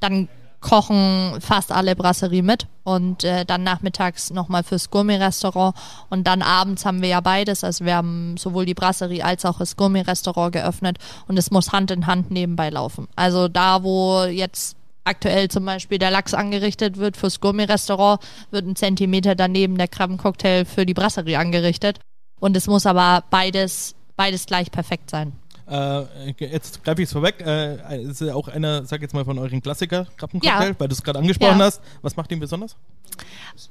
dann 0.00 0.28
kochen 0.60 1.40
fast 1.40 1.72
alle 1.72 1.96
Brasserie 1.96 2.42
mit 2.42 2.66
und 2.84 3.24
äh, 3.24 3.44
dann 3.44 3.62
nachmittags 3.62 4.30
nochmal 4.30 4.62
fürs 4.62 4.90
Gourmet-Restaurant 4.90 5.74
und 6.10 6.26
dann 6.26 6.42
abends 6.42 6.84
haben 6.84 7.00
wir 7.00 7.08
ja 7.08 7.20
beides, 7.20 7.64
also 7.64 7.84
wir 7.84 7.96
haben 7.96 8.36
sowohl 8.36 8.66
die 8.66 8.74
Brasserie 8.74 9.24
als 9.24 9.44
auch 9.44 9.58
das 9.58 9.76
Gourmet-Restaurant 9.76 10.52
geöffnet 10.52 10.98
und 11.28 11.38
es 11.38 11.50
muss 11.50 11.72
Hand 11.72 11.90
in 11.90 12.06
Hand 12.06 12.30
nebenbei 12.30 12.70
laufen. 12.70 13.08
Also 13.16 13.48
da, 13.48 13.82
wo 13.82 14.24
jetzt 14.24 14.76
aktuell 15.04 15.48
zum 15.48 15.64
Beispiel 15.64 15.98
der 15.98 16.10
Lachs 16.10 16.34
angerichtet 16.34 16.96
wird 16.96 17.16
fürs 17.16 17.40
Gourmet-Restaurant, 17.40 18.20
wird 18.50 18.66
ein 18.66 18.76
Zentimeter 18.76 19.34
daneben 19.34 19.78
der 19.78 19.88
Krabbencocktail 19.88 20.64
für 20.64 20.86
die 20.86 20.94
Brasserie 20.94 21.38
angerichtet. 21.38 22.00
Und 22.40 22.56
es 22.56 22.66
muss 22.66 22.86
aber 22.86 23.24
beides, 23.30 23.94
beides 24.16 24.46
gleich 24.46 24.70
perfekt 24.70 25.10
sein. 25.10 25.32
Äh, 25.70 26.34
jetzt 26.38 26.82
greife 26.82 27.02
ich 27.02 27.06
es 27.06 27.12
vorweg. 27.12 27.40
Äh, 27.40 28.02
ist 28.02 28.20
ja 28.20 28.34
auch 28.34 28.48
einer, 28.48 28.84
sag 28.84 29.02
jetzt 29.02 29.14
mal, 29.14 29.24
von 29.24 29.38
euren 29.38 29.62
Klassiker 29.62 30.06
Krabbencocktail, 30.16 30.70
ja. 30.70 30.80
weil 30.80 30.88
du 30.88 30.94
es 30.94 31.02
gerade 31.02 31.18
angesprochen 31.20 31.58
ja. 31.58 31.66
hast. 31.66 31.80
Was 32.02 32.16
macht 32.16 32.32
ihn 32.32 32.40
besonders? 32.40 32.76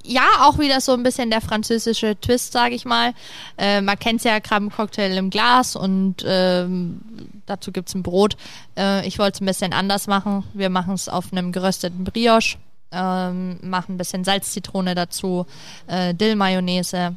Ja, 0.04 0.26
auch 0.40 0.58
wieder 0.58 0.80
so 0.80 0.92
ein 0.92 1.02
bisschen 1.02 1.30
der 1.30 1.40
französische 1.40 2.18
Twist, 2.18 2.52
sage 2.52 2.74
ich 2.74 2.84
mal. 2.84 3.12
Äh, 3.58 3.82
man 3.82 3.98
kennt 3.98 4.24
ja 4.24 4.40
Krabbencocktail 4.40 5.16
im 5.16 5.30
Glas 5.30 5.76
und 5.76 6.24
ähm, 6.26 7.00
dazu 7.46 7.70
gibt 7.72 7.88
es 7.88 7.94
ein 7.94 8.02
Brot. 8.02 8.36
Äh, 8.78 9.06
ich 9.06 9.18
wollte 9.18 9.36
es 9.36 9.40
ein 9.42 9.46
bisschen 9.46 9.72
anders 9.72 10.06
machen. 10.06 10.44
Wir 10.54 10.70
machen 10.70 10.94
es 10.94 11.08
auf 11.08 11.32
einem 11.32 11.52
gerösteten 11.52 12.04
Brioche, 12.04 12.56
ähm, 12.92 13.58
machen 13.62 13.94
ein 13.94 13.98
bisschen 13.98 14.24
Salzzitrone 14.24 14.94
dazu, 14.94 15.46
äh, 15.86 16.14
Dill-Mayonnaise. 16.14 17.14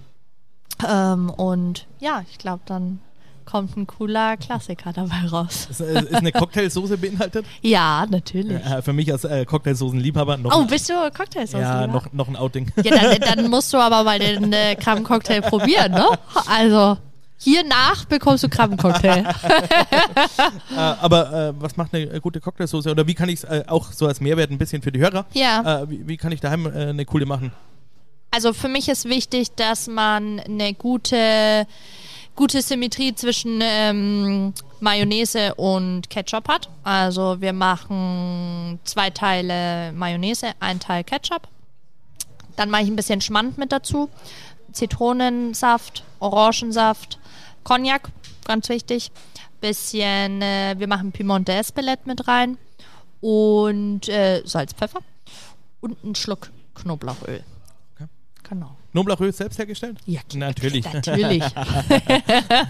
Ähm, 0.87 1.29
und 1.29 1.85
ja, 1.99 2.23
ich 2.29 2.37
glaube, 2.37 2.63
dann 2.65 2.99
kommt 3.45 3.77
ein 3.77 3.87
cooler 3.87 4.37
Klassiker 4.37 4.93
dabei 4.93 5.27
raus. 5.29 5.67
Ist, 5.69 5.81
äh, 5.81 6.01
ist 6.01 6.15
eine 6.15 6.31
Cocktailsoße 6.31 6.97
beinhaltet? 6.97 7.45
ja, 7.61 8.05
natürlich. 8.09 8.63
Äh, 8.65 8.81
für 8.81 8.93
mich 8.93 9.11
als 9.11 9.23
äh, 9.23 9.45
Cocktailsoßenliebhaber 9.45 10.37
noch. 10.37 10.55
Oh, 10.55 10.65
bist 10.65 10.89
du 10.89 10.93
Cocktailsoßenliebhaber? 10.93 11.81
Ja, 11.81 11.87
noch, 11.87 12.13
noch 12.13 12.27
ein 12.27 12.35
Outing. 12.35 12.71
Ja, 12.83 12.97
dann, 12.97 13.19
dann 13.35 13.49
musst 13.49 13.73
du 13.73 13.77
aber 13.77 14.03
mal 14.03 14.19
den 14.19 14.51
äh, 14.53 14.75
Krabbencocktail 14.75 15.41
probieren, 15.41 15.91
ne? 15.91 16.07
Also. 16.47 16.97
Hier 17.37 17.65
nach 17.65 18.05
bekommst 18.05 18.45
du 18.45 18.47
Krabbencocktail. 18.47 19.25
äh, 20.71 20.75
aber 20.75 21.49
äh, 21.49 21.61
was 21.61 21.75
macht 21.75 21.93
eine 21.93 22.21
gute 22.21 22.39
Cocktailsoße? 22.39 22.89
Oder 22.89 23.05
wie 23.05 23.15
kann 23.15 23.27
ich 23.27 23.39
es 23.39 23.43
äh, 23.43 23.65
auch 23.67 23.91
so 23.91 24.07
als 24.07 24.21
Mehrwert 24.21 24.49
ein 24.49 24.57
bisschen 24.57 24.81
für 24.81 24.93
die 24.93 25.01
Hörer? 25.01 25.25
Ja. 25.33 25.81
Äh, 25.81 25.89
wie, 25.89 26.07
wie, 26.07 26.15
kann 26.15 26.31
ich 26.31 26.39
daheim 26.39 26.67
äh, 26.67 26.87
eine 26.87 27.03
coole 27.03 27.25
machen? 27.25 27.51
Also 28.31 28.53
für 28.53 28.69
mich 28.69 28.89
ist 28.89 29.05
wichtig, 29.05 29.53
dass 29.55 29.87
man 29.87 30.39
eine 30.39 30.73
gute 30.73 31.67
gute 32.35 32.61
Symmetrie 32.61 33.13
zwischen 33.15 33.59
ähm, 33.61 34.53
Mayonnaise 34.79 35.55
und 35.55 36.09
Ketchup 36.09 36.47
hat. 36.47 36.69
Also 36.83 37.39
wir 37.41 37.53
machen 37.53 38.79
zwei 38.83 39.09
Teile 39.09 39.91
Mayonnaise, 39.93 40.53
ein 40.59 40.79
Teil 40.79 41.03
Ketchup. 41.03 41.47
Dann 42.55 42.69
mache 42.69 42.83
ich 42.83 42.89
ein 42.89 42.95
bisschen 42.95 43.21
Schmand 43.21 43.57
mit 43.57 43.71
dazu. 43.71 44.09
Zitronensaft, 44.71 46.03
Orangensaft, 46.19 47.19
Cognac, 47.63 48.09
ganz 48.45 48.69
wichtig. 48.69 49.11
Bisschen, 49.61 50.41
äh, 50.41 50.75
wir 50.77 50.87
machen 50.87 51.11
Pimontaise 51.11 51.71
Billett 51.71 52.05
mit 52.05 52.27
rein 52.27 52.57
und 53.21 54.09
äh, 54.09 54.41
Salz, 54.43 54.73
Pfeffer 54.73 54.99
und 55.79 56.03
einen 56.03 56.15
Schluck 56.15 56.51
Knoblauchöl. 56.75 57.43
Okay. 57.95 58.07
Genau. 58.43 58.75
Knoblauchöl 58.93 59.33
selbst 59.33 59.57
hergestellt? 59.57 59.97
Ja, 60.05 60.21
natürlich. 60.35 60.85
Natürlich. 60.93 61.43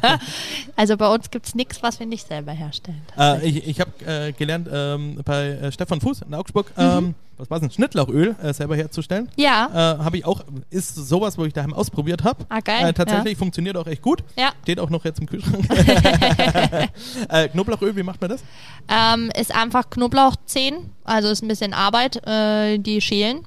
also 0.77 0.95
bei 0.95 1.13
uns 1.13 1.29
gibt 1.29 1.47
es 1.47 1.53
nichts, 1.53 1.83
was 1.83 1.99
wir 1.99 2.07
nicht 2.07 2.25
selber 2.25 2.53
herstellen. 2.53 3.01
Äh, 3.17 3.45
ich 3.45 3.67
ich 3.67 3.79
habe 3.81 3.91
äh, 4.05 4.31
gelernt 4.31 4.69
ähm, 4.71 5.19
bei 5.25 5.47
äh, 5.49 5.71
Stefan 5.73 5.99
Fuß 5.99 6.21
in 6.21 6.33
Augsburg, 6.33 6.71
mhm. 6.77 6.83
ähm, 6.83 7.15
was 7.37 7.49
war 7.49 7.61
es, 7.61 7.73
Schnittlauchöl 7.73 8.37
äh, 8.41 8.53
selber 8.53 8.77
herzustellen. 8.77 9.29
Ja. 9.35 9.97
Äh, 9.99 10.03
habe 10.03 10.17
ich 10.17 10.25
auch, 10.25 10.45
ist 10.69 10.95
sowas, 10.95 11.37
wo 11.37 11.43
ich 11.43 11.51
daheim 11.51 11.73
ausprobiert 11.73 12.23
habe. 12.23 12.45
Ah, 12.47 12.61
geil. 12.61 12.93
Tatsächlich 12.93 13.33
ja. 13.33 13.39
funktioniert 13.39 13.75
auch 13.75 13.87
echt 13.87 14.01
gut. 14.01 14.23
Ja. 14.37 14.53
Steht 14.61 14.79
auch 14.79 14.89
noch 14.89 15.03
jetzt 15.03 15.19
im 15.19 15.25
Kühlschrank. 15.25 15.67
Knoblauchöl, 17.51 17.93
wie 17.97 18.03
macht 18.03 18.21
man 18.21 18.29
das? 18.29 18.43
Ähm, 18.87 19.29
ist 19.37 19.53
einfach 19.53 19.89
Knoblauchzehen, 19.89 20.91
also 21.03 21.27
ist 21.27 21.43
ein 21.43 21.49
bisschen 21.49 21.73
Arbeit, 21.73 22.21
die 22.25 23.01
schälen 23.01 23.45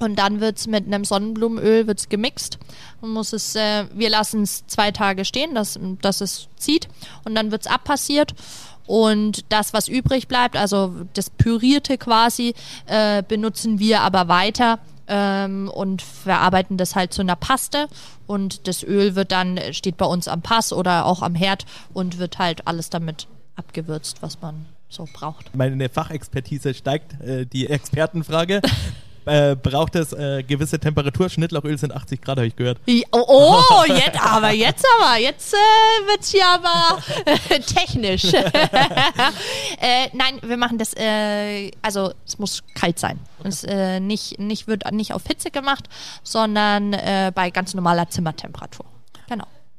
und 0.00 0.16
dann 0.18 0.40
wird 0.40 0.58
es 0.58 0.66
mit 0.66 0.86
einem 0.86 1.04
Sonnenblumenöl 1.04 1.86
wird's 1.86 2.08
gemixt. 2.08 2.58
Man 3.02 3.10
muss 3.10 3.32
es, 3.34 3.54
äh, 3.54 3.84
wir 3.94 4.08
lassen 4.08 4.42
es 4.42 4.66
zwei 4.66 4.90
Tage 4.90 5.26
stehen, 5.26 5.54
dass, 5.54 5.78
dass 6.00 6.22
es 6.22 6.48
zieht. 6.56 6.88
Und 7.24 7.34
dann 7.34 7.50
wird 7.50 7.62
es 7.62 7.66
abpassiert. 7.70 8.34
Und 8.86 9.44
das, 9.52 9.72
was 9.74 9.88
übrig 9.88 10.26
bleibt, 10.26 10.56
also 10.56 10.94
das 11.12 11.28
Pürierte 11.28 11.98
quasi, 11.98 12.54
äh, 12.86 13.22
benutzen 13.22 13.78
wir 13.78 14.00
aber 14.00 14.26
weiter 14.28 14.78
ähm, 15.06 15.70
und 15.72 16.00
verarbeiten 16.00 16.78
das 16.78 16.96
halt 16.96 17.12
zu 17.12 17.20
einer 17.20 17.36
Paste. 17.36 17.86
Und 18.26 18.66
das 18.68 18.82
Öl 18.82 19.14
wird 19.14 19.32
dann, 19.32 19.60
steht 19.72 19.98
bei 19.98 20.06
uns 20.06 20.28
am 20.28 20.40
Pass 20.40 20.72
oder 20.72 21.04
auch 21.04 21.20
am 21.20 21.34
Herd 21.34 21.66
und 21.92 22.18
wird 22.18 22.38
halt 22.38 22.66
alles 22.66 22.88
damit 22.88 23.26
abgewürzt, 23.54 24.22
was 24.22 24.40
man 24.40 24.64
so 24.88 25.06
braucht. 25.12 25.54
Meine 25.54 25.90
Fachexpertise 25.90 26.72
steigt, 26.72 27.20
äh, 27.20 27.44
die 27.44 27.68
Expertenfrage. 27.68 28.62
äh, 29.26 29.56
braucht 29.56 29.94
es 29.96 30.12
äh, 30.12 30.42
gewisse 30.42 30.78
Temperatur. 30.78 31.28
Schnittlauchöl 31.28 31.78
sind 31.78 31.92
80 31.92 32.20
Grad, 32.20 32.38
habe 32.38 32.46
ich 32.46 32.56
gehört. 32.56 32.78
Oh, 33.10 33.24
oh, 33.26 33.84
jetzt 33.86 34.20
aber, 34.20 34.50
jetzt 34.50 34.84
aber, 34.98 35.18
jetzt 35.18 35.54
äh, 35.54 35.56
wird 36.06 36.20
es 36.20 36.30
hier 36.30 36.46
aber 36.46 36.98
äh, 37.24 37.60
technisch. 37.60 38.24
äh, 38.34 40.08
nein, 40.12 40.38
wir 40.42 40.56
machen 40.56 40.78
das, 40.78 40.94
äh, 40.96 41.70
also 41.82 42.12
es 42.26 42.38
muss 42.38 42.62
kalt 42.74 42.98
sein. 42.98 43.18
Okay. 43.38 43.48
Es 43.48 44.00
nicht, 44.00 44.38
nicht, 44.38 44.66
wird 44.66 44.90
nicht 44.92 45.14
auf 45.14 45.22
Hitze 45.26 45.50
gemacht, 45.50 45.88
sondern 46.22 46.90
bei 47.34 47.50
ganz 47.50 47.72
normaler 47.72 48.10
Zimmertemperatur. 48.10 48.84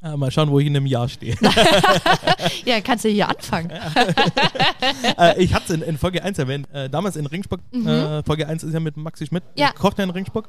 Ja, 0.03 0.17
mal 0.17 0.31
schauen, 0.31 0.49
wo 0.49 0.59
ich 0.59 0.65
in 0.65 0.75
einem 0.75 0.87
Jahr 0.87 1.07
stehe. 1.07 1.35
ja, 2.65 2.81
kannst 2.81 3.05
du 3.05 3.09
hier 3.09 3.29
anfangen. 3.29 3.69
äh, 5.17 5.43
ich 5.43 5.53
hatte 5.53 5.65
es 5.65 5.79
in, 5.79 5.81
in, 5.83 5.97
Folge 5.99 6.23
1 6.23 6.39
erwähnt. 6.39 6.67
Äh, 6.73 6.89
damals 6.89 7.15
in 7.15 7.27
Ringsburg. 7.27 7.61
Mhm. 7.71 7.87
Äh, 7.87 8.23
Folge 8.23 8.47
1 8.47 8.63
ist 8.63 8.73
ja 8.73 8.79
mit 8.79 8.97
Maxi 8.97 9.27
Schmidt. 9.27 9.43
Ja. 9.55 9.71
Kocht 9.73 9.99
in 9.99 10.09
Ringsburg. 10.09 10.47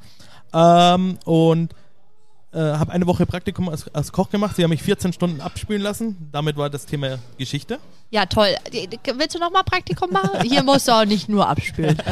Ähm, 0.55 1.19
und 1.27 1.75
äh, 2.53 2.59
habe 2.59 2.93
eine 2.93 3.07
Woche 3.07 3.25
Praktikum 3.25 3.69
als, 3.69 3.93
als, 3.95 4.13
Koch 4.13 4.31
gemacht. 4.31 4.57
Sie 4.57 4.63
haben 4.63 4.71
mich 4.71 4.83
14 4.83 5.13
Stunden 5.13 5.41
abspülen 5.41 5.81
lassen. 5.81 6.29
Damit 6.33 6.57
war 6.57 6.69
das 6.69 6.87
Thema 6.87 7.19
Geschichte. 7.39 7.79
Ja, 8.11 8.27
toll. 8.27 8.55
Willst 9.17 9.35
du 9.35 9.39
nochmal 9.39 9.65
Praktikum 9.65 10.11
machen? 10.11 10.41
Hier 10.43 10.63
musst 10.63 10.87
du 10.87 10.93
auch 10.93 11.07
nicht 11.07 11.29
nur 11.29 11.49
abspülen. 11.49 11.97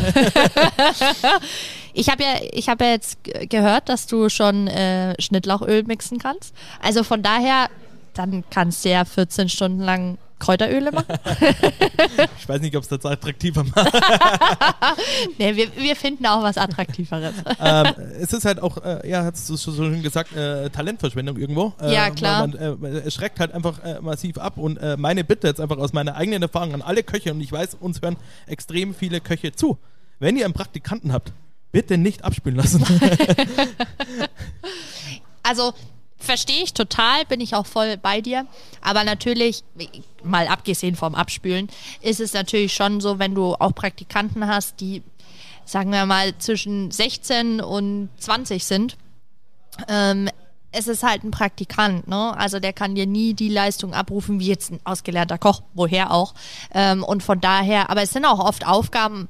ich 1.93 2.09
habe 2.09 2.23
ja, 2.23 2.37
ich 2.53 2.69
hab 2.71 2.81
ja 2.81 2.89
jetzt 2.89 3.19
gehört, 3.23 3.91
dass 3.91 4.07
du 4.07 4.31
schon 4.31 4.67
äh, 4.69 5.21
Schnittlauchöl 5.21 5.83
mixen 5.85 6.19
kannst. 6.19 6.55
Also 6.81 7.05
von 7.05 7.23
daher, 7.23 7.69
dann 8.15 8.45
kannst 8.51 8.85
du 8.85 8.91
ja 8.91 9.05
14 9.05 9.51
Stunden 9.51 9.81
lang 9.81 10.17
Kräuteröle 10.41 10.91
machen? 10.91 11.15
ich 12.39 12.49
weiß 12.49 12.61
nicht, 12.61 12.75
ob 12.75 12.83
es 12.83 12.89
das 12.89 13.05
attraktiver 13.05 13.63
macht. 13.63 13.93
nee, 15.39 15.55
wir, 15.55 15.69
wir 15.77 15.95
finden 15.95 16.27
auch 16.27 16.43
was 16.43 16.59
Attraktiveres. 16.59 17.35
ähm, 17.61 17.87
es 18.21 18.33
ist 18.33 18.45
halt 18.45 18.61
auch, 18.61 18.79
äh, 18.79 19.09
ja, 19.09 19.23
hast 19.25 19.49
du 19.49 19.57
schon, 19.57 19.77
schon 19.77 20.03
gesagt, 20.03 20.35
äh, 20.35 20.69
Talentverschwendung 20.71 21.37
irgendwo. 21.37 21.75
Äh, 21.81 21.95
ja, 21.95 22.11
klar. 22.11 22.49
Man, 22.49 22.83
äh, 22.83 22.99
es 23.07 23.15
schreckt 23.15 23.39
halt 23.39 23.53
einfach 23.53 23.85
äh, 23.85 24.01
massiv 24.01 24.39
ab 24.39 24.57
und 24.57 24.79
äh, 24.79 24.97
meine 24.97 25.23
Bitte 25.23 25.47
jetzt 25.47 25.61
einfach 25.61 25.79
aus 25.79 25.93
meiner 25.93 26.17
eigenen 26.17 26.43
Erfahrung 26.43 26.75
an 26.75 26.83
alle 26.83 27.03
Köche 27.05 27.33
und 27.33 27.41
ich 27.41 27.53
weiß, 27.53 27.77
uns 27.79 28.03
hören 28.03 28.17
extrem 28.47 28.95
viele 28.95 29.21
Köche 29.21 29.53
zu. 29.53 29.79
Wenn 30.19 30.37
ihr 30.37 30.45
einen 30.47 30.55
Praktikanten 30.55 31.13
habt, 31.13 31.33
bitte 31.71 31.99
nicht 31.99 32.25
abspülen 32.25 32.57
lassen. 32.57 32.85
also 35.43 35.73
verstehe 36.21 36.63
ich 36.63 36.75
total, 36.75 37.25
bin 37.25 37.41
ich 37.41 37.55
auch 37.55 37.67
voll 37.67 37.97
bei 37.97 38.21
dir. 38.21 38.47
Aber 38.81 39.05
natürlich, 39.05 39.65
mal 40.23 40.47
abgesehen 40.47 40.97
vom 40.97 41.15
Abspülen, 41.15 41.69
ist 42.01 42.21
es 42.21 42.33
natürlich 42.33 42.75
schon 42.75 43.01
so, 43.01 43.19
wenn 43.19 43.35
du 43.35 43.55
auch 43.55 43.75
Praktikanten 43.75 44.47
hast, 44.47 44.81
die, 44.81 45.03
sagen 45.65 45.91
wir 45.91 46.07
mal, 46.07 46.37
zwischen 46.39 46.91
16 46.91 47.61
und 47.61 48.11
20 48.19 48.65
sind. 48.65 48.97
Ähm, 49.89 50.29
es 50.73 50.87
ist 50.87 51.03
halt 51.03 51.25
ein 51.25 51.33
Praktikant, 51.33 52.07
ne? 52.07 52.37
Also 52.37 52.61
der 52.61 52.73
kann 52.73 52.95
dir 52.95 53.07
nie 53.07 53.35
die 53.35 53.49
Leistung 53.49 53.93
abrufen, 53.93 54.39
wie 54.39 54.47
jetzt 54.47 54.71
ein 54.71 54.79
ausgelernter 54.85 55.39
Koch, 55.39 55.63
woher 55.75 56.13
auch. 56.13 56.35
Ähm, 56.73 57.03
und 57.03 57.23
von 57.23 57.41
daher, 57.41 57.91
aber 57.91 58.03
es 58.03 58.13
sind 58.13 58.25
auch 58.25 58.39
oft 58.39 58.67
Aufgaben, 58.67 59.29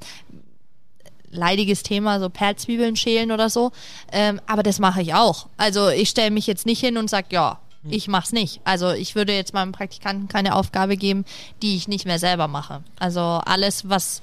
leidiges 1.31 1.83
Thema, 1.83 2.19
so 2.19 2.29
Perlzwiebeln 2.29 2.95
schälen 2.95 3.31
oder 3.31 3.49
so. 3.49 3.71
Ähm, 4.11 4.39
aber 4.47 4.63
das 4.63 4.79
mache 4.79 5.01
ich 5.01 5.13
auch. 5.13 5.47
Also 5.57 5.89
ich 5.89 6.09
stelle 6.09 6.31
mich 6.31 6.47
jetzt 6.47 6.65
nicht 6.65 6.79
hin 6.79 6.97
und 6.97 7.09
sage, 7.09 7.27
ja, 7.31 7.59
hm. 7.83 7.91
ich 7.91 8.07
mach's 8.07 8.31
nicht. 8.31 8.61
Also 8.63 8.91
ich 8.91 9.15
würde 9.15 9.33
jetzt 9.33 9.53
meinem 9.53 9.71
Praktikanten 9.71 10.27
keine 10.27 10.55
Aufgabe 10.55 10.97
geben, 10.97 11.25
die 11.61 11.75
ich 11.75 11.87
nicht 11.87 12.05
mehr 12.05 12.19
selber 12.19 12.47
mache. 12.47 12.83
Also 12.99 13.21
alles, 13.21 13.89
was, 13.89 14.21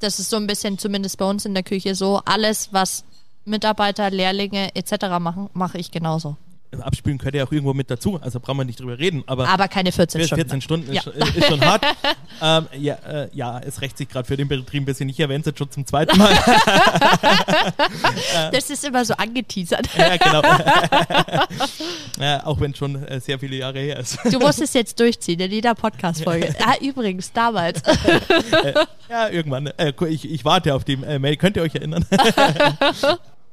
das 0.00 0.18
ist 0.18 0.30
so 0.30 0.36
ein 0.36 0.46
bisschen 0.46 0.78
zumindest 0.78 1.18
bei 1.18 1.24
uns 1.24 1.44
in 1.44 1.54
der 1.54 1.62
Küche 1.62 1.94
so, 1.94 2.20
alles, 2.24 2.72
was 2.72 3.04
Mitarbeiter, 3.44 4.10
Lehrlinge 4.10 4.74
etc. 4.74 5.18
machen, 5.18 5.48
mache 5.54 5.78
ich 5.78 5.90
genauso. 5.90 6.36
Abspülen 6.78 7.18
gehört 7.18 7.34
ja 7.34 7.44
auch 7.44 7.50
irgendwo 7.50 7.74
mit 7.74 7.90
dazu, 7.90 8.20
also 8.20 8.38
brauchen 8.38 8.58
wir 8.58 8.64
nicht 8.64 8.78
drüber 8.78 8.98
reden. 8.98 9.24
Aber, 9.26 9.48
aber 9.48 9.66
keine 9.66 9.90
14 9.90 10.24
Stunden. 10.24 10.44
14 10.44 10.60
Stunden 10.60 10.92
ist, 10.92 11.04
ja. 11.04 11.12
ist, 11.12 11.46
schon 11.46 11.60
hart. 11.60 11.84
ähm, 12.42 12.66
ja, 12.80 12.94
äh, 12.94 13.28
ja, 13.32 13.58
es 13.58 13.80
rächt 13.80 13.98
sich 13.98 14.08
gerade 14.08 14.26
für 14.26 14.36
den 14.36 14.46
Betrieb 14.46 14.82
ein 14.82 14.84
bisschen. 14.84 15.08
Ich 15.08 15.18
erwähne 15.18 15.40
es 15.40 15.46
jetzt 15.46 15.58
schon 15.58 15.70
zum 15.70 15.84
zweiten 15.84 16.16
Mal. 16.16 16.32
das 18.52 18.70
ist 18.70 18.84
immer 18.84 19.04
so 19.04 19.14
angeteasert. 19.14 19.88
ja, 19.96 20.16
genau. 20.16 20.42
ja, 22.20 22.46
auch 22.46 22.60
wenn 22.60 22.70
es 22.70 22.78
schon 22.78 23.02
äh, 23.04 23.20
sehr 23.20 23.40
viele 23.40 23.56
Jahre 23.56 23.80
her 23.80 23.98
ist. 23.98 24.18
Du 24.30 24.38
musst 24.38 24.60
es 24.60 24.72
jetzt 24.72 25.00
durchziehen 25.00 25.40
in 25.40 25.50
jeder 25.50 25.74
Podcast-Folge. 25.74 26.54
ah, 26.64 26.74
übrigens, 26.80 27.32
damals. 27.32 27.82
äh, 27.82 28.74
ja, 29.08 29.28
irgendwann. 29.28 29.66
Äh, 29.76 29.92
ich, 30.08 30.30
ich 30.30 30.44
warte 30.44 30.74
auf 30.74 30.84
die 30.84 30.94
äh, 30.94 31.18
Mail. 31.18 31.36
Könnt 31.36 31.56
ihr 31.56 31.62
euch 31.62 31.74
erinnern? 31.74 32.06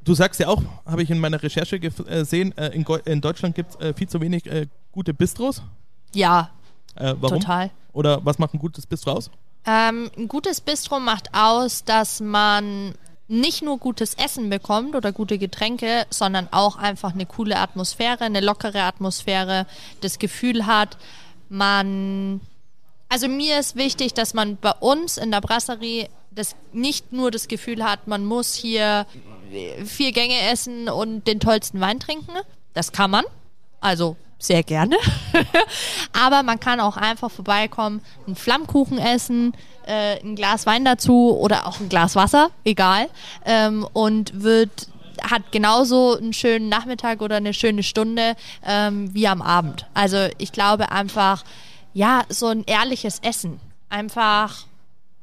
Du 0.08 0.14
sagst 0.14 0.40
ja 0.40 0.48
auch, 0.48 0.64
habe 0.86 1.04
ich 1.04 1.12
in 1.12 1.20
meiner 1.20 1.44
Recherche 1.44 1.82
gesehen, 1.82 2.58
äh, 2.58 2.68
in, 2.68 2.86
in, 3.04 3.20
Deutschland 3.20 3.56
gibt 3.56 3.72
es 3.72 3.82
äh, 3.82 3.94
viel 3.94 4.08
zu 4.08 4.22
wenig 4.22 4.46
äh, 4.46 4.68
gute 4.94 5.14
Bistros. 5.14 5.62
Ja. 6.14 6.50
Äh, 6.96 7.14
warum? 7.20 7.42
Total. 7.42 7.72
Oder 7.92 8.24
was 8.24 8.40
macht 8.40 8.54
ein 8.54 8.60
gutes 8.60 8.88
Bistro 8.88 9.12
aus? 9.12 9.30
Ähm, 9.66 10.10
ein 10.18 10.30
gutes 10.30 10.62
Bistro 10.62 11.02
macht 11.02 11.34
aus, 11.34 11.84
dass 11.84 12.22
man 12.22 12.96
nicht 13.28 13.62
nur 13.64 13.80
gutes 13.80 14.14
Essen 14.14 14.50
bekommt 14.50 14.96
oder 14.96 15.12
gute 15.12 15.38
Getränke, 15.38 16.06
sondern 16.10 16.48
auch 16.52 16.78
einfach 16.78 17.14
eine 17.14 17.26
coole 17.26 17.58
Atmosphäre, 17.60 18.22
eine 18.22 18.40
lockere 18.40 18.84
Atmosphäre, 18.84 19.66
das 20.00 20.20
Gefühl 20.20 20.68
hat, 20.68 20.98
man. 21.50 22.40
Also 23.10 23.28
mir 23.28 23.60
ist 23.60 23.76
wichtig, 23.76 24.14
dass 24.14 24.34
man 24.34 24.56
bei 24.56 24.72
uns 24.72 25.18
in 25.18 25.32
der 25.32 25.42
Brasserie 25.42 26.08
das 26.32 26.56
nicht 26.72 27.12
nur 27.12 27.30
das 27.30 27.50
Gefühl 27.50 27.84
hat, 27.84 28.08
man 28.08 28.24
muss 28.24 28.54
hier 28.54 29.06
vier 29.86 30.12
Gänge 30.12 30.40
essen 30.52 30.90
und 30.90 31.28
den 31.28 31.40
tollsten 31.40 31.80
Wein 31.80 32.00
trinken. 32.00 32.34
Das 32.74 32.92
kann 32.92 33.12
man. 33.12 33.26
Also 33.80 34.16
sehr 34.40 34.64
gerne. 34.64 34.98
Aber 36.14 36.44
man 36.44 36.60
kann 36.60 36.80
auch 36.80 36.98
einfach 36.98 37.32
vorbeikommen, 37.32 38.02
einen 38.26 38.36
Flammkuchen 38.36 39.00
essen, 39.00 39.54
äh, 39.86 40.20
ein 40.22 40.36
Glas 40.36 40.66
Wein 40.66 40.86
dazu 40.86 41.36
oder 41.38 41.68
auch 41.68 41.80
ein 41.80 41.90
Glas 41.90 42.16
Wasser, 42.16 42.52
egal. 42.64 43.10
Ähm, 43.46 43.88
und 43.94 44.44
wird 44.44 44.90
hat 45.22 45.52
genauso 45.52 46.16
einen 46.16 46.34
schönen 46.34 46.70
Nachmittag 46.70 47.22
oder 47.22 47.38
eine 47.38 47.54
schöne 47.54 47.82
Stunde 47.82 48.36
ähm, 48.64 49.12
wie 49.16 49.28
am 49.28 49.42
Abend. 49.42 49.88
Also 49.96 50.28
ich 50.38 50.52
glaube 50.52 50.92
einfach, 50.92 51.44
ja, 51.94 52.24
so 52.30 52.48
ein 52.48 52.64
ehrliches 52.66 53.20
Essen. 53.24 53.60
Einfach, 53.90 54.67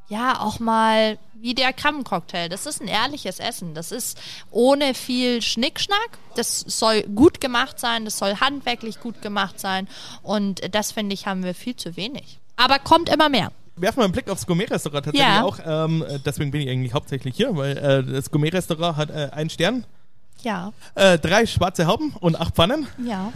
ja, 0.08 0.40
auch 0.40 0.60
mal 0.60 1.18
wie 1.34 1.54
der 1.54 1.72
Krabbencocktail. 1.72 2.48
Das 2.48 2.66
ist 2.66 2.80
ein 2.80 2.88
ehrliches 2.88 3.38
Essen. 3.38 3.74
Das 3.74 3.92
ist 3.92 4.18
ohne 4.50 4.94
viel 4.94 5.42
Schnickschnack. 5.42 6.18
Das 6.36 6.60
soll 6.60 7.02
gut 7.02 7.40
gemacht 7.40 7.78
sein. 7.78 8.04
Das 8.04 8.18
soll 8.18 8.36
handwerklich 8.36 9.00
gut 9.00 9.22
gemacht 9.22 9.60
sein. 9.60 9.88
Und 10.22 10.74
das, 10.74 10.92
finde 10.92 11.14
ich, 11.14 11.26
haben 11.26 11.42
wir 11.42 11.54
viel 11.54 11.76
zu 11.76 11.96
wenig. 11.96 12.38
Aber 12.56 12.78
kommt 12.78 13.08
immer 13.08 13.28
mehr 13.28 13.50
werfen 13.76 13.98
wir 13.98 14.04
einen 14.04 14.12
Blick 14.12 14.30
aufs 14.30 14.46
Gourmet-Restaurant 14.46 15.04
tatsächlich 15.04 15.34
ja. 15.34 15.42
auch. 15.42 15.58
Ähm, 15.64 16.04
deswegen 16.24 16.50
bin 16.50 16.60
ich 16.60 16.68
eigentlich 16.68 16.94
hauptsächlich 16.94 17.34
hier, 17.34 17.56
weil 17.56 17.76
äh, 17.76 18.04
das 18.04 18.30
Gourmet-Restaurant 18.30 18.96
hat 18.96 19.10
äh, 19.10 19.30
einen 19.32 19.50
Stern. 19.50 19.84
Ja. 20.42 20.72
Äh, 20.94 21.18
drei 21.18 21.46
schwarze 21.46 21.86
Hauben 21.86 22.14
und 22.20 22.40
acht 22.40 22.54
Pfannen. 22.54 22.86
Ja. 23.04 23.32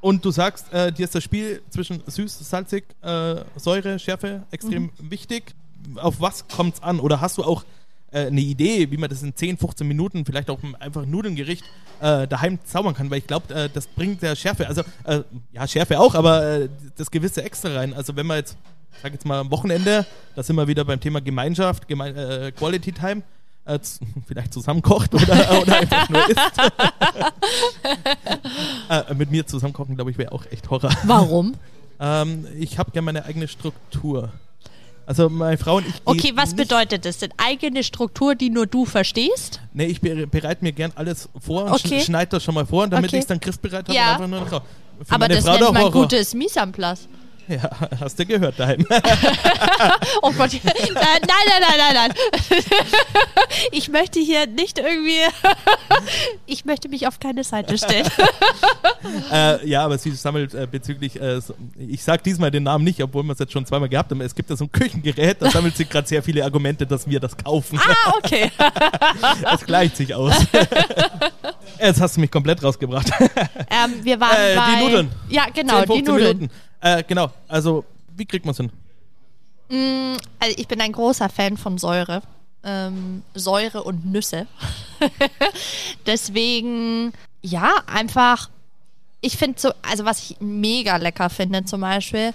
Und 0.00 0.24
du 0.24 0.30
sagst, 0.30 0.72
äh, 0.72 0.92
dir 0.92 1.04
ist 1.04 1.14
das 1.14 1.24
Spiel 1.24 1.62
zwischen 1.70 2.02
süß, 2.06 2.38
salzig, 2.50 2.84
äh, 3.02 3.36
Säure, 3.56 3.98
Schärfe 3.98 4.42
extrem 4.50 4.84
mhm. 4.84 5.10
wichtig 5.10 5.54
auf 5.96 6.20
was 6.20 6.48
kommt 6.48 6.74
es 6.76 6.82
an? 6.82 7.00
Oder 7.00 7.20
hast 7.20 7.38
du 7.38 7.44
auch 7.44 7.64
äh, 8.10 8.26
eine 8.26 8.40
Idee, 8.40 8.90
wie 8.90 8.96
man 8.96 9.10
das 9.10 9.22
in 9.22 9.34
10, 9.34 9.58
15 9.58 9.86
Minuten, 9.86 10.24
vielleicht 10.24 10.50
auch 10.50 10.58
einfach 10.80 11.02
ein 11.02 11.10
Nudengericht 11.10 11.64
äh, 12.00 12.26
daheim 12.26 12.58
zaubern 12.64 12.94
kann? 12.94 13.10
Weil 13.10 13.18
ich 13.18 13.26
glaube, 13.26 13.54
äh, 13.54 13.68
das 13.72 13.86
bringt 13.86 14.22
der 14.22 14.36
Schärfe, 14.36 14.66
also 14.66 14.82
äh, 15.04 15.22
ja, 15.52 15.66
Schärfe 15.66 15.98
auch, 15.98 16.14
aber 16.14 16.44
äh, 16.44 16.68
das 16.96 17.10
gewisse 17.10 17.42
Extra 17.42 17.74
rein. 17.74 17.94
Also 17.94 18.16
wenn 18.16 18.26
man 18.26 18.38
jetzt, 18.38 18.56
sag 19.02 19.12
jetzt 19.12 19.26
mal 19.26 19.38
am 19.38 19.50
Wochenende, 19.50 20.06
da 20.34 20.42
sind 20.42 20.56
wir 20.56 20.66
wieder 20.66 20.84
beim 20.84 21.00
Thema 21.00 21.20
Gemeinschaft, 21.20 21.88
Geme 21.88 22.08
äh, 22.08 22.52
Quality 22.52 22.92
Time, 22.92 23.22
vielleicht 24.26 24.54
zusammenkocht 24.54 25.14
oder, 25.14 25.60
oder 25.60 25.76
einfach 25.76 26.08
nur 26.08 26.26
isst. 26.26 26.38
mit 29.18 29.30
mir 29.30 29.46
zusammenkochen, 29.46 29.94
glaube 29.94 30.10
ich, 30.10 30.16
wäre 30.16 30.32
auch 30.32 30.46
echt 30.50 30.70
Horror. 30.70 30.90
Warum? 31.04 31.54
ähm, 32.00 32.46
ich 32.58 32.78
habe 32.78 32.90
gerne 32.90 33.04
meine 33.04 33.24
eigene 33.24 33.48
Struktur. 33.48 34.32
Also 35.08 35.30
meine 35.30 35.56
Frau 35.56 35.76
und 35.76 35.86
ich. 35.86 35.94
Okay, 36.04 36.32
was 36.34 36.54
bedeutet 36.54 37.06
das 37.06 37.16
denn? 37.16 37.30
Eigene 37.38 37.82
Struktur, 37.82 38.34
die 38.34 38.50
nur 38.50 38.66
du 38.66 38.84
verstehst? 38.84 39.58
Nee, 39.72 39.86
ich 39.86 40.02
bereite 40.02 40.62
mir 40.62 40.72
gern 40.72 40.92
alles 40.96 41.30
vor 41.40 41.64
und 41.64 41.72
okay. 41.72 42.02
schneide 42.02 42.32
das 42.32 42.44
schon 42.44 42.54
mal 42.54 42.66
vor, 42.66 42.86
damit 42.88 43.08
okay. 43.08 43.16
ich 43.16 43.22
es 43.22 43.26
dann 43.26 43.40
griffbereit 43.40 43.88
habe 43.88 43.94
ja. 43.94 44.20
Aber 45.08 45.28
das 45.28 45.46
Frau 45.46 45.58
nennt 45.58 45.72
man 45.72 45.92
gutes 45.92 46.34
Mise 46.34 46.60
en 46.60 46.72
place. 46.72 47.08
Ja, 47.58 47.70
hast 48.00 48.18
du 48.18 48.26
gehört 48.26 48.58
daheim. 48.58 48.84
oh 50.22 50.32
Gott. 50.32 50.50
Nein, 50.62 50.74
nein, 50.94 51.22
nein, 51.60 51.78
nein, 51.78 51.94
nein. 51.94 52.12
Ich 53.72 53.88
möchte 53.88 54.20
hier 54.20 54.46
nicht 54.46 54.78
irgendwie. 54.78 55.20
Ich 56.46 56.64
möchte 56.64 56.88
mich 56.88 57.06
auf 57.06 57.18
keine 57.18 57.44
Seite 57.44 57.78
stellen. 57.78 58.06
Äh, 59.32 59.66
ja, 59.66 59.84
aber 59.84 59.96
sie 59.96 60.10
sammelt 60.10 60.54
äh, 60.54 60.66
bezüglich. 60.70 61.20
Äh, 61.20 61.40
ich 61.78 62.02
sage 62.02 62.22
diesmal 62.22 62.50
den 62.50 62.64
Namen 62.64 62.84
nicht, 62.84 63.02
obwohl 63.02 63.22
wir 63.22 63.32
es 63.32 63.38
jetzt 63.38 63.52
schon 63.52 63.64
zweimal 63.64 63.88
gehabt 63.88 64.10
haben. 64.10 64.20
Es 64.20 64.34
gibt 64.34 64.50
da 64.50 64.56
so 64.56 64.64
ein 64.64 64.72
Küchengerät, 64.72 65.40
da 65.40 65.50
sammelt 65.50 65.76
sie 65.76 65.86
gerade 65.86 66.06
sehr 66.06 66.22
viele 66.22 66.44
Argumente, 66.44 66.86
dass 66.86 67.08
wir 67.08 67.20
das 67.20 67.36
kaufen. 67.36 67.80
Ah, 67.82 68.12
okay. 68.18 68.50
Es 69.54 69.64
gleicht 69.64 69.96
sich 69.96 70.14
aus. 70.14 70.34
Jetzt 71.80 72.00
hast 72.00 72.16
du 72.16 72.20
mich 72.20 72.30
komplett 72.30 72.62
rausgebracht. 72.62 73.10
Ähm, 73.70 73.94
wir 74.02 74.20
waren 74.20 74.36
äh, 74.36 74.56
bei. 74.56 74.74
Die 74.74 74.84
Nudeln. 74.84 75.10
Ja, 75.28 75.46
genau, 75.54 75.82
10, 75.84 75.88
die 75.88 76.02
Nudeln. 76.02 76.38
Minuten. 76.38 76.67
Äh, 76.80 77.02
genau, 77.04 77.30
also 77.48 77.84
wie 78.16 78.26
kriegt 78.26 78.44
man 78.44 78.52
es 78.52 78.58
hin? 78.58 78.70
Mm, 79.68 80.16
also 80.38 80.54
ich 80.56 80.68
bin 80.68 80.80
ein 80.80 80.92
großer 80.92 81.28
Fan 81.28 81.56
von 81.56 81.78
Säure. 81.78 82.22
Ähm, 82.64 83.22
Säure 83.34 83.84
und 83.84 84.06
Nüsse. 84.06 84.46
Deswegen, 86.06 87.12
ja, 87.42 87.82
einfach, 87.86 88.50
ich 89.20 89.36
finde 89.36 89.60
so, 89.60 89.72
also 89.82 90.04
was 90.04 90.18
ich 90.22 90.36
mega 90.40 90.96
lecker 90.96 91.30
finde 91.30 91.64
zum 91.64 91.80
Beispiel, 91.80 92.32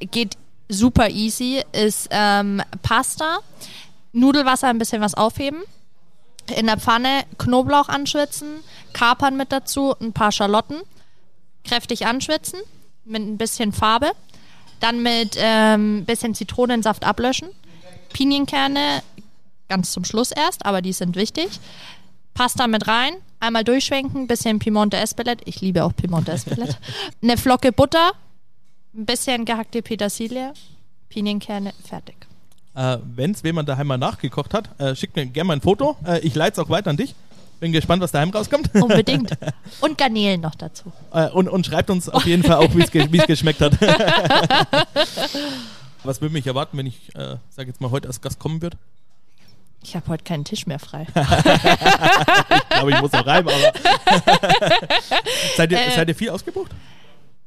geht 0.00 0.36
super 0.68 1.08
easy, 1.08 1.62
ist 1.72 2.08
ähm, 2.10 2.62
Pasta, 2.82 3.38
Nudelwasser 4.12 4.68
ein 4.68 4.78
bisschen 4.78 5.02
was 5.02 5.14
aufheben, 5.14 5.62
in 6.56 6.66
der 6.66 6.78
Pfanne 6.78 7.24
Knoblauch 7.38 7.88
anschwitzen, 7.88 8.60
Kapern 8.92 9.36
mit 9.36 9.52
dazu, 9.52 9.94
ein 10.00 10.12
paar 10.12 10.32
Schalotten, 10.32 10.80
kräftig 11.64 12.06
anschwitzen, 12.06 12.60
mit 13.04 13.22
ein 13.22 13.38
bisschen 13.38 13.72
Farbe. 13.72 14.12
Dann 14.80 15.02
mit 15.02 15.36
ein 15.38 15.80
ähm, 15.80 16.04
bisschen 16.04 16.34
Zitronensaft 16.34 17.04
ablöschen. 17.04 17.48
Pinienkerne 18.12 19.02
ganz 19.68 19.92
zum 19.92 20.04
Schluss 20.04 20.30
erst, 20.30 20.66
aber 20.66 20.82
die 20.82 20.92
sind 20.92 21.16
wichtig. 21.16 21.48
Pasta 22.34 22.66
mit 22.66 22.86
rein, 22.88 23.14
einmal 23.40 23.64
durchschwenken, 23.64 24.26
bisschen 24.26 24.58
Piemonte 24.58 24.96
Espelette. 24.96 25.44
Ich 25.46 25.60
liebe 25.60 25.84
auch 25.84 25.94
Piemonte 25.94 26.32
Espelette. 26.32 26.76
Eine 27.22 27.36
Flocke 27.36 27.72
Butter, 27.72 28.12
ein 28.94 29.06
bisschen 29.06 29.44
gehackte 29.44 29.82
Petersilie, 29.82 30.52
Pinienkerne, 31.08 31.72
fertig. 31.84 32.16
Äh, 32.74 32.98
Wenn 33.04 33.30
es 33.30 33.42
jemand 33.42 33.68
daheim 33.68 33.86
mal 33.86 33.98
nachgekocht 33.98 34.52
hat, 34.52 34.80
äh, 34.80 34.96
schickt 34.96 35.14
mir 35.14 35.26
gerne 35.26 35.48
mal 35.48 35.54
ein 35.54 35.60
Foto. 35.60 35.96
Äh, 36.04 36.20
ich 36.20 36.34
leite 36.34 36.60
es 36.60 36.66
auch 36.66 36.70
weiter 36.70 36.90
an 36.90 36.96
dich. 36.96 37.14
Bin 37.64 37.72
gespannt, 37.72 38.02
was 38.02 38.12
daheim 38.12 38.28
rauskommt. 38.28 38.74
Unbedingt. 38.74 39.30
Und 39.80 39.96
Garnelen 39.96 40.42
noch 40.42 40.54
dazu. 40.54 40.92
Äh, 41.14 41.30
und, 41.30 41.48
und 41.48 41.64
schreibt 41.64 41.88
uns 41.88 42.10
auf 42.10 42.26
jeden 42.26 42.42
Fall 42.42 42.56
auch, 42.56 42.74
wie 42.74 42.82
es 43.18 43.26
geschmeckt 43.26 43.62
hat. 43.62 43.80
was 46.04 46.20
würde 46.20 46.34
mich 46.34 46.46
erwarten, 46.46 46.76
wenn 46.76 46.84
ich, 46.84 47.08
äh, 47.14 47.36
sage 47.48 47.68
jetzt 47.68 47.80
mal, 47.80 47.90
heute 47.90 48.08
als 48.08 48.20
Gast 48.20 48.38
kommen 48.38 48.60
würde? 48.60 48.76
Ich 49.82 49.96
habe 49.96 50.06
heute 50.08 50.24
keinen 50.24 50.44
Tisch 50.44 50.66
mehr 50.66 50.78
frei. 50.78 51.06
ich 51.08 52.68
glaube, 52.68 52.90
ich 52.90 53.00
muss 53.00 53.12
noch 53.12 53.24
reiben, 53.24 53.48
aber. 53.48 53.72
seid, 55.56 55.72
ihr, 55.72 55.80
äh, 55.80 55.90
seid 55.90 56.08
ihr 56.08 56.14
viel 56.14 56.28
ausgebucht? 56.28 56.70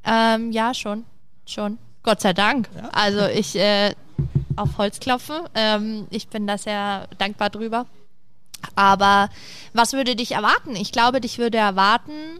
Ähm, 0.03 0.51
ja, 0.51 0.73
schon. 0.73 1.03
Schon. 1.45 1.77
Gott 2.01 2.21
sei 2.21 2.33
Dank. 2.33 2.69
Ja? 2.75 2.89
Also 2.91 3.27
ich 3.27 3.55
äh, 3.55 3.93
auf 4.55 4.79
Holz 4.79 4.99
klopfen. 4.99 5.41
Ähm, 5.53 6.07
ich 6.09 6.27
bin 6.27 6.47
da 6.47 6.57
sehr 6.57 7.07
dankbar 7.19 7.51
drüber. 7.51 7.85
Aber 8.75 9.29
was 9.73 9.93
würde 9.93 10.15
dich 10.15 10.31
erwarten? 10.31 10.75
Ich 10.75 10.91
glaube, 10.91 11.21
dich 11.21 11.37
würde 11.37 11.57
erwarten 11.57 12.39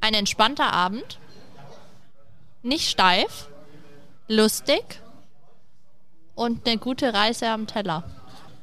ein 0.00 0.14
entspannter 0.14 0.72
Abend. 0.72 1.18
Nicht 2.62 2.88
steif. 2.88 3.48
Lustig. 4.28 5.00
Und 6.34 6.66
eine 6.66 6.78
gute 6.78 7.12
Reise 7.12 7.48
am 7.48 7.66
Teller. 7.66 8.04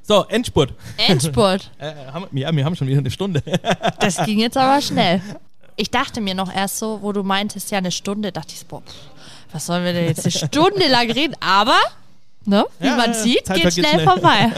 So, 0.02 0.24
Endspurt. 0.26 0.74
Endspurt. 0.98 1.72
äh, 1.80 1.94
haben, 2.14 2.28
ja, 2.38 2.56
wir 2.56 2.64
haben 2.64 2.76
schon 2.76 2.88
wieder 2.88 3.00
eine 3.00 3.10
Stunde. 3.12 3.42
das 4.00 4.18
ging 4.24 4.40
jetzt 4.40 4.58
aber 4.58 4.82
schnell. 4.82 5.22
Ich 5.78 5.92
dachte 5.92 6.22
mir 6.22 6.36
noch 6.36 6.56
erst 6.56 6.80
so, 6.80 7.02
wo 7.02 7.12
du 7.12 7.22
meintest, 7.22 7.70
ja, 7.70 7.80
eine 7.80 7.92
Stunde, 7.92 8.32
dachte 8.32 8.54
ich, 8.54 8.66
boah, 8.66 8.82
was 9.52 9.66
sollen 9.66 9.84
wir 9.84 9.92
denn 9.92 10.06
jetzt 10.06 10.24
eine 10.24 10.32
Stunde 10.32 10.88
lang 10.88 11.12
reden? 11.12 11.36
Aber, 11.42 11.78
ne, 12.46 12.66
wie 12.80 12.88
ja, 12.88 12.96
man 12.96 13.14
sieht, 13.14 13.44
geht 13.54 13.74
schnell, 13.74 13.90
schnell, 13.90 14.00
vorbei. 14.06 14.54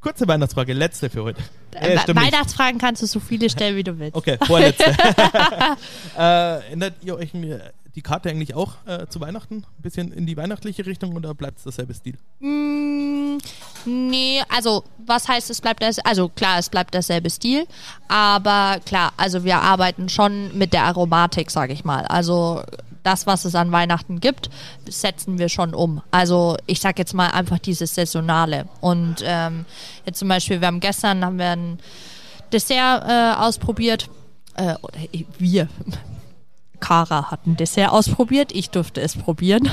Kurze 0.00 0.28
Weihnachtsfrage, 0.28 0.72
letzte 0.74 1.10
für 1.10 1.24
heute. 1.24 1.42
Äh, 1.72 1.96
Weihnachtsfragen 2.14 2.78
kannst 2.78 3.02
du 3.02 3.06
so 3.06 3.18
viele 3.18 3.50
stellen, 3.50 3.76
wie 3.76 3.82
du 3.82 3.98
willst. 3.98 4.14
Okay, 4.14 4.38
vorletzte. 4.46 4.84
äh, 6.16 6.20
erinnert 6.20 6.94
ihr 7.02 7.16
euch 7.16 7.32
die 7.98 8.02
Karte 8.02 8.30
eigentlich 8.30 8.54
auch 8.54 8.74
äh, 8.86 9.08
zu 9.08 9.20
Weihnachten? 9.20 9.64
Ein 9.78 9.82
bisschen 9.82 10.12
in 10.12 10.24
die 10.24 10.36
weihnachtliche 10.36 10.86
Richtung 10.86 11.16
oder 11.16 11.34
bleibt 11.34 11.58
es 11.58 11.64
dasselbe 11.64 11.94
Stil? 11.94 12.16
Mm, 12.38 13.38
nee, 13.86 14.40
also 14.48 14.84
was 15.04 15.26
heißt, 15.26 15.50
es 15.50 15.60
bleibt 15.60 15.82
das? 15.82 15.98
Also 15.98 16.28
klar, 16.28 16.60
es 16.60 16.68
bleibt 16.68 16.94
dasselbe 16.94 17.28
Stil, 17.28 17.66
aber 18.06 18.78
klar, 18.86 19.12
also 19.16 19.42
wir 19.42 19.58
arbeiten 19.58 20.08
schon 20.08 20.56
mit 20.56 20.72
der 20.72 20.84
Aromatik, 20.84 21.50
sage 21.50 21.72
ich 21.72 21.84
mal. 21.84 22.04
Also 22.06 22.62
das, 23.08 23.26
was 23.26 23.46
es 23.46 23.54
an 23.54 23.72
Weihnachten 23.72 24.20
gibt, 24.20 24.50
setzen 24.86 25.38
wir 25.38 25.48
schon 25.48 25.74
um. 25.74 26.02
Also 26.10 26.58
ich 26.66 26.80
sag 26.80 26.98
jetzt 26.98 27.14
mal 27.14 27.28
einfach 27.28 27.58
dieses 27.58 27.94
Saisonale. 27.94 28.68
Und 28.82 29.16
ähm, 29.22 29.64
jetzt 30.04 30.18
zum 30.18 30.28
Beispiel, 30.28 30.60
wir 30.60 30.66
haben 30.66 30.80
gestern 30.80 31.24
haben 31.24 31.38
wir 31.38 31.52
ein 31.52 31.78
Dessert 32.52 33.04
äh, 33.08 33.40
ausprobiert. 33.40 34.10
Äh, 34.56 34.74
oder 34.82 34.98
wir. 35.38 35.68
Kara 36.80 37.30
hat 37.30 37.46
ein 37.46 37.56
Dessert 37.56 37.90
ausprobiert, 37.90 38.52
ich 38.52 38.70
durfte 38.70 39.00
es 39.00 39.16
probieren. 39.16 39.68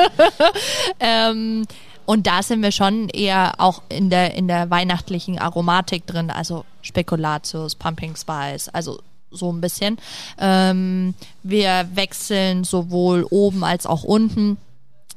ähm, 1.00 1.66
und 2.04 2.26
da 2.26 2.42
sind 2.42 2.62
wir 2.62 2.72
schon 2.72 3.08
eher 3.08 3.54
auch 3.58 3.82
in 3.88 4.10
der, 4.10 4.34
in 4.34 4.48
der 4.48 4.68
weihnachtlichen 4.68 5.38
Aromatik 5.38 6.06
drin, 6.06 6.30
also 6.30 6.64
Spekulatius, 6.82 7.74
Pumping 7.76 8.16
Spice, 8.16 8.68
also 8.68 9.00
so 9.30 9.52
ein 9.52 9.60
bisschen. 9.60 9.98
Ähm, 10.38 11.14
wir 11.42 11.88
wechseln 11.94 12.64
sowohl 12.64 13.26
oben 13.30 13.64
als 13.64 13.86
auch 13.86 14.02
unten. 14.02 14.56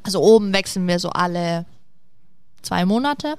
Also 0.03 0.21
oben 0.21 0.53
wechseln 0.53 0.87
wir 0.87 0.99
so 0.99 1.09
alle 1.09 1.65
zwei 2.61 2.85
Monate. 2.85 3.35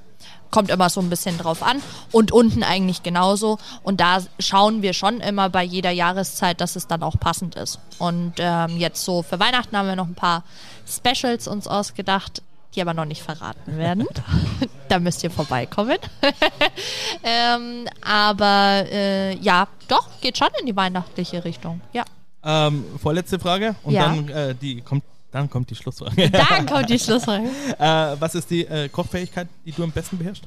Kommt 0.51 0.69
immer 0.69 0.89
so 0.89 1.01
ein 1.01 1.09
bisschen 1.09 1.37
drauf 1.37 1.63
an. 1.63 1.81
Und 2.11 2.31
unten 2.31 2.63
eigentlich 2.63 3.03
genauso. 3.03 3.57
Und 3.83 3.99
da 3.99 4.19
schauen 4.39 4.81
wir 4.81 4.93
schon 4.93 5.21
immer 5.21 5.49
bei 5.49 5.63
jeder 5.63 5.91
Jahreszeit, 5.91 6.61
dass 6.61 6.75
es 6.75 6.87
dann 6.87 7.03
auch 7.03 7.19
passend 7.19 7.55
ist. 7.55 7.79
Und 7.99 8.33
ähm, 8.37 8.77
jetzt 8.77 9.03
so 9.03 9.21
für 9.23 9.39
Weihnachten 9.39 9.75
haben 9.75 9.87
wir 9.87 9.95
noch 9.95 10.07
ein 10.07 10.15
paar 10.15 10.43
Specials 10.87 11.47
uns 11.47 11.67
ausgedacht 11.67 12.41
die 12.75 12.81
aber 12.81 12.93
noch 12.93 13.05
nicht 13.05 13.21
verraten 13.21 13.77
werden. 13.77 14.07
da 14.89 14.99
müsst 14.99 15.23
ihr 15.23 15.31
vorbeikommen. 15.31 15.97
ähm, 17.23 17.87
aber 18.01 18.85
äh, 18.91 19.35
ja, 19.37 19.67
doch, 19.87 20.09
geht 20.21 20.37
schon 20.37 20.49
in 20.59 20.65
die 20.65 20.75
weihnachtliche 20.75 21.43
Richtung. 21.45 21.81
Ja. 21.93 22.03
Ähm, 22.43 22.85
vorletzte 23.01 23.39
Frage 23.39 23.75
und 23.83 23.93
ja. 23.93 24.03
dann 24.03 24.29
äh, 24.29 24.55
die 24.55 24.81
kommt 24.81 25.03
dann 25.31 25.49
kommt 25.49 25.69
die 25.69 25.75
Schlussfrage. 25.75 26.29
Dann 26.29 26.65
kommt 26.65 26.89
die 26.89 26.99
Schlussfrage. 27.05 27.49
äh, 27.77 28.15
was 28.19 28.35
ist 28.35 28.49
die 28.49 28.65
äh, 28.65 28.87
Kochfähigkeit, 28.87 29.49
die 29.65 29.73
du 29.73 29.83
am 29.83 29.91
besten 29.91 30.17
beherrschst? 30.17 30.45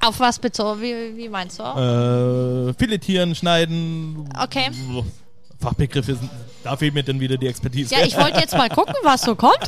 Auf 0.00 0.20
was 0.20 0.38
bezogen? 0.38 0.82
Wie, 0.82 1.16
wie 1.16 1.28
meinst 1.28 1.58
du? 1.58 1.62
Äh, 1.62 2.74
filetieren, 2.74 3.34
schneiden. 3.34 4.28
Okay. 4.38 4.70
Fachbegriffe 5.58 6.14
sind, 6.16 6.30
da 6.62 6.76
fehlt 6.76 6.94
mir 6.94 7.02
dann 7.02 7.20
wieder 7.20 7.36
die 7.36 7.46
Expertise. 7.46 7.94
Ja, 7.94 8.04
ich 8.04 8.16
wollte 8.16 8.40
jetzt 8.40 8.56
mal 8.56 8.68
gucken, 8.68 8.94
was 9.02 9.22
so 9.22 9.34
kommt. 9.34 9.60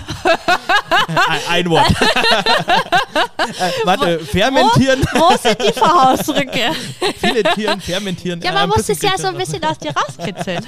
ein, 1.07 1.41
ein 1.49 1.70
Wort. 1.70 1.91
äh, 1.91 1.95
warte, 3.84 4.18
fermentieren. 4.20 5.01
Wo, 5.12 5.20
wo 5.20 5.36
sind 5.36 5.62
die 5.62 5.72
Vorausdrücke? 5.72 6.72
Filetieren, 7.18 7.80
fermentieren. 7.84 8.41
Ja, 8.43 8.53
man 8.53 8.64
äh, 8.64 8.66
muss 8.66 8.89
es 8.89 9.01
ja 9.01 9.16
so 9.16 9.28
ein 9.28 9.36
bisschen 9.36 9.64
aus 9.64 9.78
dir 9.78 9.93
rauskitzeln. 9.95 10.66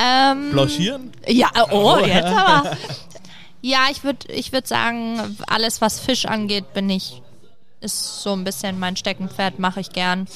ähm, 0.00 0.52
Blanchieren? 0.52 1.12
Ja, 1.26 1.50
oh, 1.70 1.98
jetzt 1.98 2.26
aber. 2.26 2.76
Ja, 3.62 3.88
ich 3.90 4.04
würde 4.04 4.32
ich 4.32 4.52
würd 4.52 4.66
sagen, 4.66 5.36
alles, 5.46 5.80
was 5.80 6.00
Fisch 6.00 6.24
angeht, 6.24 6.72
bin 6.72 6.88
ich, 6.88 7.20
ist 7.80 8.22
so 8.22 8.32
ein 8.32 8.44
bisschen 8.44 8.78
mein 8.78 8.96
Steckenpferd, 8.96 9.58
mache 9.58 9.80
ich 9.80 9.90
gern. 9.90 10.28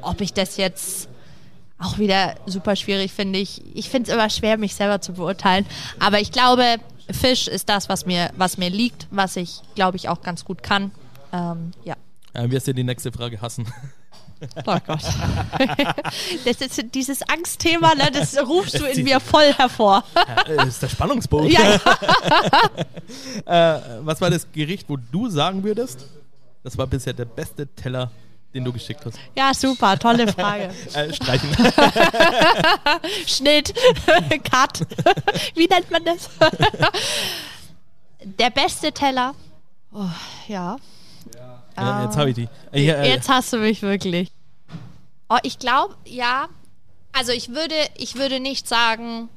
Ob 0.00 0.20
ich 0.22 0.32
das 0.32 0.56
jetzt 0.56 1.08
auch 1.78 1.98
wieder 1.98 2.36
super 2.46 2.76
schwierig, 2.76 3.12
finde 3.12 3.38
ich. 3.38 3.62
Ich 3.74 3.88
finde 3.88 4.10
es 4.10 4.14
immer 4.14 4.30
schwer, 4.30 4.56
mich 4.56 4.74
selber 4.74 5.00
zu 5.00 5.14
beurteilen. 5.14 5.66
Aber 5.98 6.20
ich 6.20 6.32
glaube, 6.32 6.76
Fisch 7.10 7.48
ist 7.48 7.68
das, 7.68 7.88
was 7.88 8.06
mir, 8.06 8.30
was 8.36 8.56
mir 8.56 8.70
liegt, 8.70 9.06
was 9.10 9.36
ich, 9.36 9.60
glaube 9.74 9.96
ich, 9.96 10.08
auch 10.08 10.22
ganz 10.22 10.44
gut 10.44 10.62
kann. 10.62 10.92
Ähm, 11.32 11.72
ja. 11.84 11.96
ja. 12.34 12.50
Wirst 12.50 12.68
du 12.68 12.74
die 12.74 12.84
nächste 12.84 13.12
Frage 13.12 13.40
hassen? 13.40 13.66
Oh 14.66 14.78
Gott. 14.86 15.02
Das 16.44 16.60
ist 16.60 16.94
dieses 16.94 17.22
Angstthema, 17.22 17.94
ne, 17.94 18.10
das 18.12 18.36
rufst 18.46 18.78
du 18.78 18.84
in 18.84 19.04
mir 19.04 19.20
voll 19.20 19.52
hervor. 19.52 20.04
Das 20.56 20.68
ist 20.68 20.82
der 20.82 20.88
Spannungsbogen. 20.88 21.50
Ja, 21.50 21.80
ja. 23.46 23.76
äh, 23.76 23.80
was 24.00 24.20
war 24.20 24.30
das 24.30 24.46
Gericht, 24.52 24.88
wo 24.88 24.96
du 24.96 25.28
sagen 25.28 25.64
würdest, 25.64 26.06
das 26.62 26.76
war 26.76 26.86
bisher 26.86 27.12
der 27.12 27.24
beste 27.24 27.66
Teller, 27.66 28.10
den 28.54 28.64
du 28.64 28.72
geschickt 28.72 29.04
hast? 29.04 29.18
Ja, 29.36 29.52
super, 29.52 29.98
tolle 29.98 30.28
Frage. 30.28 30.70
äh, 30.94 31.12
streichen. 31.12 31.48
Schnitt, 33.26 33.74
Cut. 34.50 34.80
Wie 35.54 35.66
nennt 35.66 35.90
man 35.90 36.04
das? 36.04 36.30
Der 38.22 38.50
beste 38.50 38.92
Teller. 38.92 39.34
Oh, 39.92 40.08
ja. 40.48 40.76
ja 41.76 42.04
jetzt 42.04 42.16
habe 42.16 42.30
ich 42.30 42.36
die. 42.36 42.48
Äh, 42.72 42.88
äh, 42.88 43.08
jetzt 43.10 43.28
hast 43.28 43.52
du 43.52 43.58
mich 43.58 43.82
wirklich. 43.82 44.30
Oh, 45.28 45.38
ich 45.42 45.58
glaube, 45.58 45.96
ja. 46.04 46.48
Also 47.12 47.32
ich 47.32 47.50
würde, 47.50 47.76
ich 47.96 48.16
würde 48.16 48.40
nicht 48.40 48.66
sagen, 48.66 49.28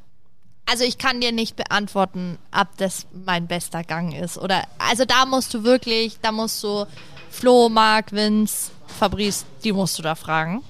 also 0.66 0.84
ich 0.84 0.98
kann 0.98 1.22
dir 1.22 1.32
nicht 1.32 1.56
beantworten, 1.56 2.38
ob 2.52 2.76
das 2.78 3.08
mein 3.14 3.48
bester 3.48 3.84
Gang 3.84 4.14
ist. 4.14 4.38
Oder 4.38 4.64
also 4.78 5.06
da 5.06 5.26
musst 5.26 5.54
du 5.54 5.64
wirklich, 5.64 6.20
da 6.22 6.32
musst 6.32 6.64
du 6.64 6.86
Flo, 7.30 7.70
Marc, 7.70 8.12
Vince, 8.12 8.72
Fabrice, 8.88 9.46
die 9.64 9.74
musst 9.74 9.98
du 9.98 10.04
da 10.04 10.16
fragen. 10.16 10.64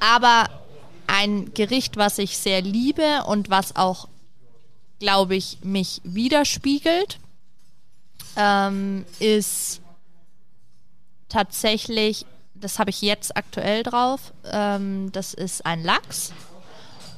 Aber 0.00 0.48
ein 1.06 1.52
Gericht, 1.54 1.96
was 1.96 2.18
ich 2.18 2.38
sehr 2.38 2.62
liebe 2.62 3.24
und 3.26 3.50
was 3.50 3.76
auch, 3.76 4.08
glaube 4.98 5.36
ich, 5.36 5.58
mich 5.62 6.00
widerspiegelt, 6.04 7.18
ähm, 8.36 9.04
ist 9.18 9.80
tatsächlich, 11.28 12.26
das 12.54 12.78
habe 12.78 12.90
ich 12.90 13.02
jetzt 13.02 13.36
aktuell 13.36 13.82
drauf, 13.82 14.32
ähm, 14.50 15.12
das 15.12 15.34
ist 15.34 15.64
ein 15.66 15.82
Lachs. 15.82 16.32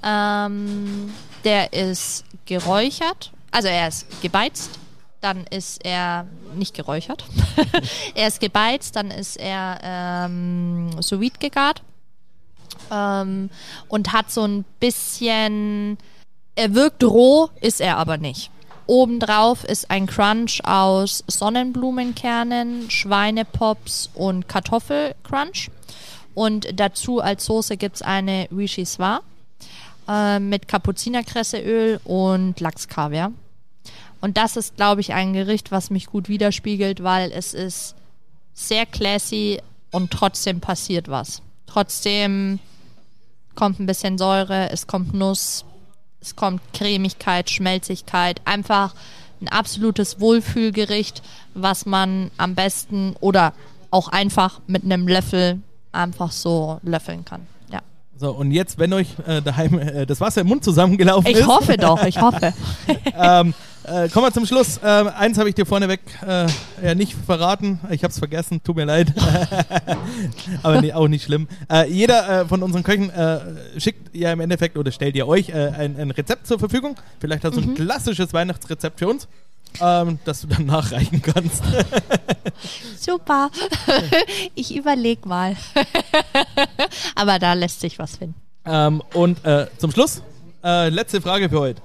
Ähm, 0.02 1.12
der 1.44 1.72
ist 1.72 2.24
geräuchert, 2.44 3.32
also 3.50 3.68
er 3.68 3.88
ist 3.88 4.06
gebeizt 4.22 4.78
dann 5.20 5.44
ist 5.46 5.84
er 5.84 6.26
nicht 6.54 6.74
geräuchert. 6.74 7.24
er 8.14 8.28
ist 8.28 8.40
gebeizt, 8.40 8.96
dann 8.96 9.10
ist 9.10 9.36
er 9.36 9.78
ähm, 9.82 10.90
sous 11.00 11.20
vide 11.20 11.38
gegart 11.38 11.82
ähm, 12.90 13.50
und 13.88 14.12
hat 14.12 14.30
so 14.30 14.44
ein 14.44 14.64
bisschen, 14.80 15.98
er 16.54 16.74
wirkt 16.74 17.04
roh, 17.04 17.50
ist 17.60 17.80
er 17.80 17.96
aber 17.96 18.18
nicht. 18.18 18.50
Obendrauf 18.86 19.64
ist 19.64 19.90
ein 19.90 20.06
Crunch 20.06 20.60
aus 20.64 21.24
Sonnenblumenkernen, 21.26 22.88
Schweinepops 22.90 24.10
und 24.14 24.48
Kartoffelcrunch. 24.48 25.70
Und 26.34 26.68
dazu 26.78 27.20
als 27.20 27.46
Soße 27.46 27.76
gibt 27.76 27.96
es 27.96 28.02
eine 28.02 28.46
Vichyssoise 28.50 29.22
äh, 30.08 30.38
mit 30.38 30.68
Kapuzinerkresseöl 30.68 32.00
und 32.04 32.60
Lachskaviar. 32.60 33.32
Und 34.26 34.36
das 34.36 34.56
ist, 34.56 34.74
glaube 34.74 35.00
ich, 35.00 35.12
ein 35.12 35.34
Gericht, 35.34 35.70
was 35.70 35.88
mich 35.88 36.06
gut 36.06 36.28
widerspiegelt, 36.28 37.00
weil 37.04 37.30
es 37.30 37.54
ist 37.54 37.94
sehr 38.54 38.84
classy 38.84 39.60
und 39.92 40.10
trotzdem 40.10 40.60
passiert 40.60 41.06
was. 41.06 41.42
Trotzdem 41.68 42.58
kommt 43.54 43.78
ein 43.78 43.86
bisschen 43.86 44.18
Säure, 44.18 44.68
es 44.72 44.88
kommt 44.88 45.14
Nuss, 45.14 45.64
es 46.20 46.34
kommt 46.34 46.60
Cremigkeit, 46.72 47.50
Schmelzigkeit, 47.50 48.40
einfach 48.46 48.96
ein 49.40 49.46
absolutes 49.46 50.18
Wohlfühlgericht, 50.18 51.22
was 51.54 51.86
man 51.86 52.32
am 52.36 52.56
besten 52.56 53.14
oder 53.20 53.52
auch 53.92 54.08
einfach 54.08 54.60
mit 54.66 54.82
einem 54.82 55.06
Löffel 55.06 55.60
einfach 55.92 56.32
so 56.32 56.80
löffeln 56.82 57.24
kann. 57.24 57.46
Ja. 57.70 57.78
So, 58.16 58.32
und 58.32 58.50
jetzt, 58.50 58.80
wenn 58.80 58.92
euch 58.92 59.06
äh, 59.24 59.40
daheim 59.40 59.78
äh, 59.78 60.04
das 60.04 60.20
Wasser 60.20 60.40
im 60.40 60.48
Mund 60.48 60.64
zusammengelaufen 60.64 61.30
ich 61.30 61.36
ist. 61.36 61.42
Ich 61.42 61.46
hoffe 61.46 61.76
doch, 61.76 62.04
ich 62.04 62.20
hoffe. 62.20 62.52
ähm, 63.14 63.54
äh, 63.86 64.08
kommen 64.08 64.26
wir 64.26 64.32
zum 64.32 64.46
Schluss. 64.46 64.80
Ähm, 64.82 65.08
eins 65.08 65.38
habe 65.38 65.48
ich 65.48 65.54
dir 65.54 65.64
vorneweg 65.64 66.00
äh, 66.26 66.46
ja, 66.82 66.94
nicht 66.94 67.14
verraten. 67.14 67.78
Ich 67.90 68.02
habe 68.02 68.10
es 68.10 68.18
vergessen, 68.18 68.60
tut 68.62 68.76
mir 68.76 68.84
leid. 68.84 69.12
Aber 70.62 70.80
nee, 70.80 70.92
auch 70.92 71.08
nicht 71.08 71.24
schlimm. 71.24 71.48
Äh, 71.70 71.90
jeder 71.90 72.42
äh, 72.42 72.44
von 72.46 72.62
unseren 72.62 72.82
Köchen 72.82 73.10
äh, 73.10 73.40
schickt 73.78 74.14
ja 74.14 74.32
im 74.32 74.40
Endeffekt 74.40 74.76
oder 74.76 74.90
stellt 74.90 75.14
ihr 75.14 75.28
euch 75.28 75.50
äh, 75.50 75.68
ein, 75.68 75.96
ein, 75.98 76.10
Rezept 76.10 76.46
zur 76.46 76.58
Verfügung. 76.58 76.96
Vielleicht 77.20 77.44
hast 77.44 77.56
du 77.56 77.60
mhm. 77.60 77.70
ein 77.70 77.74
klassisches 77.74 78.32
Weihnachtsrezept 78.32 78.98
für 78.98 79.08
uns. 79.08 79.28
Ähm, 79.80 80.18
das 80.24 80.40
du 80.40 80.46
dann 80.46 80.66
nachreichen 80.66 81.22
kannst. 81.22 81.62
Super. 82.98 83.50
ich 84.54 84.74
überlege 84.74 85.28
mal. 85.28 85.56
Aber 87.14 87.38
da 87.38 87.52
lässt 87.52 87.80
sich 87.80 87.98
was 87.98 88.16
finden. 88.16 88.40
Ähm, 88.64 89.02
und 89.12 89.44
äh, 89.44 89.66
zum 89.78 89.92
Schluss, 89.92 90.22
letzte 90.62 91.20
Frage 91.20 91.48
für 91.48 91.60
heute. 91.60 91.82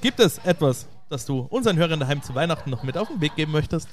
gibt 0.00 0.18
es 0.18 0.38
etwas, 0.38 0.86
das 1.10 1.26
du 1.26 1.46
unseren 1.50 1.76
Hörern 1.76 2.00
daheim 2.00 2.22
zu 2.22 2.34
Weihnachten 2.34 2.70
noch 2.70 2.82
mit 2.82 2.96
auf 2.96 3.08
den 3.08 3.20
Weg 3.20 3.36
geben 3.36 3.52
möchtest? 3.52 3.88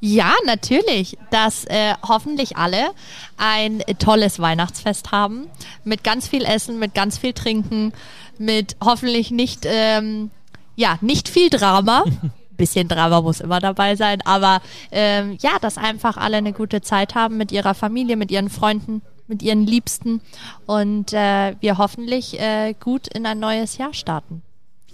Ja, 0.00 0.32
natürlich, 0.46 1.18
dass 1.30 1.66
äh, 1.66 1.94
hoffentlich 2.06 2.56
alle 2.56 2.92
ein 3.36 3.82
tolles 3.98 4.38
Weihnachtsfest 4.38 5.12
haben. 5.12 5.48
Mit 5.84 6.04
ganz 6.04 6.26
viel 6.26 6.44
Essen, 6.44 6.78
mit 6.78 6.94
ganz 6.94 7.18
viel 7.18 7.34
Trinken, 7.34 7.92
mit 8.38 8.76
hoffentlich 8.82 9.30
nicht, 9.30 9.66
ähm, 9.66 10.30
ja, 10.74 10.96
nicht 11.02 11.28
viel 11.28 11.50
Drama. 11.50 12.04
Bisschen 12.56 12.88
Drama 12.88 13.20
muss 13.20 13.40
immer 13.40 13.58
dabei 13.58 13.96
sein, 13.96 14.20
aber 14.24 14.60
ähm, 14.90 15.36
ja, 15.40 15.58
dass 15.60 15.78
einfach 15.78 16.18
alle 16.18 16.36
eine 16.36 16.52
gute 16.52 16.82
Zeit 16.82 17.14
haben 17.14 17.36
mit 17.38 17.52
ihrer 17.52 17.74
Familie, 17.74 18.16
mit 18.16 18.30
ihren 18.30 18.50
Freunden, 18.50 19.00
mit 19.26 19.42
ihren 19.42 19.66
Liebsten 19.66 20.20
und 20.66 21.14
äh, 21.14 21.56
wir 21.60 21.78
hoffentlich 21.78 22.38
äh, 22.38 22.74
gut 22.78 23.08
in 23.08 23.24
ein 23.24 23.38
neues 23.38 23.78
Jahr 23.78 23.94
starten. 23.94 24.42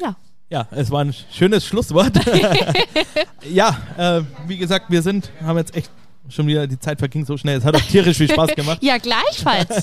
Ja. 0.00 0.14
Ja, 0.48 0.68
es 0.70 0.90
war 0.90 1.04
ein 1.04 1.14
schönes 1.32 1.66
Schlusswort. 1.66 2.14
ja, 3.50 3.76
äh, 3.96 4.22
wie 4.46 4.56
gesagt, 4.56 4.86
wir 4.88 5.02
sind, 5.02 5.30
haben 5.42 5.58
jetzt 5.58 5.74
echt 5.74 5.90
schon 6.28 6.46
wieder, 6.46 6.66
die 6.68 6.78
Zeit 6.78 7.00
verging 7.00 7.24
so 7.24 7.36
schnell. 7.36 7.58
Es 7.58 7.64
hat 7.64 7.74
auch 7.74 7.80
tierisch 7.80 8.18
viel 8.18 8.30
Spaß 8.30 8.54
gemacht. 8.54 8.78
ja, 8.82 8.98
gleichfalls. 8.98 9.82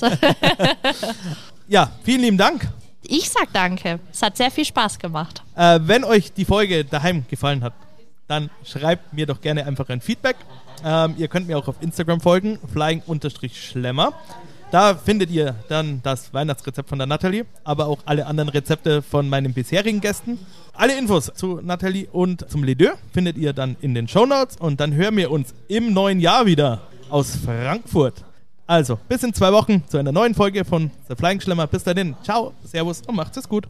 ja, 1.68 1.90
vielen 2.02 2.22
lieben 2.22 2.38
Dank. 2.38 2.66
Ich 3.02 3.28
sag 3.28 3.52
danke. 3.52 4.00
Es 4.10 4.22
hat 4.22 4.38
sehr 4.38 4.50
viel 4.50 4.64
Spaß 4.64 4.98
gemacht. 4.98 5.42
Äh, 5.54 5.80
wenn 5.82 6.02
euch 6.02 6.32
die 6.32 6.46
Folge 6.46 6.84
daheim 6.84 7.24
gefallen 7.28 7.62
hat, 7.62 7.74
dann 8.26 8.48
schreibt 8.64 9.12
mir 9.12 9.26
doch 9.26 9.42
gerne 9.42 9.66
einfach 9.66 9.90
ein 9.90 10.00
Feedback. 10.00 10.36
Ähm, 10.82 11.14
ihr 11.18 11.28
könnt 11.28 11.46
mir 11.46 11.58
auch 11.58 11.68
auf 11.68 11.76
Instagram 11.82 12.22
folgen, 12.22 12.58
flying-schlemmer. 12.72 14.14
Da 14.74 14.96
findet 14.96 15.30
ihr 15.30 15.54
dann 15.68 16.00
das 16.02 16.34
Weihnachtsrezept 16.34 16.88
von 16.88 16.98
der 16.98 17.06
Nathalie, 17.06 17.46
aber 17.62 17.86
auch 17.86 18.00
alle 18.06 18.26
anderen 18.26 18.48
Rezepte 18.48 19.02
von 19.02 19.28
meinen 19.28 19.54
bisherigen 19.54 20.00
Gästen. 20.00 20.36
Alle 20.72 20.98
Infos 20.98 21.30
zu 21.32 21.60
Nathalie 21.62 22.08
und 22.10 22.50
zum 22.50 22.64
Les 22.64 22.76
findet 23.12 23.36
ihr 23.36 23.52
dann 23.52 23.76
in 23.82 23.94
den 23.94 24.08
Show 24.08 24.26
Notes 24.26 24.56
und 24.56 24.80
dann 24.80 24.92
hören 24.92 25.16
wir 25.16 25.30
uns 25.30 25.54
im 25.68 25.92
neuen 25.92 26.18
Jahr 26.18 26.46
wieder 26.46 26.80
aus 27.08 27.36
Frankfurt. 27.36 28.24
Also, 28.66 28.98
bis 29.08 29.22
in 29.22 29.32
zwei 29.32 29.52
Wochen 29.52 29.84
zu 29.86 29.96
einer 29.96 30.10
neuen 30.10 30.34
Folge 30.34 30.64
von 30.64 30.90
The 31.08 31.14
Flying 31.14 31.40
Schlemmer. 31.40 31.68
Bis 31.68 31.84
dahin, 31.84 32.16
ciao, 32.24 32.52
servus 32.64 33.00
und 33.06 33.14
macht's 33.14 33.36
es 33.36 33.48
gut. 33.48 33.68